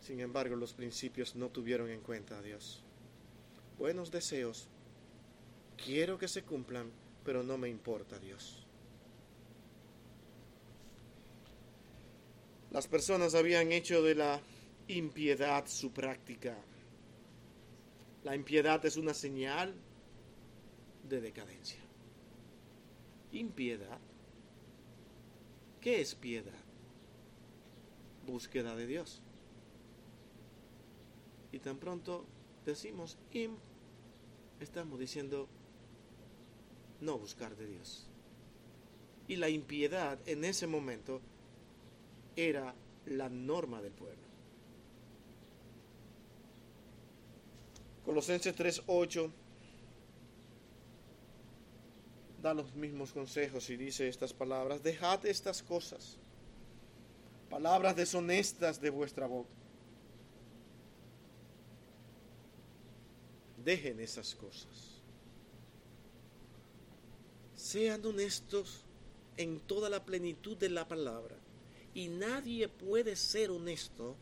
Sin 0.00 0.20
embargo, 0.20 0.56
los 0.56 0.72
principios 0.72 1.34
no 1.36 1.48
tuvieron 1.48 1.90
en 1.90 2.00
cuenta 2.00 2.38
a 2.38 2.42
Dios. 2.42 2.82
Buenos 3.78 4.10
deseos. 4.10 4.68
Quiero 5.76 6.18
que 6.18 6.28
se 6.28 6.42
cumplan, 6.42 6.90
pero 7.24 7.42
no 7.42 7.56
me 7.56 7.68
importa 7.68 8.18
Dios. 8.18 8.66
Las 12.70 12.86
personas 12.86 13.34
habían 13.34 13.72
hecho 13.72 14.02
de 14.02 14.14
la 14.14 14.40
impiedad 14.86 15.66
su 15.66 15.92
práctica. 15.92 16.56
La 18.22 18.36
impiedad 18.36 18.84
es 18.84 18.96
una 18.96 19.14
señal 19.14 19.74
de 21.08 21.20
decadencia. 21.20 21.80
Impiedad. 23.32 23.98
¿Qué 25.80 26.00
es 26.00 26.14
piedad? 26.14 26.52
Búsqueda 28.26 28.76
de 28.76 28.86
Dios. 28.86 29.22
Y 31.52 31.58
tan 31.58 31.78
pronto 31.78 32.24
decimos 32.64 33.18
im, 33.32 33.56
estamos 34.60 35.00
diciendo 35.00 35.48
no 37.00 37.18
buscar 37.18 37.56
de 37.56 37.66
Dios. 37.66 38.06
Y 39.26 39.36
la 39.36 39.48
impiedad 39.48 40.18
en 40.26 40.44
ese 40.44 40.66
momento 40.66 41.20
era 42.36 42.74
la 43.06 43.28
norma 43.28 43.80
del 43.82 43.92
pueblo. 43.92 44.30
Colosenses 48.04 48.54
3:8 48.54 49.30
da 52.42 52.54
los 52.54 52.74
mismos 52.74 53.12
consejos 53.12 53.68
y 53.70 53.76
dice 53.76 54.08
estas 54.08 54.32
palabras, 54.32 54.82
dejad 54.82 55.26
estas 55.26 55.62
cosas, 55.62 56.16
palabras 57.50 57.94
deshonestas 57.96 58.80
de 58.80 58.90
vuestra 58.90 59.26
boca. 59.26 59.50
Dejen 63.62 64.00
esas 64.00 64.34
cosas. 64.34 65.02
Sean 67.54 68.04
honestos 68.06 68.84
en 69.36 69.60
toda 69.60 69.90
la 69.90 70.02
plenitud 70.02 70.56
de 70.56 70.70
la 70.70 70.88
palabra. 70.88 71.36
Y 71.94 72.08
nadie 72.08 72.68
puede 72.68 73.16
ser 73.16 73.50
honesto 73.50 74.16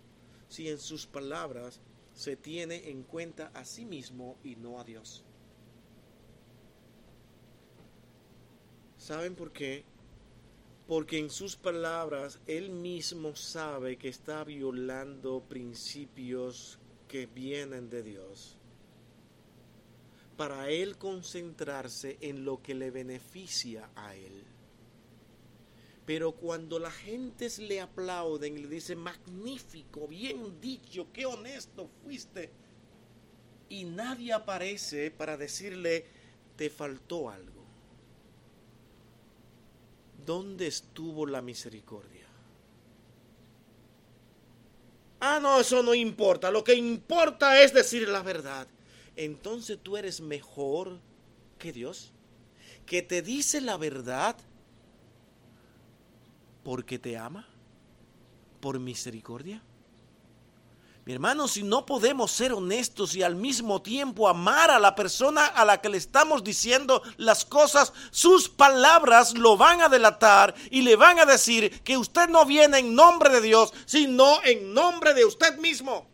si 0.48 0.68
en 0.68 0.78
sus 0.78 1.06
palabras 1.06 1.80
se 2.14 2.36
tiene 2.36 2.88
en 2.90 3.02
cuenta 3.02 3.50
a 3.54 3.64
sí 3.64 3.84
mismo 3.84 4.36
y 4.42 4.56
no 4.56 4.80
a 4.80 4.84
Dios. 4.84 5.22
¿Saben 8.96 9.34
por 9.34 9.52
qué? 9.52 9.84
Porque 10.86 11.18
en 11.18 11.30
sus 11.30 11.54
palabras 11.54 12.40
él 12.46 12.70
mismo 12.70 13.36
sabe 13.36 13.96
que 13.96 14.08
está 14.08 14.42
violando 14.42 15.42
principios 15.48 16.78
que 17.06 17.26
vienen 17.26 17.88
de 17.88 18.02
Dios. 18.02 18.56
Para 20.36 20.70
él 20.70 20.96
concentrarse 20.96 22.18
en 22.20 22.44
lo 22.44 22.62
que 22.62 22.74
le 22.74 22.90
beneficia 22.90 23.88
a 23.94 24.14
él. 24.16 24.44
Pero 26.08 26.32
cuando 26.32 26.78
la 26.78 26.90
gente 26.90 27.50
le 27.58 27.82
aplauden 27.82 28.56
y 28.56 28.62
le 28.62 28.68
dice, 28.68 28.96
magnífico, 28.96 30.08
bien 30.08 30.58
dicho, 30.58 31.08
qué 31.12 31.26
honesto 31.26 31.90
fuiste, 32.02 32.48
y 33.68 33.84
nadie 33.84 34.32
aparece 34.32 35.10
para 35.10 35.36
decirle, 35.36 36.06
te 36.56 36.70
faltó 36.70 37.28
algo. 37.28 37.62
¿Dónde 40.24 40.68
estuvo 40.68 41.26
la 41.26 41.42
misericordia? 41.42 42.26
Ah, 45.20 45.40
no, 45.42 45.60
eso 45.60 45.82
no 45.82 45.94
importa. 45.94 46.50
Lo 46.50 46.64
que 46.64 46.72
importa 46.72 47.62
es 47.62 47.74
decir 47.74 48.08
la 48.08 48.22
verdad. 48.22 48.66
Entonces 49.14 49.78
tú 49.82 49.98
eres 49.98 50.22
mejor 50.22 51.00
que 51.58 51.70
Dios, 51.70 52.12
que 52.86 53.02
te 53.02 53.20
dice 53.20 53.60
la 53.60 53.76
verdad 53.76 54.38
porque 56.68 56.98
te 56.98 57.16
ama, 57.16 57.48
por 58.60 58.78
misericordia. 58.78 59.62
Mi 61.06 61.14
hermano, 61.14 61.48
si 61.48 61.62
no 61.62 61.86
podemos 61.86 62.30
ser 62.30 62.52
honestos 62.52 63.16
y 63.16 63.22
al 63.22 63.36
mismo 63.36 63.80
tiempo 63.80 64.28
amar 64.28 64.70
a 64.70 64.78
la 64.78 64.94
persona 64.94 65.46
a 65.46 65.64
la 65.64 65.80
que 65.80 65.88
le 65.88 65.96
estamos 65.96 66.44
diciendo 66.44 67.02
las 67.16 67.46
cosas, 67.46 67.94
sus 68.10 68.50
palabras 68.50 69.32
lo 69.32 69.56
van 69.56 69.80
a 69.80 69.88
delatar 69.88 70.54
y 70.70 70.82
le 70.82 70.94
van 70.94 71.18
a 71.18 71.24
decir 71.24 71.82
que 71.82 71.96
usted 71.96 72.28
no 72.28 72.44
viene 72.44 72.80
en 72.80 72.94
nombre 72.94 73.30
de 73.30 73.40
Dios, 73.40 73.72
sino 73.86 74.44
en 74.44 74.74
nombre 74.74 75.14
de 75.14 75.24
usted 75.24 75.56
mismo. 75.56 76.06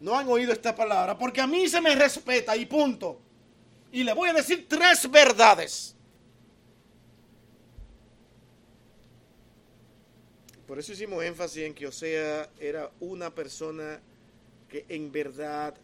No 0.00 0.16
han 0.16 0.26
oído 0.30 0.54
esta 0.54 0.74
palabra 0.74 1.18
porque 1.18 1.42
a 1.42 1.46
mí 1.46 1.68
se 1.68 1.82
me 1.82 1.94
respeta 1.94 2.56
y 2.56 2.64
punto. 2.64 3.20
Y 3.92 4.04
le 4.04 4.14
voy 4.14 4.30
a 4.30 4.32
decir 4.32 4.66
tres 4.66 5.10
verdades. 5.10 5.95
Por 10.66 10.78
eso 10.78 10.92
hicimos 10.92 11.22
énfasis 11.22 11.62
en 11.62 11.74
que 11.74 11.86
Osea 11.86 12.50
era 12.58 12.90
una 12.98 13.34
persona 13.34 14.00
que 14.68 14.84
en 14.88 15.12
verdad, 15.12 15.76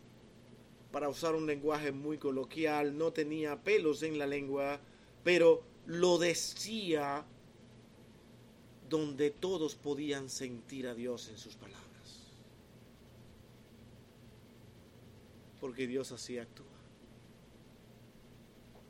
para 0.91 1.09
usar 1.09 1.35
un 1.35 1.47
lenguaje 1.47 1.93
muy 1.93 2.19
coloquial, 2.19 2.99
no 2.99 3.13
tenía 3.13 3.63
pelos 3.63 4.03
en 4.03 4.19
la 4.19 4.27
lengua, 4.27 4.81
pero 5.23 5.63
lo 5.87 6.19
decía 6.19 7.25
donde 8.89 9.31
todos 9.31 9.77
podían 9.77 10.29
sentir 10.29 10.89
a 10.89 10.95
Dios 10.95 11.29
en 11.29 11.39
sus 11.39 11.55
palabras. 11.55 11.83
Porque 15.61 15.87
Dios 15.87 16.11
así 16.11 16.39
actúa. 16.39 16.67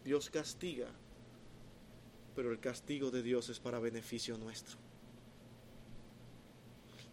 Dios 0.05 0.31
castiga, 0.31 0.89
pero 2.35 2.51
el 2.51 2.59
castigo 2.59 3.11
de 3.11 3.23
Dios 3.23 3.51
es 3.51 3.61
para 3.61 3.79
beneficio 3.79 4.37
nuestro. 4.39 4.82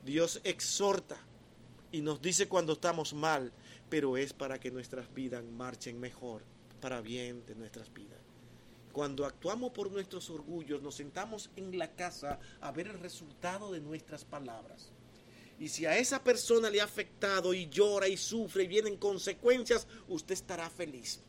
Dios 0.03 0.39
exhorta 0.43 1.17
y 1.91 2.01
nos 2.01 2.21
dice 2.21 2.47
cuando 2.47 2.73
estamos 2.73 3.13
mal, 3.13 3.51
pero 3.89 4.17
es 4.17 4.33
para 4.33 4.59
que 4.59 4.71
nuestras 4.71 5.13
vidas 5.13 5.43
marchen 5.43 5.99
mejor, 5.99 6.43
para 6.79 7.01
bien 7.01 7.45
de 7.45 7.55
nuestras 7.55 7.91
vidas. 7.93 8.19
Cuando 8.91 9.25
actuamos 9.25 9.71
por 9.71 9.91
nuestros 9.91 10.29
orgullos, 10.29 10.81
nos 10.81 10.95
sentamos 10.95 11.49
en 11.55 11.77
la 11.77 11.91
casa 11.91 12.39
a 12.61 12.71
ver 12.71 12.87
el 12.87 12.99
resultado 12.99 13.71
de 13.71 13.79
nuestras 13.79 14.25
palabras. 14.25 14.91
Y 15.59 15.67
si 15.67 15.85
a 15.85 15.97
esa 15.97 16.23
persona 16.23 16.69
le 16.69 16.81
ha 16.81 16.85
afectado 16.85 17.53
y 17.53 17.67
llora 17.69 18.07
y 18.07 18.17
sufre 18.17 18.63
y 18.63 18.67
vienen 18.67 18.97
consecuencias, 18.97 19.87
usted 20.07 20.33
estará 20.33 20.69
feliz. 20.69 21.19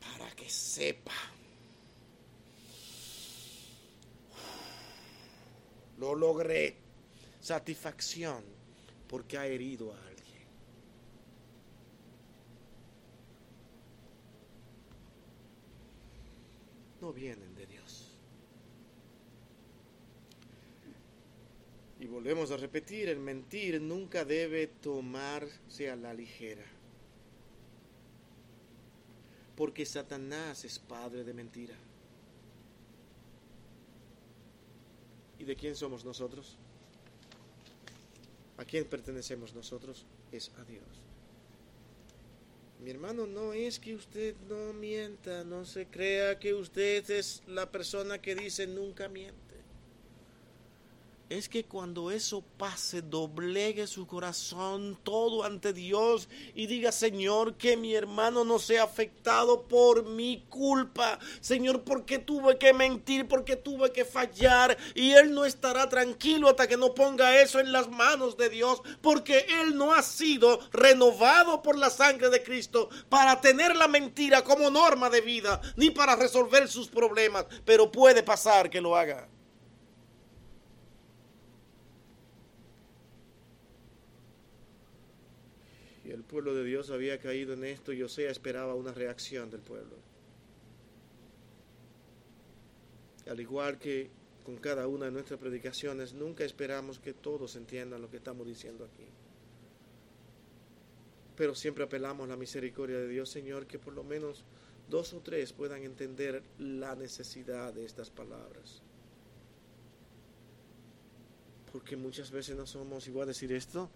Para 0.00 0.30
que 0.34 0.48
sepa. 0.48 1.35
Lo 5.98 6.14
logré. 6.14 6.76
Satisfacción 7.40 8.42
porque 9.08 9.38
ha 9.38 9.46
herido 9.46 9.92
a 9.92 9.96
alguien. 9.98 10.16
No 17.00 17.12
vienen 17.12 17.54
de 17.54 17.66
Dios. 17.66 18.16
Y 22.00 22.06
volvemos 22.06 22.50
a 22.50 22.56
repetir, 22.56 23.08
el 23.08 23.18
mentir 23.18 23.80
nunca 23.80 24.24
debe 24.24 24.66
tomarse 24.66 25.90
a 25.90 25.96
la 25.96 26.12
ligera. 26.12 26.64
Porque 29.56 29.86
Satanás 29.86 30.64
es 30.64 30.78
padre 30.78 31.24
de 31.24 31.32
mentira. 31.32 31.74
¿Y 35.38 35.44
de 35.44 35.56
quién 35.56 35.76
somos 35.76 36.04
nosotros? 36.04 36.56
¿A 38.56 38.64
quién 38.64 38.84
pertenecemos 38.84 39.54
nosotros? 39.54 40.06
Es 40.32 40.50
a 40.58 40.64
Dios. 40.64 40.84
Mi 42.82 42.90
hermano, 42.90 43.26
no 43.26 43.52
es 43.52 43.78
que 43.78 43.94
usted 43.94 44.34
no 44.48 44.72
mienta, 44.72 45.44
no 45.44 45.64
se 45.64 45.86
crea 45.86 46.38
que 46.38 46.54
usted 46.54 47.08
es 47.10 47.42
la 47.46 47.70
persona 47.70 48.20
que 48.20 48.34
dice 48.34 48.66
nunca 48.66 49.08
miente 49.08 49.45
es 51.28 51.48
que 51.48 51.64
cuando 51.64 52.12
eso 52.12 52.44
pase, 52.56 53.02
doblegue 53.02 53.88
su 53.88 54.06
corazón 54.06 54.96
todo 55.02 55.42
ante 55.42 55.72
Dios 55.72 56.28
y 56.54 56.68
diga, 56.68 56.92
Señor, 56.92 57.56
que 57.56 57.76
mi 57.76 57.94
hermano 57.94 58.44
no 58.44 58.60
sea 58.60 58.84
afectado 58.84 59.66
por 59.66 60.04
mi 60.04 60.44
culpa. 60.48 61.18
Señor, 61.40 61.82
porque 61.82 62.20
tuve 62.20 62.58
que 62.58 62.72
mentir, 62.72 63.26
porque 63.26 63.56
tuve 63.56 63.90
que 63.90 64.04
fallar. 64.04 64.76
Y 64.94 65.12
Él 65.12 65.34
no 65.34 65.44
estará 65.44 65.88
tranquilo 65.88 66.48
hasta 66.48 66.68
que 66.68 66.76
no 66.76 66.94
ponga 66.94 67.40
eso 67.40 67.58
en 67.58 67.72
las 67.72 67.90
manos 67.90 68.36
de 68.36 68.48
Dios, 68.48 68.80
porque 69.00 69.46
Él 69.62 69.76
no 69.76 69.92
ha 69.92 70.02
sido 70.02 70.60
renovado 70.70 71.60
por 71.60 71.76
la 71.76 71.90
sangre 71.90 72.30
de 72.30 72.42
Cristo 72.44 72.88
para 73.08 73.40
tener 73.40 73.74
la 73.74 73.88
mentira 73.88 74.44
como 74.44 74.70
norma 74.70 75.10
de 75.10 75.22
vida, 75.22 75.60
ni 75.74 75.90
para 75.90 76.14
resolver 76.14 76.68
sus 76.68 76.86
problemas. 76.86 77.46
Pero 77.64 77.90
puede 77.90 78.22
pasar 78.22 78.70
que 78.70 78.80
lo 78.80 78.96
haga. 78.96 79.28
el 86.15 86.15
pueblo 86.26 86.54
de 86.54 86.64
Dios 86.64 86.90
había 86.90 87.18
caído 87.18 87.54
en 87.54 87.64
esto 87.64 87.92
y 87.92 88.02
Osea 88.02 88.30
esperaba 88.30 88.74
una 88.74 88.92
reacción 88.92 89.50
del 89.50 89.60
pueblo. 89.60 89.96
Al 93.28 93.40
igual 93.40 93.78
que 93.78 94.10
con 94.44 94.58
cada 94.58 94.86
una 94.86 95.06
de 95.06 95.10
nuestras 95.10 95.40
predicaciones, 95.40 96.14
nunca 96.14 96.44
esperamos 96.44 97.00
que 97.00 97.12
todos 97.12 97.56
entiendan 97.56 98.00
lo 98.00 98.08
que 98.08 98.18
estamos 98.18 98.46
diciendo 98.46 98.84
aquí. 98.84 99.06
Pero 101.36 101.54
siempre 101.56 101.82
apelamos 101.82 102.26
a 102.26 102.30
la 102.30 102.36
misericordia 102.36 102.98
de 102.98 103.08
Dios, 103.08 103.28
Señor, 103.28 103.66
que 103.66 103.80
por 103.80 103.92
lo 103.92 104.04
menos 104.04 104.44
dos 104.88 105.12
o 105.14 105.20
tres 105.20 105.52
puedan 105.52 105.82
entender 105.82 106.44
la 106.58 106.94
necesidad 106.94 107.74
de 107.74 107.84
estas 107.84 108.10
palabras. 108.10 108.82
Porque 111.72 111.96
muchas 111.96 112.30
veces 112.30 112.56
no 112.56 112.66
somos, 112.66 113.08
y 113.08 113.20
a 113.20 113.26
decir 113.26 113.52
esto, 113.52 113.90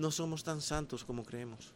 no 0.00 0.10
somos 0.10 0.42
tan 0.42 0.62
santos 0.62 1.04
como 1.04 1.22
creemos. 1.24 1.72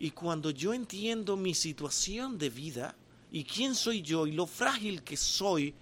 Y 0.00 0.10
cuando 0.10 0.50
yo 0.50 0.74
entiendo 0.74 1.36
mi 1.36 1.54
situación 1.54 2.36
de 2.38 2.50
vida 2.50 2.96
y 3.30 3.44
quién 3.44 3.76
soy 3.76 4.02
yo 4.02 4.26
y 4.26 4.32
lo 4.32 4.46
frágil 4.46 5.04
que 5.04 5.16
soy, 5.16 5.74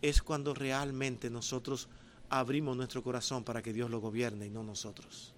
es 0.00 0.22
cuando 0.22 0.54
realmente 0.54 1.28
nosotros 1.28 1.86
abrimos 2.30 2.78
nuestro 2.78 3.02
corazón 3.02 3.44
para 3.44 3.60
que 3.60 3.74
Dios 3.74 3.90
lo 3.90 4.00
gobierne 4.00 4.46
y 4.46 4.50
no 4.50 4.62
nosotros. 4.62 5.34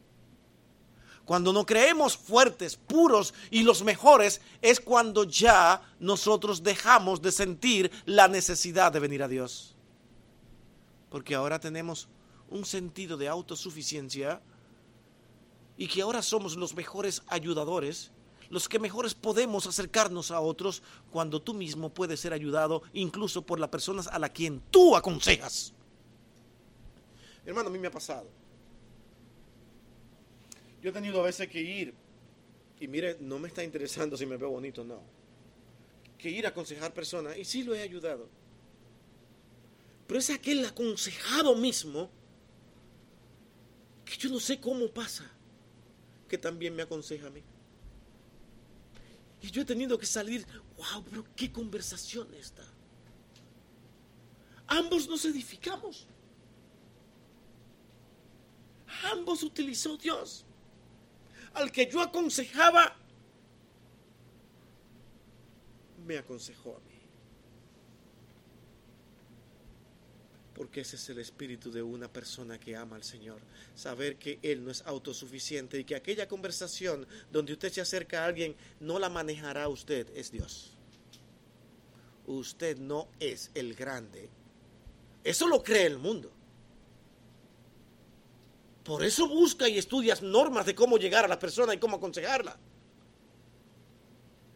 Cuando 1.24 1.52
no 1.52 1.66
creemos 1.66 2.16
fuertes, 2.16 2.76
puros 2.76 3.34
y 3.50 3.64
los 3.64 3.82
mejores, 3.82 4.40
es 4.62 4.78
cuando 4.78 5.24
ya 5.24 5.82
nosotros 5.98 6.62
dejamos 6.62 7.20
de 7.20 7.32
sentir 7.32 7.90
la 8.06 8.28
necesidad 8.28 8.92
de 8.92 9.00
venir 9.00 9.24
a 9.24 9.28
Dios. 9.28 9.74
Porque 11.08 11.34
ahora 11.34 11.58
tenemos 11.58 12.08
un 12.50 12.64
sentido 12.64 13.16
de 13.16 13.28
autosuficiencia 13.28 14.42
y 15.76 15.88
que 15.88 16.02
ahora 16.02 16.20
somos 16.20 16.56
los 16.56 16.74
mejores 16.74 17.22
ayudadores, 17.28 18.10
los 18.50 18.68
que 18.68 18.78
mejores 18.78 19.14
podemos 19.14 19.66
acercarnos 19.66 20.30
a 20.30 20.40
otros 20.40 20.82
cuando 21.10 21.40
tú 21.40 21.54
mismo 21.54 21.88
puedes 21.88 22.20
ser 22.20 22.32
ayudado 22.32 22.82
incluso 22.92 23.42
por 23.42 23.58
las 23.60 23.70
personas 23.70 24.08
a 24.08 24.18
la 24.18 24.28
quien 24.28 24.60
tú 24.70 24.96
aconsejas. 24.96 25.72
Hermano, 27.46 27.68
a 27.68 27.72
mí 27.72 27.78
me 27.78 27.86
ha 27.86 27.92
pasado. 27.92 28.28
Yo 30.82 30.90
he 30.90 30.92
tenido 30.92 31.20
a 31.20 31.24
veces 31.24 31.48
que 31.48 31.60
ir, 31.60 31.94
y 32.80 32.88
mire, 32.88 33.16
no 33.20 33.38
me 33.38 33.48
está 33.48 33.62
interesando 33.62 34.16
si 34.16 34.26
me 34.26 34.36
veo 34.36 34.50
bonito, 34.50 34.82
no. 34.82 35.00
Que 36.18 36.30
ir 36.30 36.46
a 36.46 36.50
aconsejar 36.50 36.92
personas, 36.92 37.38
y 37.38 37.44
sí 37.44 37.62
lo 37.62 37.74
he 37.74 37.82
ayudado. 37.82 38.28
Pero 40.06 40.18
es 40.18 40.30
aquel 40.30 40.64
aconsejado 40.64 41.54
mismo 41.54 42.10
yo 44.16 44.30
no 44.30 44.40
sé 44.40 44.60
cómo 44.60 44.88
pasa, 44.88 45.30
que 46.28 46.38
también 46.38 46.74
me 46.74 46.82
aconseja 46.82 47.26
a 47.26 47.30
mí. 47.30 47.42
Y 49.42 49.50
yo 49.50 49.62
he 49.62 49.64
tenido 49.64 49.98
que 49.98 50.06
salir, 50.06 50.46
wow, 50.76 51.02
pero 51.04 51.24
qué 51.34 51.50
conversación 51.50 52.32
esta. 52.34 52.62
Ambos 54.66 55.08
nos 55.08 55.24
edificamos. 55.24 56.06
Ambos 59.12 59.42
utilizó 59.42 59.96
Dios. 59.96 60.44
Al 61.54 61.72
que 61.72 61.90
yo 61.90 62.00
aconsejaba, 62.00 62.96
me 66.06 66.18
aconsejó 66.18 66.76
a 66.76 66.80
mí. 66.80 66.89
Porque 70.60 70.82
ese 70.82 70.96
es 70.96 71.08
el 71.08 71.18
espíritu 71.20 71.72
de 71.72 71.82
una 71.82 72.12
persona 72.12 72.60
que 72.60 72.76
ama 72.76 72.94
al 72.94 73.02
Señor. 73.02 73.40
Saber 73.74 74.18
que 74.18 74.38
Él 74.42 74.62
no 74.62 74.70
es 74.70 74.82
autosuficiente 74.82 75.78
y 75.78 75.84
que 75.84 75.96
aquella 75.96 76.28
conversación 76.28 77.06
donde 77.32 77.54
usted 77.54 77.72
se 77.72 77.80
acerca 77.80 78.22
a 78.22 78.26
alguien 78.26 78.54
no 78.78 78.98
la 78.98 79.08
manejará 79.08 79.68
usted, 79.68 80.06
es 80.14 80.30
Dios. 80.30 80.76
Usted 82.26 82.76
no 82.76 83.08
es 83.18 83.50
el 83.54 83.74
grande. 83.74 84.28
Eso 85.24 85.48
lo 85.48 85.62
cree 85.62 85.86
el 85.86 85.96
mundo. 85.96 86.30
Por 88.84 89.02
eso 89.02 89.28
busca 89.28 89.66
y 89.66 89.78
estudia 89.78 90.14
normas 90.20 90.66
de 90.66 90.74
cómo 90.74 90.98
llegar 90.98 91.24
a 91.24 91.28
la 91.28 91.38
persona 91.38 91.72
y 91.72 91.78
cómo 91.78 91.96
aconsejarla. 91.96 92.58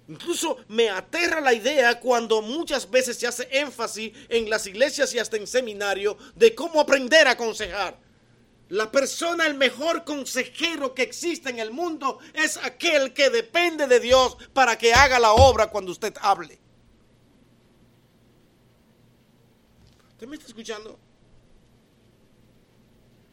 Incluso 0.06 0.58
me 0.68 0.90
aterra 0.90 1.40
la 1.40 1.54
idea 1.54 1.98
cuando 1.98 2.42
muchas 2.42 2.90
veces 2.90 3.16
se 3.16 3.26
hace 3.26 3.48
énfasis 3.50 4.12
en 4.28 4.50
las 4.50 4.66
iglesias 4.66 5.14
y 5.14 5.18
hasta 5.18 5.38
en 5.38 5.46
seminario 5.46 6.18
de 6.34 6.54
cómo 6.54 6.80
aprender 6.80 7.26
a 7.26 7.32
aconsejar. 7.32 7.98
La 8.68 8.90
persona, 8.90 9.46
el 9.46 9.54
mejor 9.54 10.04
consejero 10.04 10.94
que 10.94 11.02
existe 11.02 11.48
en 11.48 11.58
el 11.58 11.70
mundo 11.70 12.18
es 12.34 12.58
aquel 12.58 13.14
que 13.14 13.30
depende 13.30 13.86
de 13.86 14.00
Dios 14.00 14.36
para 14.52 14.76
que 14.76 14.92
haga 14.92 15.18
la 15.18 15.32
obra 15.32 15.70
cuando 15.70 15.92
usted 15.92 16.14
hable. 16.20 16.58
¿Usted 20.12 20.26
me 20.26 20.36
está 20.36 20.48
escuchando? 20.48 20.98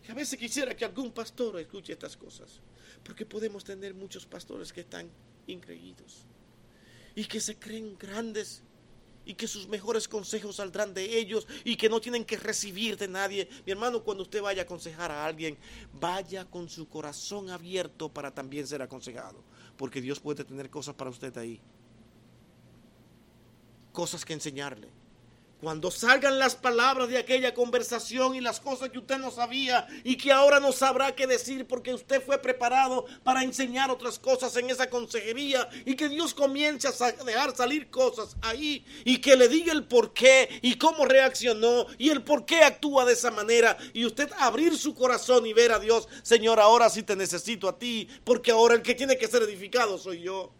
a 0.09 0.13
veces 0.13 0.37
quisiera 0.37 0.75
que 0.75 0.83
algún 0.83 1.13
pastor 1.13 1.57
escuche 1.57 1.93
estas 1.93 2.17
cosas, 2.17 2.59
porque 3.01 3.25
podemos 3.25 3.63
tener 3.63 3.93
muchos 3.93 4.25
pastores 4.25 4.73
que 4.73 4.81
están 4.81 5.09
increídos 5.47 6.25
y 7.15 7.25
que 7.25 7.39
se 7.39 7.57
creen 7.57 7.97
grandes 7.97 8.63
y 9.25 9.35
que 9.35 9.47
sus 9.47 9.67
mejores 9.67 10.07
consejos 10.07 10.55
saldrán 10.55 10.93
de 10.93 11.17
ellos 11.17 11.47
y 11.63 11.75
que 11.75 11.89
no 11.89 12.01
tienen 12.01 12.25
que 12.25 12.37
recibir 12.37 12.97
de 12.97 13.07
nadie. 13.07 13.47
Mi 13.65 13.71
hermano, 13.71 14.03
cuando 14.03 14.23
usted 14.23 14.41
vaya 14.41 14.63
a 14.63 14.65
aconsejar 14.65 15.11
a 15.11 15.25
alguien, 15.25 15.57
vaya 15.93 16.45
con 16.45 16.69
su 16.69 16.87
corazón 16.87 17.49
abierto 17.49 18.09
para 18.09 18.33
también 18.33 18.67
ser 18.67 18.81
aconsejado, 18.81 19.43
porque 19.77 20.01
Dios 20.01 20.19
puede 20.19 20.43
tener 20.43 20.69
cosas 20.69 20.95
para 20.95 21.09
usted 21.09 21.37
ahí, 21.37 21.61
cosas 23.91 24.25
que 24.25 24.33
enseñarle 24.33 25.00
cuando 25.61 25.91
salgan 25.91 26.39
las 26.39 26.55
palabras 26.55 27.07
de 27.07 27.19
aquella 27.19 27.53
conversación 27.53 28.33
y 28.35 28.41
las 28.41 28.59
cosas 28.59 28.89
que 28.89 28.97
usted 28.97 29.19
no 29.19 29.29
sabía 29.29 29.87
y 30.03 30.17
que 30.17 30.31
ahora 30.31 30.59
no 30.59 30.71
sabrá 30.71 31.15
qué 31.15 31.27
decir 31.27 31.67
porque 31.67 31.93
usted 31.93 32.21
fue 32.21 32.39
preparado 32.39 33.05
para 33.23 33.43
enseñar 33.43 33.91
otras 33.91 34.17
cosas 34.17 34.55
en 34.57 34.71
esa 34.71 34.89
consejería 34.89 35.69
y 35.85 35.95
que 35.95 36.09
Dios 36.09 36.33
comience 36.33 36.87
a 36.87 37.11
dejar 37.23 37.55
salir 37.55 37.91
cosas 37.91 38.35
ahí 38.41 38.83
y 39.05 39.19
que 39.19 39.37
le 39.37 39.47
diga 39.47 39.71
el 39.71 39.83
por 39.83 40.13
qué 40.13 40.49
y 40.63 40.75
cómo 40.75 41.05
reaccionó 41.05 41.85
y 41.99 42.09
el 42.09 42.23
por 42.23 42.45
qué 42.45 42.63
actúa 42.63 43.05
de 43.05 43.13
esa 43.13 43.29
manera 43.29 43.77
y 43.93 44.05
usted 44.05 44.31
abrir 44.39 44.75
su 44.75 44.95
corazón 44.95 45.45
y 45.45 45.53
ver 45.53 45.71
a 45.71 45.79
Dios, 45.79 46.07
Señor, 46.23 46.59
ahora 46.59 46.89
sí 46.89 47.03
te 47.03 47.15
necesito 47.15 47.69
a 47.69 47.77
ti 47.77 48.09
porque 48.23 48.51
ahora 48.51 48.73
el 48.73 48.81
que 48.81 48.95
tiene 48.95 49.17
que 49.17 49.27
ser 49.27 49.43
edificado 49.43 49.99
soy 49.99 50.21
yo. 50.21 50.51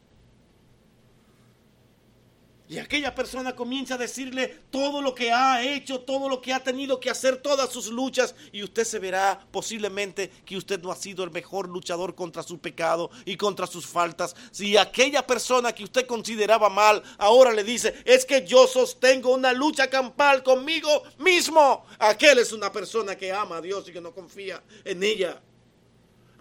Y 2.72 2.80
aquella 2.80 3.14
persona 3.14 3.54
comienza 3.54 3.96
a 3.96 3.98
decirle 3.98 4.48
todo 4.70 5.02
lo 5.02 5.14
que 5.14 5.30
ha 5.30 5.62
hecho, 5.62 6.00
todo 6.00 6.30
lo 6.30 6.42
que 6.42 6.54
ha 6.54 6.64
tenido 6.64 7.02
que 7.02 7.10
hacer, 7.10 7.36
todas 7.36 7.70
sus 7.70 7.88
luchas. 7.88 8.34
Y 8.54 8.64
usted 8.64 8.86
se 8.86 8.98
verá 8.98 9.46
posiblemente 9.52 10.32
que 10.46 10.56
usted 10.56 10.82
no 10.82 10.90
ha 10.90 10.96
sido 10.96 11.26
el 11.26 11.32
mejor 11.32 11.68
luchador 11.68 12.16
contra 12.16 12.44
su 12.44 12.60
pecado 12.60 13.12
y 13.26 13.36
contra 13.36 13.68
sus 13.68 13.86
faltas. 13.86 14.38
Si 14.52 14.78
aquella 14.78 15.28
persona 15.28 15.74
que 15.74 15.84
usted 15.84 16.08
consideraba 16.08 16.70
mal 16.70 17.04
ahora 17.18 17.52
le 17.52 17.66
dice, 17.66 17.94
es 18.06 18.24
que 18.24 18.48
yo 18.48 18.66
sostengo 18.68 19.34
una 19.34 19.52
lucha 19.52 19.90
campal 19.90 20.42
conmigo 20.42 21.04
mismo. 21.18 21.86
Aquel 22.00 22.40
es 22.40 22.54
una 22.54 22.72
persona 22.72 23.18
que 23.18 23.34
ama 23.34 23.58
a 23.58 23.62
Dios 23.62 23.90
y 23.90 23.92
que 23.92 24.00
no 24.00 24.14
confía 24.14 24.64
en 24.86 25.04
ella. 25.04 25.42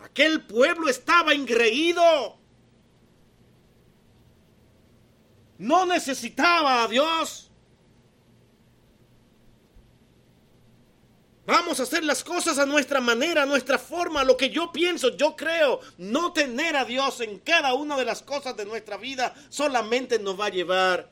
Aquel 0.00 0.42
pueblo 0.42 0.88
estaba 0.88 1.34
ingreído 1.34 2.39
no 5.60 5.84
necesitaba 5.84 6.82
a 6.82 6.88
Dios. 6.88 7.50
Vamos 11.44 11.78
a 11.80 11.82
hacer 11.82 12.02
las 12.02 12.24
cosas 12.24 12.58
a 12.58 12.64
nuestra 12.64 13.00
manera, 13.00 13.42
a 13.42 13.46
nuestra 13.46 13.78
forma, 13.78 14.24
lo 14.24 14.38
que 14.38 14.48
yo 14.48 14.72
pienso, 14.72 15.14
yo 15.16 15.36
creo. 15.36 15.80
No 15.98 16.32
tener 16.32 16.76
a 16.76 16.86
Dios 16.86 17.20
en 17.20 17.38
cada 17.40 17.74
una 17.74 17.98
de 17.98 18.06
las 18.06 18.22
cosas 18.22 18.56
de 18.56 18.64
nuestra 18.64 18.96
vida 18.96 19.34
solamente 19.50 20.18
nos 20.18 20.40
va 20.40 20.46
a 20.46 20.50
llevar 20.50 21.10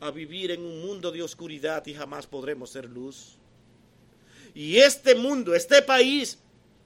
a 0.00 0.10
vivir 0.10 0.50
en 0.50 0.62
un 0.62 0.82
mundo 0.82 1.10
de 1.10 1.22
oscuridad 1.22 1.86
y 1.86 1.94
jamás 1.94 2.26
podremos 2.26 2.68
ser 2.68 2.84
luz. 2.84 3.38
Y 4.54 4.76
este 4.76 5.14
mundo, 5.14 5.54
este 5.54 5.80
país, 5.80 6.38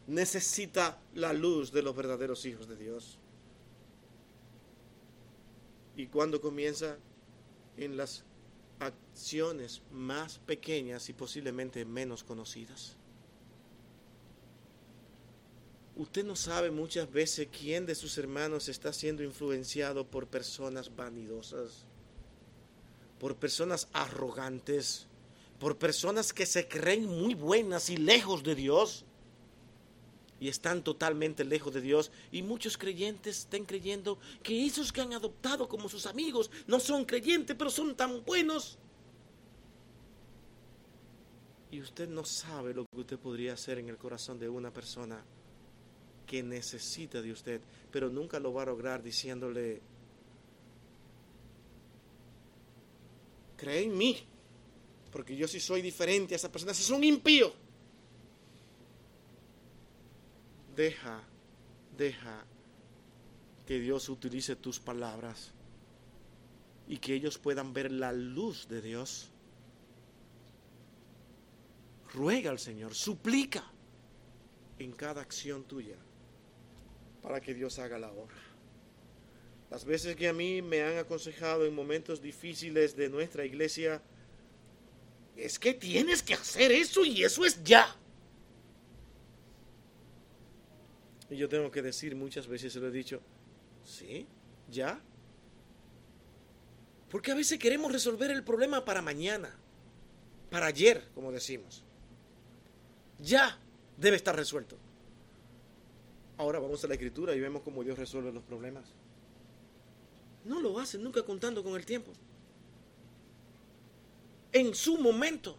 necesita 0.06 1.00
la 1.14 1.32
luz 1.32 1.72
de 1.72 1.82
los 1.82 1.96
verdaderos 1.96 2.44
hijos 2.46 2.68
de 2.68 2.76
Dios. 2.76 3.18
¿Y 5.96 6.06
cuando 6.06 6.40
comienza? 6.40 6.96
En 7.76 7.96
las 7.96 8.24
acciones 8.78 9.82
más 9.90 10.38
pequeñas 10.38 11.08
y 11.08 11.12
posiblemente 11.12 11.84
menos 11.84 12.22
conocidas. 12.22 12.96
Usted 15.96 16.24
no 16.24 16.34
sabe 16.34 16.70
muchas 16.72 17.10
veces 17.10 17.48
quién 17.56 17.86
de 17.86 17.94
sus 17.94 18.18
hermanos 18.18 18.68
está 18.68 18.92
siendo 18.92 19.22
influenciado 19.22 20.06
por 20.06 20.26
personas 20.26 20.94
vanidosas, 20.94 21.86
por 23.20 23.36
personas 23.36 23.88
arrogantes, 23.92 25.06
por 25.60 25.78
personas 25.78 26.32
que 26.32 26.46
se 26.46 26.66
creen 26.66 27.06
muy 27.06 27.34
buenas 27.34 27.90
y 27.90 27.96
lejos 27.96 28.42
de 28.42 28.56
Dios 28.56 29.04
y 30.44 30.48
están 30.48 30.84
totalmente 30.84 31.42
lejos 31.42 31.72
de 31.72 31.80
Dios. 31.80 32.10
Y 32.30 32.42
muchos 32.42 32.76
creyentes 32.76 33.38
están 33.38 33.64
creyendo 33.64 34.18
que 34.42 34.66
esos 34.66 34.92
que 34.92 35.00
han 35.00 35.14
adoptado 35.14 35.66
como 35.66 35.88
sus 35.88 36.04
amigos 36.04 36.50
no 36.66 36.80
son 36.80 37.06
creyentes, 37.06 37.56
pero 37.56 37.70
son 37.70 37.96
tan 37.96 38.22
buenos. 38.26 38.76
Y 41.70 41.80
usted 41.80 42.06
no 42.10 42.26
sabe 42.26 42.74
lo 42.74 42.84
que 42.84 43.00
usted 43.00 43.18
podría 43.18 43.54
hacer 43.54 43.78
en 43.78 43.88
el 43.88 43.96
corazón 43.96 44.38
de 44.38 44.46
una 44.50 44.70
persona 44.70 45.24
que 46.26 46.42
necesita 46.42 47.22
de 47.22 47.32
usted, 47.32 47.62
pero 47.90 48.10
nunca 48.10 48.38
lo 48.38 48.52
va 48.52 48.64
a 48.64 48.66
lograr 48.66 49.02
diciéndole, 49.02 49.80
cree 53.56 53.84
en 53.84 53.96
mí, 53.96 54.18
porque 55.10 55.34
yo 55.34 55.48
sí 55.48 55.58
soy 55.58 55.80
diferente 55.80 56.34
a 56.34 56.36
esa 56.36 56.52
persona, 56.52 56.72
es 56.72 56.90
un 56.90 57.02
impío. 57.02 57.63
Deja, 60.74 61.22
deja 61.96 62.44
que 63.66 63.78
Dios 63.78 64.08
utilice 64.08 64.56
tus 64.56 64.80
palabras 64.80 65.52
y 66.86 66.98
que 66.98 67.14
ellos 67.14 67.38
puedan 67.38 67.72
ver 67.72 67.90
la 67.90 68.12
luz 68.12 68.68
de 68.68 68.82
Dios 68.82 69.30
ruega 72.12 72.50
al 72.50 72.58
Señor, 72.58 72.94
suplica 72.94 73.64
en 74.78 74.92
cada 74.92 75.20
acción 75.20 75.64
tuya 75.64 75.96
para 77.22 77.40
que 77.40 77.54
Dios 77.54 77.78
haga 77.78 77.98
la 77.98 78.10
obra. 78.10 78.36
Las 79.70 79.84
veces 79.84 80.14
que 80.14 80.28
a 80.28 80.32
mí 80.32 80.62
me 80.62 80.82
han 80.82 80.98
aconsejado 80.98 81.64
en 81.66 81.74
momentos 81.74 82.20
difíciles 82.20 82.96
de 82.96 83.08
nuestra 83.08 83.44
iglesia, 83.44 84.02
es 85.36 85.58
que 85.58 85.74
tienes 85.74 86.22
que 86.22 86.34
hacer 86.34 86.70
eso 86.70 87.04
y 87.04 87.24
eso 87.24 87.44
es 87.44 87.62
ya. 87.64 87.96
Y 91.34 91.36
yo 91.36 91.48
tengo 91.48 91.70
que 91.70 91.82
decir 91.82 92.16
muchas 92.16 92.46
veces, 92.46 92.72
se 92.72 92.80
lo 92.80 92.88
he 92.88 92.90
dicho, 92.90 93.20
sí, 93.84 94.26
ya. 94.70 95.00
Porque 97.10 97.32
a 97.32 97.34
veces 97.34 97.58
queremos 97.58 97.92
resolver 97.92 98.30
el 98.30 98.42
problema 98.42 98.84
para 98.84 99.02
mañana, 99.02 99.54
para 100.50 100.66
ayer, 100.66 101.04
como 101.14 101.30
decimos 101.30 101.84
ya 103.18 103.58
debe 103.96 104.16
estar 104.16 104.34
resuelto. 104.34 104.76
Ahora 106.36 106.58
vamos 106.58 106.82
a 106.84 106.88
la 106.88 106.94
escritura 106.94 107.34
y 107.34 107.40
vemos 107.40 107.62
cómo 107.62 107.84
Dios 107.84 107.98
resuelve 107.98 108.32
los 108.32 108.42
problemas. 108.42 108.84
No 110.44 110.60
lo 110.60 110.78
hace 110.78 110.98
nunca 110.98 111.22
contando 111.22 111.62
con 111.62 111.76
el 111.76 111.86
tiempo. 111.86 112.12
En 114.52 114.74
su 114.74 114.98
momento, 114.98 115.56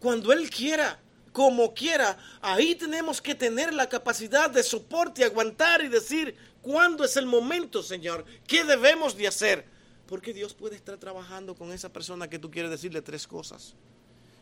cuando 0.00 0.32
Él 0.32 0.50
quiera, 0.50 1.00
como 1.38 1.72
quiera, 1.72 2.18
ahí 2.42 2.74
tenemos 2.74 3.22
que 3.22 3.32
tener 3.32 3.72
la 3.72 3.88
capacidad 3.88 4.50
de 4.50 4.60
soporte, 4.60 5.22
aguantar 5.22 5.84
y 5.84 5.88
decir, 5.88 6.34
¿cuándo 6.60 7.04
es 7.04 7.16
el 7.16 7.26
momento, 7.26 7.80
Señor? 7.80 8.24
¿Qué 8.44 8.64
debemos 8.64 9.16
de 9.16 9.28
hacer? 9.28 9.64
Porque 10.08 10.34
Dios 10.34 10.52
puede 10.52 10.74
estar 10.74 10.98
trabajando 10.98 11.54
con 11.54 11.70
esa 11.70 11.92
persona 11.92 12.28
que 12.28 12.40
tú 12.40 12.50
quieres 12.50 12.72
decirle 12.72 13.02
tres 13.02 13.24
cosas 13.28 13.76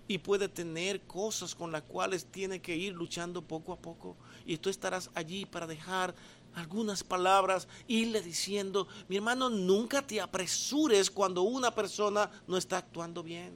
y 0.08 0.16
puede 0.16 0.48
tener 0.48 1.02
cosas 1.02 1.54
con 1.54 1.70
las 1.70 1.82
cuales 1.82 2.24
tiene 2.24 2.62
que 2.62 2.74
ir 2.74 2.94
luchando 2.94 3.42
poco 3.42 3.74
a 3.74 3.78
poco. 3.78 4.16
Y 4.46 4.56
tú 4.56 4.70
estarás 4.70 5.10
allí 5.14 5.44
para 5.44 5.66
dejar 5.66 6.14
algunas 6.54 7.04
palabras, 7.04 7.68
irle 7.88 8.22
diciendo, 8.22 8.88
mi 9.06 9.16
hermano, 9.16 9.50
nunca 9.50 10.00
te 10.00 10.18
apresures 10.18 11.10
cuando 11.10 11.42
una 11.42 11.74
persona 11.74 12.30
no 12.46 12.56
está 12.56 12.78
actuando 12.78 13.22
bien. 13.22 13.54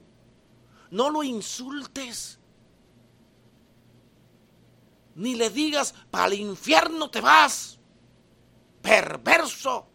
No 0.91 1.09
lo 1.09 1.23
insultes. 1.23 2.37
Ni 5.15 5.35
le 5.35 5.49
digas, 5.49 5.93
para 6.09 6.27
el 6.27 6.33
infierno 6.35 7.09
te 7.09 7.21
vas. 7.21 7.79
Perverso. 8.81 9.87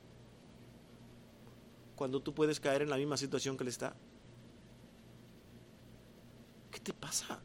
Cuando 1.95 2.21
tú 2.21 2.35
puedes 2.35 2.61
caer 2.61 2.83
en 2.83 2.91
la 2.91 2.97
misma 2.97 3.17
situación 3.17 3.57
que 3.57 3.65
él 3.65 3.69
está. 3.69 3.97
¿Qué 6.71 6.81
te 6.81 6.93
pasa? 6.93 7.41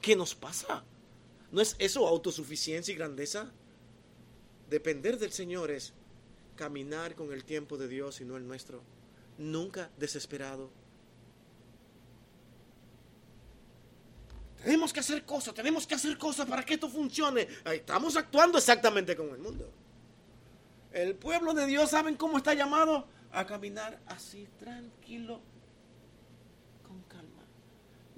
¿Qué 0.00 0.16
nos 0.16 0.34
pasa? 0.34 0.84
¿No 1.52 1.60
es 1.60 1.76
eso 1.78 2.06
autosuficiencia 2.06 2.92
y 2.92 2.96
grandeza? 2.96 3.52
Depender 4.68 5.18
del 5.18 5.32
Señor 5.32 5.70
es 5.70 5.94
caminar 6.56 7.14
con 7.14 7.32
el 7.32 7.44
tiempo 7.44 7.78
de 7.78 7.88
Dios 7.88 8.20
y 8.20 8.24
no 8.24 8.36
el 8.36 8.46
nuestro. 8.46 8.82
Nunca 9.38 9.90
desesperado. 9.96 10.70
Tenemos 14.62 14.92
que 14.92 15.00
hacer 15.00 15.24
cosas, 15.24 15.54
tenemos 15.54 15.86
que 15.86 15.94
hacer 15.94 16.18
cosas 16.18 16.46
para 16.46 16.64
que 16.64 16.74
esto 16.74 16.88
funcione. 16.88 17.46
Estamos 17.64 18.16
actuando 18.16 18.58
exactamente 18.58 19.16
como 19.16 19.34
el 19.34 19.40
mundo. 19.40 19.70
El 20.92 21.14
pueblo 21.14 21.54
de 21.54 21.66
Dios, 21.66 21.90
¿saben 21.90 22.16
cómo 22.16 22.38
está 22.38 22.54
llamado? 22.54 23.06
A 23.32 23.46
caminar 23.46 24.00
así, 24.06 24.48
tranquilo, 24.58 25.40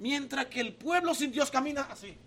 Mientras 0.01 0.47
que 0.47 0.61
el 0.61 0.73
pueblo 0.73 1.13
sin 1.13 1.31
Dios 1.31 1.51
camina 1.51 1.83
así. 1.83 2.17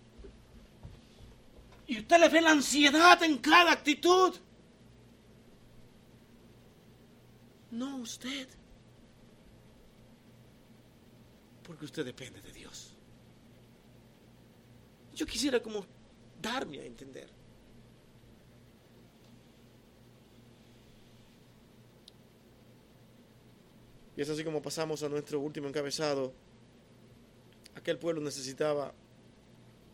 Y 1.87 1.99
usted 1.99 2.19
le 2.21 2.29
ve 2.29 2.39
la 2.39 2.51
ansiedad 2.51 3.21
en 3.21 3.37
cada 3.39 3.73
actitud. 3.73 4.33
No 7.71 7.97
usted. 7.97 8.47
Porque 11.63 11.83
usted 11.83 12.05
depende 12.05 12.41
de 12.41 12.53
Dios. 12.53 12.54
Yo 15.15 15.25
quisiera 15.25 15.61
como 15.61 15.85
darme 16.41 16.79
a 16.79 16.85
entender. 16.85 17.29
Y 24.17 24.21
es 24.21 24.29
así 24.29 24.43
como 24.43 24.61
pasamos 24.61 25.03
a 25.03 25.09
nuestro 25.09 25.39
último 25.39 25.67
encabezado 25.67 26.33
aquel 27.85 27.99
pueblo 27.99 28.19
necesitaba 28.19 28.93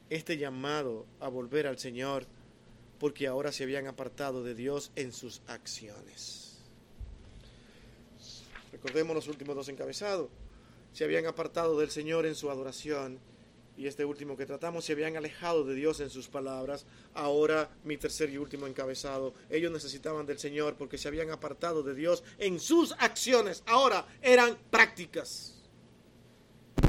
este 0.10 0.38
llamado 0.38 1.06
a 1.20 1.28
volver 1.28 1.68
al 1.68 1.78
Señor 1.78 2.26
porque 3.00 3.28
ahora 3.28 3.52
se 3.52 3.64
habían 3.64 3.88
apartado 3.88 4.44
de 4.44 4.56
Dios 4.56 4.92
en 4.96 5.12
sus 5.12 5.42
acciones. 5.48 6.60
Recordemos 8.72 9.14
los 9.14 9.28
últimos 9.28 9.58
dos 9.58 9.68
encabezados. 9.68 10.30
Se 10.94 11.04
habían 11.04 11.26
apartado 11.26 11.78
del 11.78 11.90
Señor 11.90 12.26
en 12.26 12.36
su 12.36 12.50
adoración 12.50 13.20
y 13.78 13.88
este 13.88 14.06
último 14.06 14.38
que 14.38 14.46
tratamos 14.46 14.86
se 14.86 14.94
habían 14.94 15.18
alejado 15.18 15.64
de 15.64 15.76
Dios 15.76 16.00
en 16.00 16.10
sus 16.10 16.28
palabras. 16.28 16.86
Ahora 17.14 17.70
mi 17.84 17.98
tercer 17.98 18.30
y 18.30 18.38
último 18.38 18.68
encabezado. 18.68 19.34
Ellos 19.50 19.72
necesitaban 19.72 20.26
del 20.26 20.40
Señor 20.40 20.76
porque 20.78 20.98
se 20.98 21.08
habían 21.08 21.32
apartado 21.32 21.82
de 21.84 21.96
Dios 21.96 22.24
en 22.38 22.60
sus 22.60 22.94
acciones. 23.00 23.64
Ahora 23.66 24.06
eran 24.22 24.58
prácticas 24.70 25.62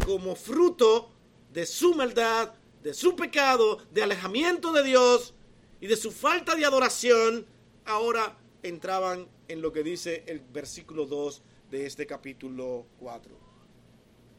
como 0.05 0.35
fruto 0.35 1.11
de 1.53 1.67
su 1.67 1.95
maldad, 1.95 2.53
de 2.83 2.95
su 2.95 3.15
pecado, 3.15 3.79
de 3.93 4.03
alejamiento 4.03 4.73
de 4.73 4.83
Dios 4.83 5.35
y 5.81 5.87
de 5.87 5.97
su 5.97 6.11
falta 6.11 6.55
de 6.55 6.65
adoración, 6.65 7.47
ahora 7.85 8.39
entraban 8.63 9.29
en 9.49 9.61
lo 9.61 9.73
que 9.73 9.83
dice 9.83 10.25
el 10.27 10.41
versículo 10.41 11.07
2 11.07 11.43
de 11.71 11.87
este 11.87 12.07
capítulo 12.07 12.87
4. 12.99 13.42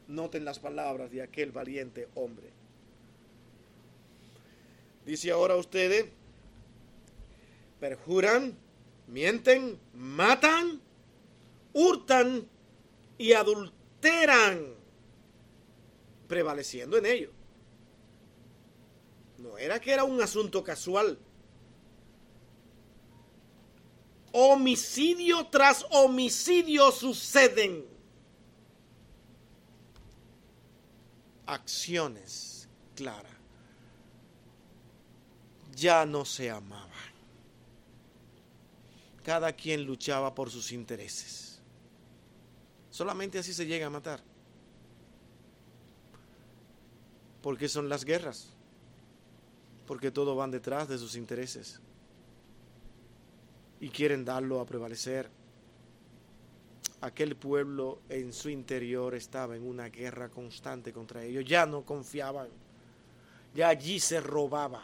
Noten 0.08 0.44
las 0.44 0.58
palabras 0.58 1.10
de 1.10 1.22
aquel 1.22 1.52
valiente 1.52 2.08
hombre. 2.14 2.50
Dice 5.06 5.30
ahora 5.30 5.56
ustedes, 5.56 6.06
perjuran, 7.80 8.56
mienten, 9.06 9.78
matan, 9.94 10.80
hurtan 11.72 12.48
y 13.18 13.32
adulteran 13.32 14.74
prevaleciendo 16.26 16.96
en 16.96 17.06
ello. 17.06 17.30
No 19.38 19.58
era 19.58 19.78
que 19.80 19.92
era 19.92 20.04
un 20.04 20.20
asunto 20.22 20.64
casual. 20.64 21.18
Homicidio 24.32 25.46
tras 25.48 25.86
homicidio 25.90 26.90
suceden. 26.90 27.93
Acciones 31.46 32.68
claras. 32.94 33.32
Ya 35.76 36.06
no 36.06 36.24
se 36.24 36.50
amaban. 36.50 36.90
Cada 39.22 39.52
quien 39.52 39.84
luchaba 39.84 40.34
por 40.34 40.50
sus 40.50 40.72
intereses. 40.72 41.60
Solamente 42.90 43.38
así 43.38 43.52
se 43.52 43.66
llega 43.66 43.86
a 43.86 43.90
matar. 43.90 44.22
¿Por 47.42 47.68
son 47.68 47.88
las 47.88 48.04
guerras? 48.04 48.54
Porque 49.86 50.10
todos 50.10 50.36
van 50.36 50.50
detrás 50.50 50.88
de 50.88 50.96
sus 50.96 51.16
intereses 51.16 51.80
y 53.80 53.90
quieren 53.90 54.24
darlo 54.24 54.60
a 54.60 54.64
prevalecer. 54.66 55.28
Aquel 57.00 57.36
pueblo 57.36 58.00
en 58.08 58.32
su 58.32 58.48
interior 58.48 59.14
estaba 59.14 59.56
en 59.56 59.66
una 59.66 59.88
guerra 59.88 60.30
constante 60.30 60.92
contra 60.92 61.22
ellos. 61.22 61.44
Ya 61.44 61.66
no 61.66 61.84
confiaban. 61.84 62.48
Ya 63.54 63.68
allí 63.68 64.00
se 64.00 64.20
robaba. 64.20 64.82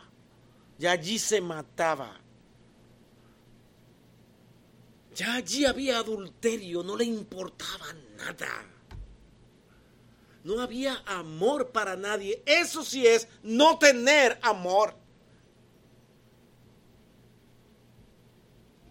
Ya 0.79 0.93
allí 0.93 1.19
se 1.19 1.41
mataba. 1.41 2.21
Ya 5.15 5.35
allí 5.35 5.65
había 5.65 5.99
adulterio. 5.99 6.83
No 6.83 6.97
le 6.97 7.05
importaba 7.05 7.87
nada. 8.17 8.67
No 10.45 10.61
había 10.61 11.03
amor 11.07 11.71
para 11.71 11.97
nadie. 11.97 12.43
Eso 12.47 12.85
sí 12.85 13.07
es 13.07 13.29
no 13.43 13.79
tener 13.79 14.39
amor. 14.43 14.95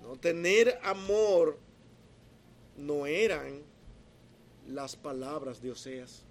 No 0.02 0.16
tener 0.18 0.80
amor 0.84 1.69
no 2.80 3.06
eran 3.06 3.62
las 4.68 4.96
palabras 4.96 5.62
de 5.62 5.72
Oseas. 5.72 6.24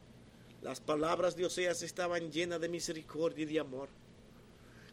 Las 0.63 0.81
palabras 0.81 1.37
de 1.37 1.45
Oseas 1.45 1.83
estaban 1.83 2.33
llenas 2.33 2.61
de 2.61 2.69
misericordia 2.69 3.43
y 3.43 3.47
de 3.47 3.61
amor. 3.61 3.89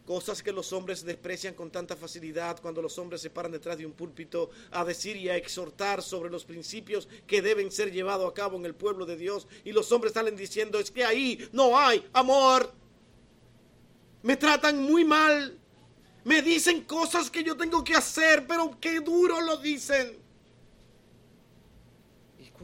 Cosas 0.05 0.43
que 0.43 0.51
los 0.51 0.71
hombres 0.71 1.03
desprecian 1.03 1.55
con 1.55 1.71
tanta 1.71 1.95
facilidad 1.95 2.61
cuando 2.61 2.79
los 2.79 2.99
hombres 2.99 3.21
se 3.21 3.31
paran 3.31 3.51
detrás 3.51 3.75
de 3.77 3.87
un 3.87 3.93
púlpito 3.93 4.51
a 4.69 4.85
decir 4.85 5.17
y 5.17 5.29
a 5.29 5.35
exhortar 5.35 6.03
sobre 6.03 6.29
los 6.29 6.45
principios 6.45 7.07
que 7.25 7.41
deben 7.41 7.71
ser 7.71 7.91
llevados 7.91 8.29
a 8.29 8.33
cabo 8.33 8.57
en 8.57 8.65
el 8.65 8.75
pueblo 8.75 9.07
de 9.07 9.17
Dios. 9.17 9.47
Y 9.63 9.71
los 9.71 9.91
hombres 9.91 10.13
salen 10.13 10.35
diciendo, 10.35 10.77
es 10.79 10.91
que 10.91 11.03
ahí 11.03 11.49
no 11.51 11.79
hay 11.79 12.07
amor. 12.13 12.71
Me 14.21 14.37
tratan 14.37 14.79
muy 14.83 15.03
mal. 15.03 15.57
Me 16.23 16.43
dicen 16.43 16.83
cosas 16.83 17.31
que 17.31 17.43
yo 17.43 17.57
tengo 17.57 17.83
que 17.83 17.95
hacer, 17.95 18.45
pero 18.47 18.77
qué 18.79 18.99
duro 18.99 19.41
lo 19.41 19.57
dicen. 19.57 20.24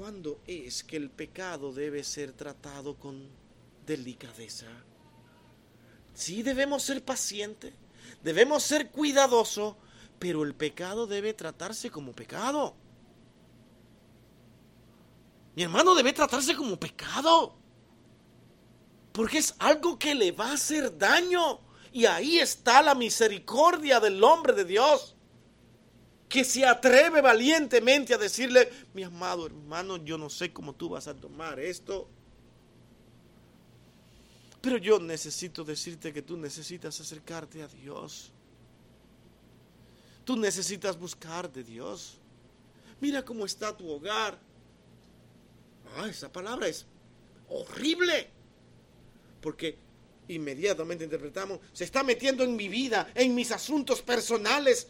¿Y 0.01 0.03
cuándo 0.03 0.41
es 0.47 0.83
que 0.83 0.97
el 0.97 1.11
pecado 1.11 1.71
debe 1.71 2.03
ser 2.03 2.33
tratado 2.33 2.95
con 2.95 3.29
delicadeza? 3.85 4.65
Sí 6.15 6.41
debemos 6.41 6.81
ser 6.81 7.05
pacientes, 7.05 7.71
debemos 8.23 8.63
ser 8.63 8.89
cuidadosos, 8.89 9.75
pero 10.17 10.41
el 10.41 10.55
pecado 10.55 11.05
debe 11.05 11.35
tratarse 11.35 11.91
como 11.91 12.13
pecado. 12.13 12.73
Mi 15.55 15.61
hermano 15.61 15.93
debe 15.93 16.13
tratarse 16.13 16.55
como 16.55 16.79
pecado. 16.79 17.53
Porque 19.11 19.37
es 19.37 19.53
algo 19.59 19.99
que 19.99 20.15
le 20.15 20.31
va 20.31 20.49
a 20.49 20.53
hacer 20.53 20.97
daño. 20.97 21.59
Y 21.93 22.05
ahí 22.05 22.39
está 22.39 22.81
la 22.81 22.95
misericordia 22.95 23.99
del 23.99 24.23
hombre 24.23 24.53
de 24.53 24.65
Dios. 24.65 25.15
Que 26.31 26.45
se 26.45 26.65
atreve 26.65 27.19
valientemente 27.19 28.13
a 28.13 28.17
decirle, 28.17 28.71
mi 28.93 29.03
amado 29.03 29.45
hermano, 29.45 29.97
yo 29.97 30.17
no 30.17 30.29
sé 30.29 30.53
cómo 30.53 30.71
tú 30.73 30.87
vas 30.87 31.09
a 31.09 31.13
tomar 31.13 31.59
esto. 31.59 32.07
Pero 34.61 34.77
yo 34.77 34.97
necesito 34.97 35.65
decirte 35.65 36.13
que 36.13 36.21
tú 36.21 36.37
necesitas 36.37 37.01
acercarte 37.01 37.61
a 37.61 37.67
Dios. 37.67 38.31
Tú 40.23 40.37
necesitas 40.37 40.97
buscar 40.97 41.51
de 41.51 41.65
Dios. 41.65 42.17
Mira 43.01 43.25
cómo 43.25 43.45
está 43.45 43.75
tu 43.75 43.89
hogar. 43.89 44.39
Ah, 45.97 46.07
esa 46.07 46.31
palabra 46.31 46.69
es 46.69 46.85
horrible. 47.49 48.29
Porque 49.41 49.77
inmediatamente 50.29 51.03
interpretamos, 51.03 51.59
se 51.73 51.83
está 51.83 52.03
metiendo 52.03 52.45
en 52.45 52.55
mi 52.55 52.69
vida, 52.69 53.11
en 53.15 53.35
mis 53.35 53.51
asuntos 53.51 54.01
personales. 54.01 54.87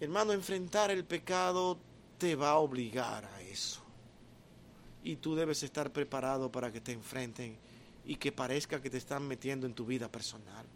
Hermano, 0.00 0.32
enfrentar 0.32 0.90
el 0.90 1.04
pecado 1.04 1.78
te 2.18 2.34
va 2.34 2.50
a 2.50 2.56
obligar 2.56 3.24
a 3.24 3.40
eso 3.42 3.82
y 5.02 5.16
tú 5.16 5.34
debes 5.34 5.62
estar 5.62 5.92
preparado 5.92 6.50
para 6.50 6.72
que 6.72 6.80
te 6.80 6.92
enfrenten 6.92 7.56
y 8.04 8.16
que 8.16 8.32
parezca 8.32 8.80
que 8.80 8.90
te 8.90 8.98
están 8.98 9.26
metiendo 9.26 9.66
en 9.66 9.74
tu 9.74 9.86
vida 9.86 10.10
personal. 10.10 10.66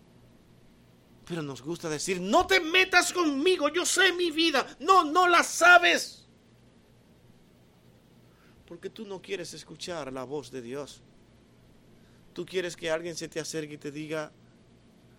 Pero 1.26 1.42
nos 1.42 1.62
gusta 1.62 1.88
decir, 1.88 2.20
no 2.20 2.46
te 2.46 2.60
metas 2.60 3.12
conmigo, 3.12 3.68
yo 3.68 3.86
sé 3.86 4.12
mi 4.12 4.30
vida. 4.30 4.76
No, 4.80 5.04
no 5.04 5.26
la 5.26 5.42
sabes. 5.42 6.26
Porque 8.66 8.90
tú 8.90 9.06
no 9.06 9.22
quieres 9.22 9.54
escuchar 9.54 10.12
la 10.12 10.24
voz 10.24 10.50
de 10.50 10.60
Dios. 10.60 11.02
Tú 12.34 12.44
quieres 12.44 12.76
que 12.76 12.90
alguien 12.90 13.16
se 13.16 13.28
te 13.28 13.40
acerque 13.40 13.74
y 13.74 13.78
te 13.78 13.90
diga, 13.90 14.32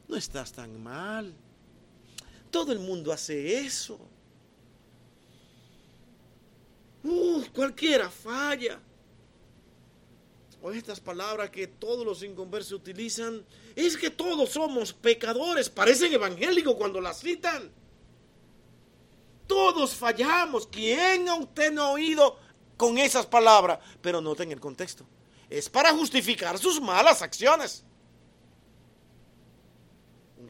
no 0.08 0.16
estás 0.16 0.52
tan 0.52 0.82
mal. 0.82 1.34
Todo 2.56 2.72
el 2.72 2.80
mundo 2.80 3.12
hace 3.12 3.58
eso. 3.58 4.00
Uh, 7.04 7.44
cualquiera 7.54 8.10
falla 8.10 8.80
o 10.62 10.72
estas 10.72 11.02
palabras 11.02 11.50
que 11.50 11.68
todos 11.68 12.06
los 12.06 12.24
inconversos 12.24 12.72
utilizan, 12.72 13.46
es 13.76 13.98
que 13.98 14.10
todos 14.10 14.52
somos 14.52 14.94
pecadores. 14.94 15.70
Parecen 15.70 16.14
evangélicos 16.14 16.76
cuando 16.76 17.02
las 17.02 17.20
citan. 17.20 17.70
Todos 19.48 19.94
fallamos. 19.94 20.66
¿Quién 20.66 21.28
a 21.28 21.36
usted 21.36 21.74
no 21.74 21.84
ha 21.84 21.92
oído 21.92 22.40
con 22.78 22.98
esas 22.98 23.26
palabras? 23.26 23.80
Pero 24.02 24.22
noten 24.22 24.54
el 24.54 24.62
contexto. 24.62 25.06
Es 25.50 25.68
para 25.68 25.92
justificar 25.92 26.58
sus 26.58 26.80
malas 26.80 27.22
acciones 27.22 27.84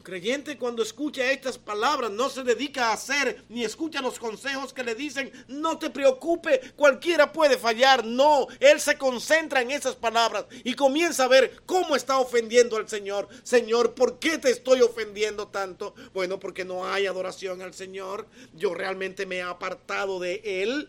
creyente 0.06 0.56
cuando 0.56 0.84
escucha 0.84 1.32
estas 1.32 1.58
palabras 1.58 2.12
no 2.12 2.30
se 2.30 2.44
dedica 2.44 2.90
a 2.90 2.92
hacer 2.92 3.44
ni 3.48 3.64
escucha 3.64 4.00
los 4.00 4.20
consejos 4.20 4.72
que 4.72 4.84
le 4.84 4.94
dicen, 4.94 5.32
no 5.48 5.80
te 5.80 5.90
preocupe, 5.90 6.60
cualquiera 6.76 7.32
puede 7.32 7.58
fallar. 7.58 8.04
No, 8.04 8.46
él 8.60 8.80
se 8.80 8.96
concentra 8.96 9.62
en 9.62 9.72
esas 9.72 9.96
palabras 9.96 10.46
y 10.62 10.74
comienza 10.74 11.24
a 11.24 11.28
ver 11.28 11.60
cómo 11.66 11.96
está 11.96 12.18
ofendiendo 12.18 12.76
al 12.76 12.88
Señor. 12.88 13.28
Señor, 13.42 13.94
¿por 13.94 14.20
qué 14.20 14.38
te 14.38 14.50
estoy 14.50 14.80
ofendiendo 14.80 15.48
tanto? 15.48 15.96
Bueno, 16.14 16.38
porque 16.38 16.64
no 16.64 16.86
hay 16.86 17.06
adoración 17.06 17.60
al 17.60 17.74
Señor. 17.74 18.28
Yo 18.54 18.74
realmente 18.74 19.26
me 19.26 19.38
he 19.38 19.42
apartado 19.42 20.20
de 20.20 20.40
Él. 20.44 20.88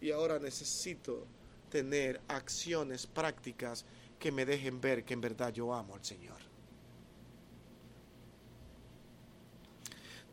Y 0.00 0.10
ahora 0.10 0.38
necesito 0.38 1.26
tener 1.68 2.18
acciones 2.28 3.06
prácticas 3.06 3.84
que 4.18 4.32
me 4.32 4.46
dejen 4.46 4.80
ver 4.80 5.04
que 5.04 5.12
en 5.12 5.20
verdad 5.20 5.52
yo 5.52 5.74
amo 5.74 5.96
al 5.96 6.02
Señor. 6.02 6.35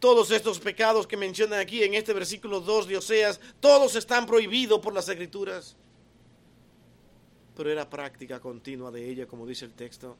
Todos 0.04 0.32
estos 0.32 0.60
pecados 0.60 1.08
que 1.08 1.16
mencionan 1.16 1.62
aquí 1.62 1.82
en 1.82 1.93
este 1.93 2.12
versículo 2.12 2.60
2 2.60 2.89
de 2.89 2.97
Oseas, 2.97 3.39
todos 3.62 3.95
están 3.95 4.26
prohibidos 4.26 4.82
por 4.82 4.93
las 4.93 5.08
escrituras. 5.08 5.78
Pero 7.56 7.72
era 7.72 7.89
práctica 7.89 8.41
continua 8.41 8.91
de 8.91 9.10
ella, 9.10 9.26
como 9.26 9.47
dice 9.47 9.64
el 9.64 9.72
texto. 9.72 10.18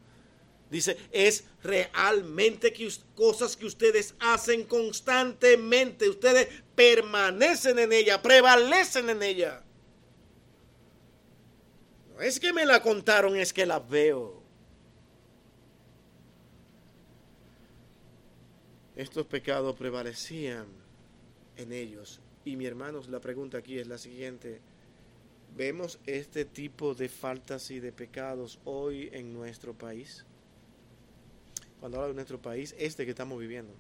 Dice, 0.72 0.96
es 1.12 1.44
realmente 1.62 2.72
que 2.72 2.90
cosas 3.14 3.58
que 3.58 3.66
ustedes 3.66 4.16
hacen 4.22 4.64
constantemente. 4.64 6.08
Ustedes 6.08 6.48
permanecen 6.76 7.78
en 7.78 7.92
ella, 7.92 8.22
prevalecen 8.22 9.10
en 9.10 9.22
ella. 9.22 9.64
No 12.14 12.22
es 12.22 12.40
que 12.40 12.54
me 12.54 12.66
la 12.66 12.82
contaron, 12.82 13.36
es 13.36 13.52
que 13.52 13.66
la 13.66 13.80
veo. 13.80 14.43
Estos 18.96 19.26
pecados 19.26 19.76
prevalecían 19.76 20.68
en 21.58 21.72
ellos. 21.72 22.22
Y 22.46 22.56
mi 22.56 22.66
hermanos, 22.66 23.10
la 23.10 23.20
pregunta 23.20 23.58
aquí 23.58 23.80
es 23.80 23.88
la 23.88 23.98
siguiente. 23.98 24.62
¿Vemos 25.56 26.00
este 26.06 26.46
tipo 26.46 26.94
de 26.94 27.10
faltas 27.10 27.72
y 27.72 27.80
de 27.80 27.92
pecados 27.92 28.60
hoy 28.66 29.10
en 29.14 29.34
nuestro 29.34 29.74
país? 29.74 30.26
Cuando 31.80 31.98
hablo 31.98 32.10
de 32.10 32.16
nuestro 32.16 32.42
país, 32.42 32.76
este 32.78 33.06
que 33.06 33.12
estamos 33.12 33.40
viviendo. 33.40 33.74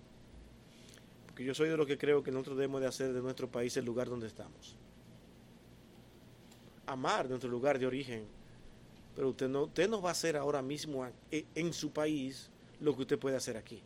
Porque 1.28 1.44
yo 1.44 1.54
soy 1.54 1.70
de 1.70 1.78
lo 1.78 1.86
que 1.86 1.98
creo 1.98 2.22
que 2.24 2.32
nosotros 2.32 2.58
debemos 2.58 2.82
de 2.82 2.88
hacer 2.88 3.14
de 3.14 3.22
nuestro 3.22 3.50
país 3.50 3.76
el 3.78 3.86
lugar 3.86 4.10
donde 4.10 4.28
estamos. 4.28 4.76
Amar 6.86 7.30
nuestro 7.30 7.50
lugar 7.50 7.80
de 7.80 7.88
origen 7.88 8.26
Pero 9.16 9.30
usted 9.30 9.48
no, 9.48 9.64
usted 9.64 9.90
no 9.90 10.02
va 10.02 10.10
a 10.10 10.12
hacer 10.12 10.36
ahora 10.36 10.62
mismo 10.62 11.08
en 11.32 11.72
su 11.72 11.92
país 11.92 12.50
lo 12.82 12.94
que 12.96 13.04
usted 13.04 13.20
puede 13.20 13.38
hacer 13.38 13.56
aquí. 13.56 13.82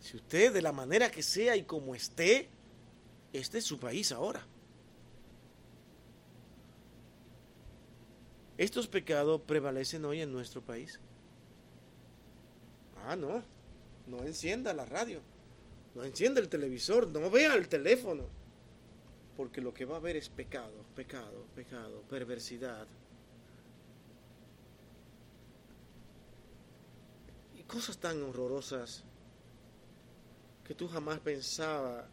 Si 0.00 0.16
usted 0.16 0.52
de 0.52 0.62
la 0.62 0.72
manera 0.72 1.10
que 1.10 1.22
sea 1.22 1.56
y 1.56 1.62
como 1.64 1.94
esté, 1.94 2.48
este 3.32 3.58
es 3.58 3.64
su 3.64 3.78
país 3.78 4.10
ahora. 4.12 4.44
Estos 8.56 8.88
pecados 8.88 9.42
prevalecen 9.42 10.04
hoy 10.04 10.22
en 10.22 10.32
nuestro 10.32 10.62
país. 10.62 10.98
Ah, 13.06 13.14
no. 13.16 13.42
No 14.06 14.22
encienda 14.24 14.72
la 14.74 14.84
radio. 14.84 15.20
No 15.94 16.04
encienda 16.04 16.40
el 16.40 16.48
televisor. 16.48 17.08
No 17.08 17.30
vea 17.30 17.54
el 17.54 17.68
teléfono. 17.68 18.24
Porque 19.36 19.60
lo 19.60 19.72
que 19.72 19.84
va 19.84 19.94
a 19.94 19.98
haber 19.98 20.16
es 20.16 20.28
pecado, 20.28 20.84
pecado, 20.94 21.46
pecado, 21.54 22.02
perversidad. 22.08 22.86
Y 27.58 27.62
cosas 27.62 27.98
tan 27.98 28.22
horrorosas 28.22 29.04
que 30.70 30.74
tú 30.76 30.86
jamás 30.86 31.18
pensabas 31.18 32.04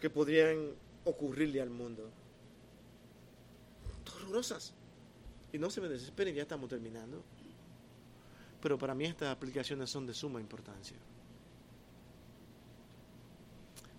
que 0.00 0.08
podrían 0.08 0.70
ocurrirle 1.04 1.60
al 1.60 1.68
mundo. 1.68 2.08
Horrorosas. 4.16 4.72
Y 5.52 5.58
no 5.58 5.68
se 5.68 5.82
me 5.82 5.88
desesperen, 5.90 6.34
ya 6.34 6.40
estamos 6.40 6.70
terminando. 6.70 7.22
Pero 8.62 8.78
para 8.78 8.94
mí 8.94 9.04
estas 9.04 9.28
aplicaciones 9.28 9.90
son 9.90 10.06
de 10.06 10.14
suma 10.14 10.40
importancia. 10.40 10.96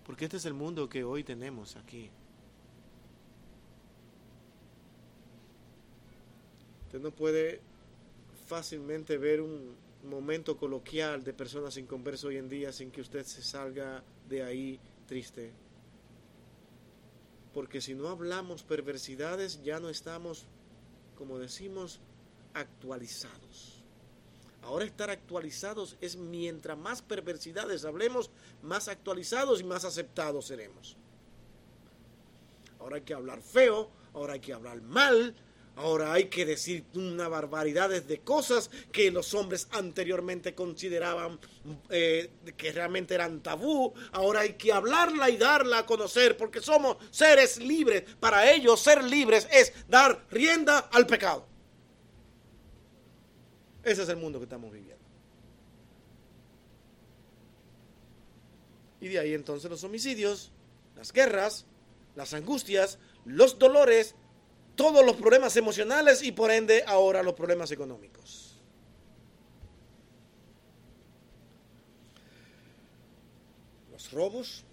Porque 0.04 0.24
este 0.24 0.38
es 0.38 0.44
el 0.46 0.54
mundo 0.54 0.88
que 0.88 1.04
hoy 1.04 1.22
tenemos 1.22 1.76
aquí. 1.76 2.10
Usted 6.86 6.98
no 6.98 7.12
puede 7.12 7.60
fácilmente 8.48 9.16
ver 9.16 9.42
un, 9.42 9.76
momento 10.06 10.56
coloquial 10.56 11.24
de 11.24 11.32
personas 11.32 11.74
sin 11.74 11.86
converso 11.86 12.28
hoy 12.28 12.36
en 12.36 12.48
día 12.48 12.72
sin 12.72 12.90
que 12.90 13.00
usted 13.00 13.24
se 13.24 13.42
salga 13.42 14.02
de 14.28 14.42
ahí 14.42 14.80
triste. 15.06 15.52
Porque 17.52 17.80
si 17.80 17.94
no 17.94 18.08
hablamos 18.08 18.62
perversidades 18.62 19.62
ya 19.62 19.80
no 19.80 19.88
estamos, 19.88 20.46
como 21.16 21.38
decimos, 21.38 22.00
actualizados. 22.54 23.82
Ahora 24.62 24.84
estar 24.84 25.10
actualizados 25.10 25.96
es 26.00 26.16
mientras 26.16 26.76
más 26.76 27.00
perversidades 27.00 27.84
hablemos, 27.84 28.30
más 28.62 28.88
actualizados 28.88 29.60
y 29.60 29.64
más 29.64 29.84
aceptados 29.84 30.46
seremos. 30.46 30.96
Ahora 32.80 32.96
hay 32.96 33.02
que 33.02 33.14
hablar 33.14 33.42
feo, 33.42 33.90
ahora 34.12 34.34
hay 34.34 34.40
que 34.40 34.52
hablar 34.52 34.82
mal, 34.82 35.34
Ahora 35.76 36.14
hay 36.14 36.24
que 36.24 36.46
decir 36.46 36.84
una 36.94 37.28
barbaridad 37.28 37.90
de 37.90 38.20
cosas 38.20 38.70
que 38.90 39.10
los 39.10 39.34
hombres 39.34 39.68
anteriormente 39.72 40.54
consideraban 40.54 41.38
eh, 41.90 42.30
que 42.56 42.72
realmente 42.72 43.14
eran 43.14 43.42
tabú. 43.42 43.92
Ahora 44.12 44.40
hay 44.40 44.54
que 44.54 44.72
hablarla 44.72 45.28
y 45.28 45.36
darla 45.36 45.80
a 45.80 45.86
conocer 45.86 46.38
porque 46.38 46.62
somos 46.62 46.96
seres 47.10 47.58
libres. 47.58 48.04
Para 48.18 48.50
ellos 48.50 48.80
ser 48.80 49.04
libres 49.04 49.46
es 49.52 49.74
dar 49.86 50.24
rienda 50.30 50.78
al 50.78 51.06
pecado. 51.06 51.46
Ese 53.84 54.02
es 54.02 54.08
el 54.08 54.16
mundo 54.16 54.38
que 54.38 54.44
estamos 54.44 54.72
viviendo. 54.72 54.96
Y 59.02 59.08
de 59.08 59.18
ahí 59.18 59.34
entonces 59.34 59.70
los 59.70 59.84
homicidios, 59.84 60.52
las 60.96 61.12
guerras, 61.12 61.66
las 62.14 62.32
angustias, 62.32 62.98
los 63.26 63.58
dolores, 63.58 64.14
todos 64.76 65.04
los 65.04 65.16
problemas 65.16 65.56
emocionales 65.56 66.22
y 66.22 66.32
por 66.32 66.50
ende 66.50 66.84
ahora 66.86 67.22
los 67.22 67.34
problemas 67.34 67.70
económicos. 67.72 68.54
Los 73.90 74.12
robos, 74.12 74.64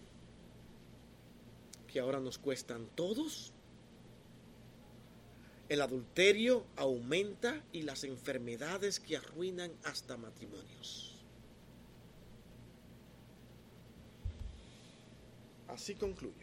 que 1.87 1.99
ahora 1.99 2.19
nos 2.19 2.37
cuestan 2.37 2.87
todos. 2.95 3.53
El 5.69 5.81
adulterio 5.81 6.65
aumenta 6.75 7.63
y 7.71 7.83
las 7.83 8.03
enfermedades 8.03 8.99
que 8.99 9.15
arruinan 9.15 9.71
hasta 9.83 10.17
matrimonios. 10.17 11.15
Así 15.69 15.95
concluyo. 15.95 16.42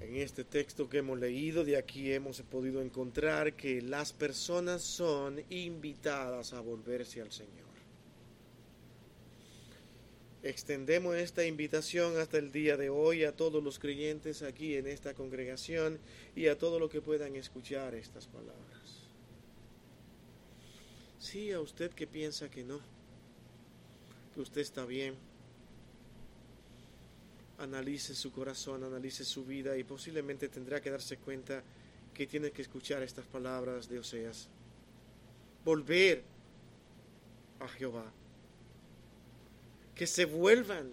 En 0.00 0.14
este 0.16 0.44
texto 0.44 0.88
que 0.88 0.98
hemos 0.98 1.18
leído, 1.18 1.64
de 1.64 1.76
aquí 1.76 2.12
hemos 2.12 2.40
podido 2.42 2.80
encontrar 2.80 3.54
que 3.54 3.82
las 3.82 4.12
personas 4.12 4.82
son 4.82 5.42
invitadas 5.50 6.52
a 6.52 6.60
volverse 6.60 7.20
al 7.20 7.32
Señor. 7.32 7.66
Extendemos 10.44 11.16
esta 11.16 11.44
invitación 11.44 12.16
hasta 12.16 12.38
el 12.38 12.52
día 12.52 12.76
de 12.76 12.90
hoy 12.90 13.24
a 13.24 13.34
todos 13.34 13.62
los 13.62 13.80
creyentes 13.80 14.42
aquí 14.42 14.76
en 14.76 14.86
esta 14.86 15.14
congregación 15.14 15.98
y 16.36 16.46
a 16.46 16.56
todos 16.56 16.80
los 16.80 16.90
que 16.90 17.00
puedan 17.00 17.34
escuchar 17.34 17.96
estas 17.96 18.28
palabras. 18.28 19.08
Sí, 21.18 21.50
a 21.50 21.60
usted 21.60 21.90
que 21.90 22.06
piensa 22.06 22.48
que 22.48 22.62
no, 22.62 22.78
que 24.32 24.40
usted 24.40 24.60
está 24.60 24.84
bien 24.84 25.16
analice 27.58 28.14
su 28.14 28.32
corazón, 28.32 28.84
analice 28.84 29.24
su 29.24 29.44
vida 29.44 29.76
y 29.76 29.84
posiblemente 29.84 30.48
tendrá 30.48 30.80
que 30.80 30.90
darse 30.90 31.18
cuenta 31.18 31.62
que 32.14 32.26
tiene 32.26 32.50
que 32.50 32.62
escuchar 32.62 33.02
estas 33.02 33.26
palabras 33.26 33.88
de 33.88 33.98
Oseas. 33.98 34.48
Volver 35.64 36.22
a 37.60 37.68
Jehová. 37.68 38.10
Que 39.94 40.06
se 40.06 40.24
vuelvan 40.24 40.90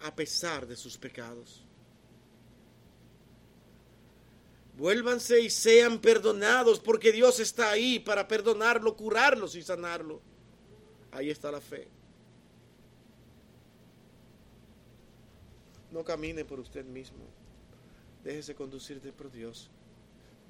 a 0.00 0.14
pesar 0.14 0.66
de 0.66 0.76
sus 0.76 0.96
pecados. 0.96 1.64
Vuélvanse 4.76 5.40
y 5.40 5.50
sean 5.50 5.98
perdonados 5.98 6.78
porque 6.78 7.10
Dios 7.10 7.40
está 7.40 7.70
ahí 7.70 7.98
para 7.98 8.28
perdonarlo, 8.28 8.96
curarlos 8.96 9.56
y 9.56 9.62
sanarlo. 9.62 10.20
Ahí 11.10 11.30
está 11.30 11.50
la 11.50 11.60
fe. 11.60 11.88
No 15.90 16.04
camine 16.04 16.44
por 16.44 16.60
usted 16.60 16.84
mismo. 16.84 17.24
Déjese 18.22 18.54
conducirte 18.54 19.12
por 19.12 19.30
Dios. 19.30 19.70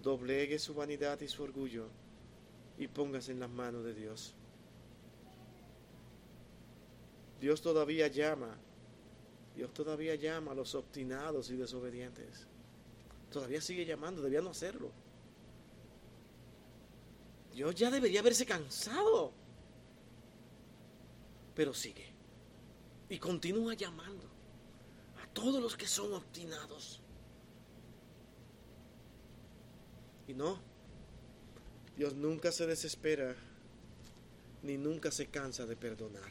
Doblegue 0.03 0.59
su 0.59 0.75
vanidad 0.75 1.21
y 1.21 1.29
su 1.29 1.43
orgullo 1.43 1.87
y 2.77 2.87
póngase 2.87 3.33
en 3.33 3.41
las 3.41 3.51
manos 3.51 3.85
de 3.85 3.95
Dios. 3.95 4.35
Dios 7.41 7.61
todavía 7.61 8.09
llama. 8.09 8.57
Dios 9.55 9.73
todavía 9.73 10.15
llama 10.15 10.53
a 10.53 10.55
los 10.55 10.75
obstinados 10.75 11.51
y 11.51 11.57
desobedientes. 11.57 12.47
Todavía 13.31 13.61
sigue 13.61 13.85
llamando, 13.85 14.23
debía 14.23 14.41
no 14.41 14.51
hacerlo. 14.51 14.91
Dios 17.53 17.75
ya 17.75 17.91
debería 17.91 18.21
haberse 18.21 18.47
cansado. 18.47 19.33
Pero 21.55 21.75
sigue. 21.75 22.07
Y 23.09 23.19
continúa 23.19 23.75
llamando 23.75 24.38
todos 25.33 25.63
los 25.63 25.77
que 25.77 25.87
son 25.87 26.13
obstinados. 26.13 27.01
Y 30.27 30.35
no, 30.35 30.59
Dios 31.97 32.15
nunca 32.15 32.53
se 32.53 32.67
desespera 32.67 33.35
ni 34.63 34.77
nunca 34.77 35.11
se 35.11 35.27
cansa 35.27 35.67
de 35.67 35.77
perdonar. 35.77 36.31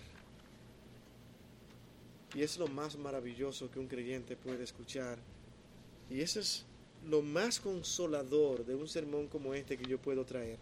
Y 2.34 2.44
es 2.44 2.57
lo 2.57 2.68
más 2.68 2.98
maravilloso 2.98 3.72
que 3.72 3.80
un 3.80 3.88
creyente 3.88 4.36
puede 4.36 4.64
escuchar. 4.64 5.18
Y 6.10 6.22
eso 6.22 6.40
es 6.40 6.65
lo 7.06 7.22
más 7.22 7.60
consolador 7.60 8.65
de 8.65 8.76
un 8.76 8.88
sermón 8.88 9.28
como 9.28 9.53
este 9.53 9.78
que 9.78 9.86
yo 9.86 9.98
puedo 9.98 10.26
traer. 10.26 10.60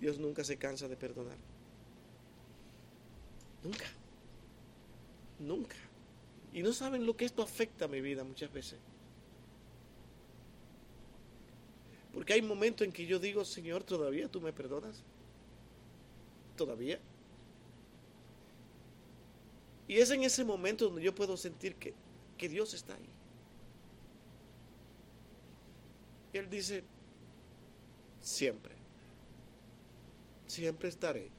Dios 0.00 0.18
nunca 0.18 0.44
se 0.44 0.56
cansa 0.56 0.88
de 0.88 0.96
perdonar. 0.96 1.36
Nunca. 3.62 3.86
Nunca. 5.38 5.76
Y 6.58 6.62
no 6.64 6.72
saben 6.72 7.06
lo 7.06 7.16
que 7.16 7.24
esto 7.24 7.40
afecta 7.40 7.84
a 7.84 7.88
mi 7.88 8.00
vida 8.00 8.24
muchas 8.24 8.52
veces. 8.52 8.80
Porque 12.12 12.32
hay 12.32 12.42
momentos 12.42 12.84
en 12.84 12.92
que 12.92 13.06
yo 13.06 13.20
digo, 13.20 13.44
Señor, 13.44 13.84
todavía 13.84 14.28
tú 14.28 14.40
me 14.40 14.52
perdonas. 14.52 15.04
Todavía. 16.56 16.98
Y 19.86 19.98
es 19.98 20.10
en 20.10 20.24
ese 20.24 20.44
momento 20.44 20.86
donde 20.86 21.00
yo 21.00 21.14
puedo 21.14 21.36
sentir 21.36 21.76
que, 21.76 21.94
que 22.36 22.48
Dios 22.48 22.74
está 22.74 22.96
ahí. 22.96 23.08
Y 26.32 26.38
Él 26.38 26.50
dice, 26.50 26.82
siempre, 28.20 28.74
siempre 30.48 30.88
estaré 30.88 31.30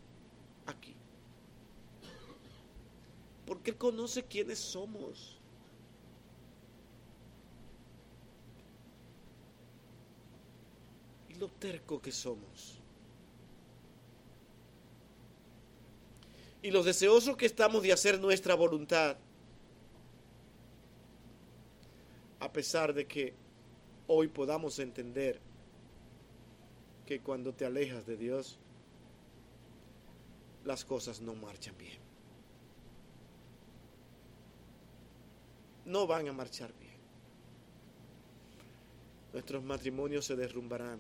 aquí 0.66 0.96
porque 3.50 3.72
Él 3.72 3.78
conoce 3.78 4.24
quiénes 4.24 4.60
somos. 4.60 5.36
lo 11.40 11.48
terco 11.48 12.02
que 12.02 12.12
somos. 12.12 12.78
Y 16.62 16.70
lo 16.70 16.84
deseoso 16.84 17.38
que 17.38 17.46
estamos 17.46 17.82
de 17.82 17.94
hacer 17.94 18.20
nuestra 18.20 18.56
voluntad. 18.56 19.16
A 22.42 22.52
pesar 22.52 22.94
de 22.94 23.08
que 23.08 23.34
hoy 24.08 24.28
podamos 24.28 24.80
entender 24.80 25.40
que 27.06 27.22
cuando 27.22 27.54
te 27.54 27.66
alejas 27.66 28.06
de 28.06 28.18
Dios, 28.18 28.60
las 30.66 30.84
cosas 30.84 31.22
no 31.22 31.36
marchan 31.36 31.78
bien. 31.78 32.09
No 35.90 36.06
van 36.06 36.28
a 36.28 36.34
marchar 36.34 36.72
bien. 36.80 37.00
Nuestros 39.34 39.64
matrimonios 39.64 40.24
se 40.24 40.36
derrumbarán. 40.36 41.00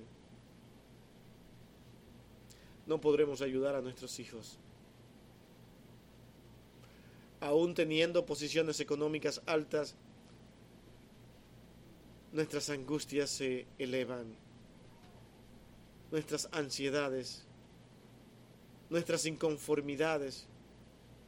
No 2.87 2.99
podremos 2.99 3.43
ayudar 3.43 3.75
a 3.75 3.81
nuestros 3.81 4.19
hijos. 4.19 4.57
Aún 7.39 7.75
teniendo 7.75 8.25
posiciones 8.25 8.79
económicas 8.79 9.43
altas, 9.45 9.93
nuestras 12.33 12.71
angustias 12.71 13.29
se 13.29 13.67
elevan, 13.77 14.25
nuestras 16.09 16.49
ansiedades, 16.51 17.43
nuestras 18.89 19.27
inconformidades 19.27 20.47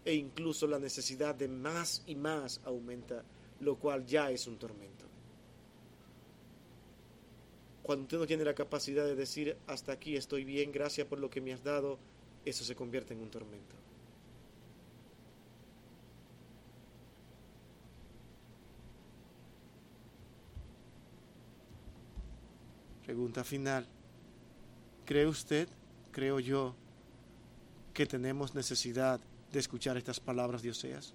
e 0.03 0.15
incluso 0.15 0.65
la 0.65 0.79
necesidad 0.79 1.35
de 1.35 1.47
más 1.47 2.01
y 2.07 2.15
más 2.15 2.59
aumenta, 2.65 3.23
lo 3.61 3.75
cual 3.77 4.05
ya 4.05 4.29
es 4.31 4.47
un 4.47 4.57
tormento. 4.57 5.05
Cuando 7.83 8.03
usted 8.03 8.17
no 8.17 8.27
tiene 8.27 8.43
la 8.43 8.53
capacidad 8.53 9.05
de 9.05 9.15
decir, 9.15 9.57
hasta 9.67 9.91
aquí 9.91 10.15
estoy 10.15 10.43
bien, 10.43 10.71
gracias 10.71 11.07
por 11.07 11.19
lo 11.19 11.29
que 11.29 11.41
me 11.41 11.53
has 11.53 11.63
dado, 11.63 11.97
eso 12.45 12.63
se 12.63 12.75
convierte 12.75 13.13
en 13.13 13.21
un 13.21 13.29
tormento. 13.29 13.75
Pregunta 23.05 23.43
final. 23.43 23.85
¿Cree 25.05 25.27
usted, 25.27 25.67
creo 26.11 26.39
yo, 26.39 26.75
que 27.93 28.05
tenemos 28.05 28.55
necesidad 28.55 29.19
de 29.51 29.59
escuchar 29.59 29.97
estas 29.97 30.19
palabras 30.19 30.61
de 30.61 30.69
Oseas? 30.69 31.13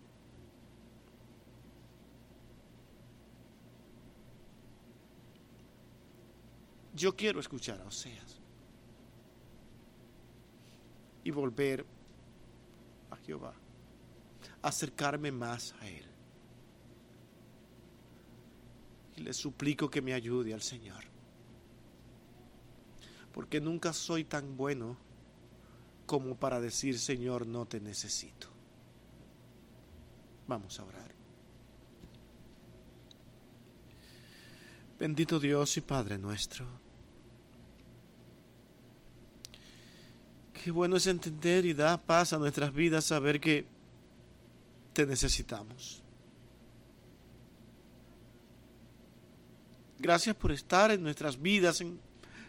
Yo 6.97 7.14
quiero 7.14 7.40
escuchar 7.40 7.78
a 7.82 7.85
Oseas 7.85 8.40
y 11.23 11.31
volver 11.31 11.85
a 13.10 13.16
Jehová, 13.16 13.52
acercarme 14.62 15.31
más 15.31 15.74
a 15.81 15.89
Él. 15.89 16.06
Y 19.16 19.20
le 19.20 19.35
suplico 19.35 19.90
que 19.90 20.01
me 20.01 20.14
ayude 20.14 20.55
al 20.55 20.62
Señor, 20.62 21.05
porque 23.31 23.60
nunca 23.60 23.93
soy 23.93 24.24
tan 24.24 24.56
bueno 24.56 24.97
como 26.06 26.36
para 26.36 26.60
decir, 26.60 26.98
Señor, 26.98 27.47
no 27.47 27.66
te 27.66 27.78
necesito. 27.78 28.48
Vamos 30.47 30.81
a 30.81 30.85
orar. 30.85 31.14
Bendito 34.98 35.39
Dios 35.39 35.77
y 35.77 35.82
Padre 35.82 36.16
nuestro. 36.16 36.86
Qué 40.67 40.73
bueno 40.73 40.97
es 40.97 41.07
entender 41.07 41.65
y 41.65 41.75
da 41.75 41.97
paz 41.97 42.33
a 42.33 42.39
nuestras 42.39 42.75
vidas 42.75 43.05
saber 43.05 43.39
que 43.41 43.65
te 44.95 45.07
necesitamos. 45.07 46.03
Gracias 50.01 50.35
por 50.35 50.51
estar 50.51 50.91
en 50.91 51.05
nuestras 51.05 51.41
vidas 51.41 51.81
en 51.81 52.01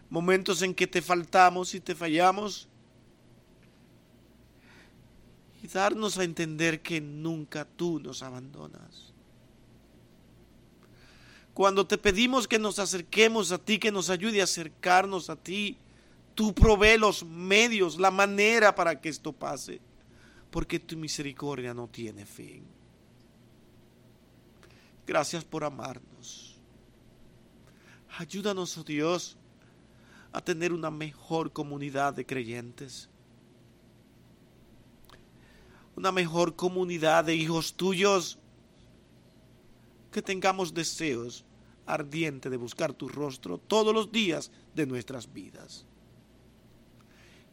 momentos 0.10 0.64
en 0.64 0.74
que 0.74 0.88
te 0.88 1.04
faltamos 1.04 1.76
y 1.76 1.80
te 1.80 1.94
fallamos. 1.94 2.68
Y 5.62 5.68
darnos 5.68 6.18
a 6.18 6.24
entender 6.24 6.82
que 6.82 7.00
nunca 7.00 7.66
tú 7.66 8.00
nos 8.00 8.24
abandonas. 8.24 9.14
Cuando 11.54 11.86
te 11.86 12.00
pedimos 12.00 12.48
que 12.48 12.58
nos 12.58 12.80
acerquemos 12.80 13.52
a 13.52 13.60
ti, 13.60 13.78
que 13.78 13.92
nos 13.92 14.10
ayude 14.10 14.42
a 14.42 14.46
acercarnos 14.46 15.30
a 15.30 15.36
ti, 15.36 15.78
Tú 16.38 16.54
provee 16.54 17.00
los 17.00 17.26
medios, 17.26 17.98
la 17.98 18.12
manera 18.12 18.76
para 18.76 19.02
que 19.02 19.10
esto 19.10 19.34
pase, 19.34 19.82
porque 20.52 20.78
tu 20.78 20.96
misericordia 20.96 21.74
no 21.74 21.88
tiene 21.88 22.28
fin. 22.28 22.64
Gracias 25.08 25.44
por 25.44 25.64
amarnos. 25.64 26.56
Ayúdanos, 28.20 28.78
oh 28.78 28.84
Dios, 28.84 29.36
a 30.32 30.40
tener 30.40 30.74
una 30.74 30.92
mejor 30.92 31.52
comunidad 31.52 32.14
de 32.14 32.24
creyentes. 32.24 33.10
Una 35.96 36.12
mejor 36.12 36.56
comunidad 36.56 37.26
de 37.26 37.34
hijos 37.34 37.74
tuyos. 37.74 38.38
Que 40.12 40.22
tengamos 40.22 40.72
deseos 40.72 41.46
ardientes 41.88 42.52
de 42.52 42.58
buscar 42.58 42.94
tu 42.94 43.10
rostro 43.10 43.58
todos 43.58 43.92
los 43.92 44.12
días 44.12 44.52
de 44.76 44.86
nuestras 44.86 45.34
vidas. 45.34 45.87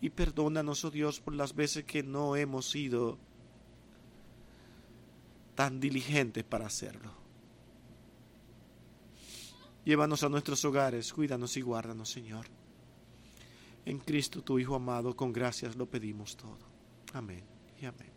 Y 0.04 0.10
perdónanos, 0.10 0.84
oh 0.84 0.90
Dios, 0.90 1.18
por 1.18 1.34
las 1.34 1.54
veces 1.54 1.84
que 1.84 2.02
no 2.02 2.36
hemos 2.36 2.68
sido 2.68 3.16
tan 5.54 5.80
diligentes 5.80 6.44
para 6.44 6.66
hacerlo. 6.66 7.10
Llévanos 9.86 10.22
a 10.22 10.28
nuestros 10.28 10.62
hogares, 10.66 11.10
cuídanos 11.10 11.56
y 11.56 11.62
guárdanos, 11.62 12.10
Señor. 12.10 12.44
En 13.86 13.98
Cristo, 13.98 14.42
tu 14.42 14.58
Hijo 14.58 14.74
amado, 14.74 15.16
con 15.16 15.32
gracias 15.32 15.74
lo 15.74 15.86
pedimos 15.86 16.36
todo. 16.36 16.58
Amén 17.14 17.44
y 17.80 17.86
amén. 17.86 18.13